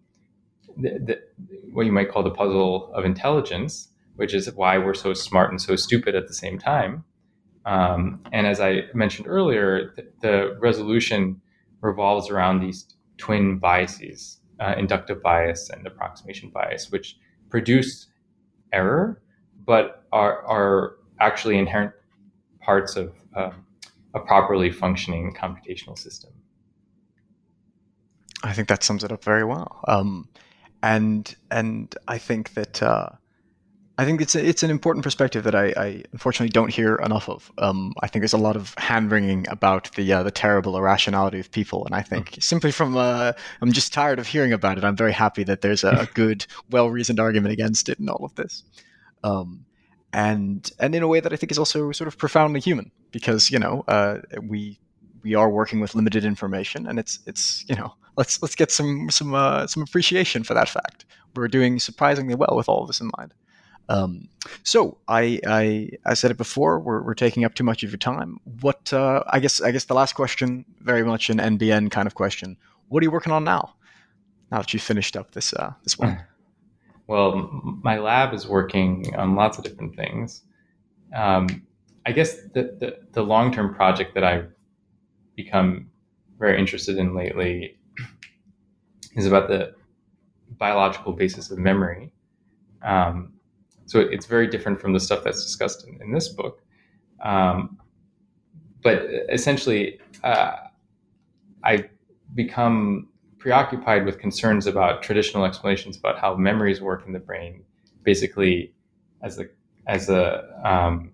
the, 0.76 0.90
the, 1.04 1.20
what 1.72 1.86
you 1.86 1.92
might 1.92 2.10
call 2.10 2.22
the 2.22 2.30
puzzle 2.30 2.92
of 2.94 3.04
intelligence, 3.04 3.88
which 4.16 4.34
is 4.34 4.52
why 4.54 4.78
we're 4.78 4.94
so 4.94 5.14
smart 5.14 5.50
and 5.50 5.60
so 5.60 5.76
stupid 5.76 6.14
at 6.14 6.28
the 6.28 6.34
same 6.34 6.58
time. 6.58 7.04
Um, 7.64 8.20
and 8.32 8.46
as 8.46 8.60
I 8.60 8.84
mentioned 8.94 9.28
earlier, 9.28 9.92
the, 9.96 10.06
the, 10.22 10.56
resolution 10.58 11.40
revolves 11.80 12.30
around 12.30 12.60
these 12.60 12.86
twin 13.18 13.58
biases, 13.58 14.37
uh, 14.60 14.74
inductive 14.76 15.22
bias 15.22 15.70
and 15.70 15.86
approximation 15.86 16.50
bias, 16.50 16.90
which 16.90 17.16
produce 17.50 18.06
error, 18.72 19.22
but 19.64 20.04
are, 20.12 20.44
are 20.46 20.96
actually 21.20 21.58
inherent 21.58 21.92
parts 22.60 22.96
of 22.96 23.12
uh, 23.36 23.50
a 24.14 24.20
properly 24.20 24.70
functioning 24.70 25.34
computational 25.34 25.98
system. 25.98 26.30
I 28.42 28.52
think 28.52 28.68
that 28.68 28.84
sums 28.84 29.04
it 29.04 29.12
up 29.12 29.24
very 29.24 29.44
well. 29.44 29.80
Um, 29.88 30.28
and 30.82 31.34
and 31.50 31.92
I 32.06 32.18
think 32.18 32.54
that 32.54 32.82
uh, 32.82 33.10
I 33.98 34.04
think 34.04 34.20
it's 34.20 34.36
a, 34.36 34.48
it's 34.48 34.62
an 34.62 34.70
important 34.70 35.02
perspective 35.02 35.42
that 35.42 35.56
I, 35.56 35.74
I 35.76 36.02
unfortunately 36.12 36.50
don't 36.50 36.72
hear 36.72 36.94
enough 36.96 37.28
of. 37.28 37.50
Um, 37.58 37.92
I 38.00 38.06
think 38.06 38.20
there's 38.22 38.32
a 38.32 38.38
lot 38.38 38.54
of 38.54 38.72
hand 38.78 39.10
wringing 39.10 39.44
about 39.48 39.92
the 39.96 40.12
uh, 40.12 40.22
the 40.22 40.30
terrible 40.30 40.76
irrationality 40.76 41.40
of 41.40 41.50
people, 41.50 41.84
and 41.84 41.92
I 41.96 42.02
think 42.02 42.30
mm. 42.30 42.42
simply 42.42 42.70
from 42.70 42.96
uh, 42.96 43.32
I'm 43.60 43.72
just 43.72 43.92
tired 43.92 44.20
of 44.20 44.28
hearing 44.28 44.52
about 44.52 44.78
it. 44.78 44.84
I'm 44.84 44.94
very 44.94 45.12
happy 45.12 45.42
that 45.44 45.62
there's 45.62 45.82
a, 45.82 45.90
a 45.90 46.06
good, 46.14 46.46
well 46.70 46.90
reasoned 46.90 47.18
argument 47.18 47.52
against 47.52 47.88
it 47.88 47.98
in 47.98 48.08
all 48.08 48.24
of 48.24 48.32
this, 48.36 48.62
um, 49.24 49.64
and 50.12 50.70
and 50.78 50.94
in 50.94 51.02
a 51.02 51.08
way 51.08 51.18
that 51.18 51.32
I 51.32 51.36
think 51.36 51.50
is 51.50 51.58
also 51.58 51.90
sort 51.90 52.06
of 52.06 52.16
profoundly 52.16 52.60
human 52.60 52.92
because 53.10 53.50
you 53.50 53.58
know 53.58 53.84
uh, 53.88 54.18
we 54.40 54.78
we 55.24 55.34
are 55.34 55.50
working 55.50 55.80
with 55.80 55.96
limited 55.96 56.24
information, 56.24 56.86
and 56.86 57.00
it's 57.00 57.18
it's 57.26 57.64
you 57.68 57.74
know 57.74 57.94
let's 58.16 58.40
let's 58.42 58.54
get 58.54 58.70
some 58.70 59.10
some 59.10 59.34
uh, 59.34 59.66
some 59.66 59.82
appreciation 59.82 60.44
for 60.44 60.54
that 60.54 60.68
fact. 60.68 61.04
We're 61.34 61.48
doing 61.48 61.80
surprisingly 61.80 62.36
well 62.36 62.54
with 62.54 62.68
all 62.68 62.82
of 62.82 62.86
this 62.86 63.00
in 63.00 63.10
mind. 63.18 63.34
Um, 63.88 64.28
so 64.62 64.98
I, 65.08 65.40
I, 65.46 65.90
I 66.04 66.14
said 66.14 66.30
it 66.30 66.36
before. 66.36 66.78
We're, 66.78 67.02
we're 67.02 67.14
taking 67.14 67.44
up 67.44 67.54
too 67.54 67.64
much 67.64 67.82
of 67.82 67.90
your 67.90 67.98
time. 67.98 68.38
What 68.60 68.92
uh, 68.92 69.22
I 69.28 69.40
guess 69.40 69.60
I 69.60 69.70
guess 69.70 69.84
the 69.84 69.94
last 69.94 70.14
question, 70.14 70.64
very 70.80 71.04
much 71.04 71.30
an 71.30 71.38
NBN 71.38 71.90
kind 71.90 72.06
of 72.06 72.14
question. 72.14 72.56
What 72.88 73.02
are 73.02 73.04
you 73.04 73.10
working 73.10 73.32
on 73.32 73.44
now? 73.44 73.74
Now 74.50 74.58
that 74.58 74.72
you 74.72 74.80
finished 74.80 75.16
up 75.16 75.32
this 75.32 75.52
uh, 75.52 75.72
this 75.84 75.98
one. 75.98 76.22
Well, 77.08 77.78
my 77.82 77.98
lab 77.98 78.34
is 78.34 78.46
working 78.46 79.14
on 79.16 79.34
lots 79.34 79.56
of 79.56 79.64
different 79.64 79.96
things. 79.96 80.42
Um, 81.14 81.66
I 82.04 82.12
guess 82.12 82.36
the, 82.52 82.76
the, 82.78 82.98
the 83.12 83.22
long 83.22 83.50
term 83.50 83.74
project 83.74 84.14
that 84.14 84.24
I've 84.24 84.50
become 85.34 85.90
very 86.38 86.58
interested 86.58 86.98
in 86.98 87.14
lately 87.14 87.78
is 89.16 89.24
about 89.24 89.48
the 89.48 89.74
biological 90.58 91.14
basis 91.14 91.50
of 91.50 91.56
memory. 91.58 92.12
Um, 92.82 93.32
so 93.88 94.00
it's 94.00 94.26
very 94.26 94.46
different 94.46 94.80
from 94.80 94.92
the 94.92 95.00
stuff 95.00 95.24
that's 95.24 95.42
discussed 95.42 95.86
in, 95.88 96.00
in 96.02 96.12
this 96.12 96.28
book. 96.28 96.60
Um, 97.24 97.78
but 98.82 99.02
essentially, 99.32 99.98
uh, 100.22 100.56
I 101.64 101.88
become 102.34 103.08
preoccupied 103.38 104.04
with 104.04 104.18
concerns 104.18 104.66
about 104.66 105.02
traditional 105.02 105.44
explanations 105.44 105.96
about 105.96 106.18
how 106.18 106.36
memories 106.36 106.80
work 106.82 107.04
in 107.06 107.12
the 107.12 107.18
brain. 107.18 107.64
Basically, 108.02 108.74
as 109.22 109.38
a 109.38 109.46
as 109.86 110.10
a 110.10 110.44
um, 110.64 111.12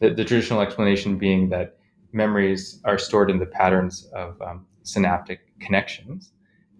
the, 0.00 0.10
the, 0.10 0.24
traditional 0.24 0.62
explanation 0.62 1.18
being 1.18 1.50
that 1.50 1.76
memories 2.12 2.80
are 2.84 2.96
stored 2.96 3.30
in 3.30 3.38
the 3.38 3.46
patterns 3.46 4.08
of 4.14 4.40
um, 4.40 4.66
synaptic 4.82 5.40
connections. 5.60 6.32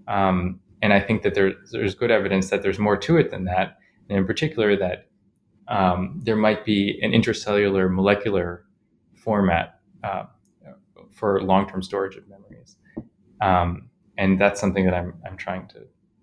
Um, 0.06 0.60
and 0.80 0.92
I 0.92 1.00
think 1.00 1.22
that 1.22 1.34
there, 1.34 1.52
there's 1.70 1.94
good 1.94 2.10
evidence 2.10 2.48
that 2.50 2.62
there's 2.62 2.78
more 2.78 2.96
to 2.96 3.18
it 3.18 3.30
than 3.30 3.44
that. 3.44 3.78
And 4.08 4.16
in 4.16 4.26
particular, 4.26 4.76
that 4.76 5.07
um, 5.68 6.20
there 6.22 6.36
might 6.36 6.64
be 6.64 6.98
an 7.02 7.12
intercellular 7.12 7.92
molecular 7.92 8.64
format 9.14 9.80
uh, 10.02 10.24
for 11.12 11.42
long-term 11.42 11.82
storage 11.82 12.16
of 12.16 12.28
memories. 12.28 12.76
Um, 13.40 13.90
and 14.16 14.40
that's 14.40 14.60
something 14.60 14.84
that 14.84 14.94
I'm, 14.94 15.14
I'm 15.26 15.36
trying 15.36 15.68
to, 15.68 15.80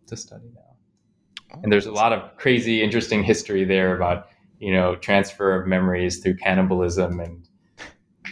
to 0.07 0.17
study 0.17 0.49
now. 0.53 1.59
And 1.63 1.71
there's 1.71 1.85
a 1.85 1.91
lot 1.91 2.11
of 2.11 2.35
crazy, 2.37 2.81
interesting 2.81 3.23
history 3.23 3.63
there 3.63 3.95
about, 3.95 4.27
you 4.59 4.73
know, 4.73 4.95
transfer 4.95 5.59
of 5.59 5.67
memories 5.67 6.19
through 6.19 6.37
cannibalism 6.37 7.19
and 7.19 7.47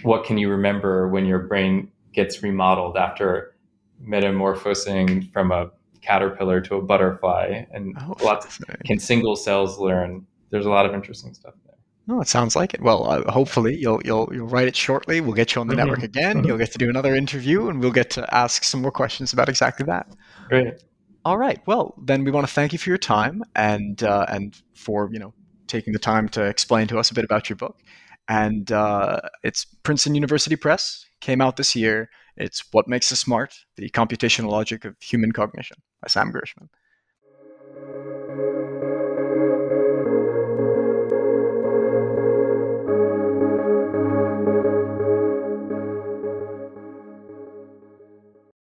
what 0.01 0.25
can 0.25 0.37
you 0.37 0.49
remember 0.49 1.07
when 1.07 1.25
your 1.25 1.39
brain 1.39 1.89
gets 2.13 2.43
remodeled 2.43 2.97
after 2.97 3.55
metamorphosing 3.99 5.21
from 5.31 5.51
a 5.51 5.69
caterpillar 6.01 6.59
to 6.59 6.75
a 6.75 6.81
butterfly 6.81 7.63
and 7.71 7.95
oh, 8.01 8.15
lots 8.23 8.59
of, 8.59 8.65
can 8.85 8.99
single 8.99 9.35
cells 9.35 9.79
learn 9.79 10.25
there's 10.53 10.65
a 10.65 10.69
lot 10.69 10.85
of 10.85 10.93
interesting 10.93 11.33
stuff 11.33 11.55
there 11.65 11.73
no, 12.05 12.19
it 12.19 12.27
sounds 12.27 12.55
like 12.55 12.73
it. 12.73 12.81
Well, 12.81 13.09
uh, 13.09 13.31
hopefully 13.31 13.77
you'll 13.77 14.01
you'll 14.03 14.29
you'll 14.33 14.47
write 14.47 14.67
it 14.67 14.75
shortly. 14.75 15.21
We'll 15.21 15.33
get 15.33 15.55
you 15.55 15.61
on 15.61 15.67
the 15.67 15.73
mm-hmm. 15.73 15.85
network 15.85 16.03
again. 16.03 16.37
Mm-hmm. 16.37 16.47
You'll 16.47 16.57
get 16.57 16.71
to 16.73 16.77
do 16.77 16.89
another 16.89 17.15
interview, 17.15 17.69
and 17.69 17.79
we'll 17.79 17.91
get 17.91 18.09
to 18.11 18.35
ask 18.35 18.63
some 18.63 18.81
more 18.81 18.91
questions 18.91 19.31
about 19.31 19.47
exactly 19.47 19.85
that. 19.85 20.07
Great. 20.49 20.83
All 21.23 21.37
right. 21.37 21.61
Well, 21.65 21.95
then 22.03 22.25
we 22.25 22.31
want 22.31 22.45
to 22.45 22.53
thank 22.53 22.73
you 22.73 22.79
for 22.79 22.89
your 22.89 22.97
time 22.97 23.41
and 23.55 24.03
uh, 24.03 24.25
and 24.27 24.61
for 24.75 25.09
you 25.13 25.19
know 25.19 25.33
taking 25.67 25.93
the 25.93 25.99
time 25.99 26.27
to 26.29 26.43
explain 26.43 26.87
to 26.87 26.99
us 26.99 27.09
a 27.09 27.13
bit 27.13 27.23
about 27.23 27.49
your 27.49 27.55
book. 27.55 27.79
And 28.27 28.69
uh, 28.71 29.21
it's 29.43 29.65
Princeton 29.83 30.15
University 30.15 30.57
Press. 30.57 31.05
Came 31.21 31.39
out 31.39 31.55
this 31.55 31.73
year. 31.73 32.09
It's 32.35 32.65
What 32.73 32.89
Makes 32.89 33.13
Us 33.13 33.21
Smart: 33.21 33.55
The 33.77 33.89
Computational 33.91 34.49
Logic 34.49 34.83
of 34.83 34.97
Human 34.99 35.31
Cognition 35.31 35.77
by 36.01 36.09
Sam 36.09 36.31
Gershman. 36.31 36.69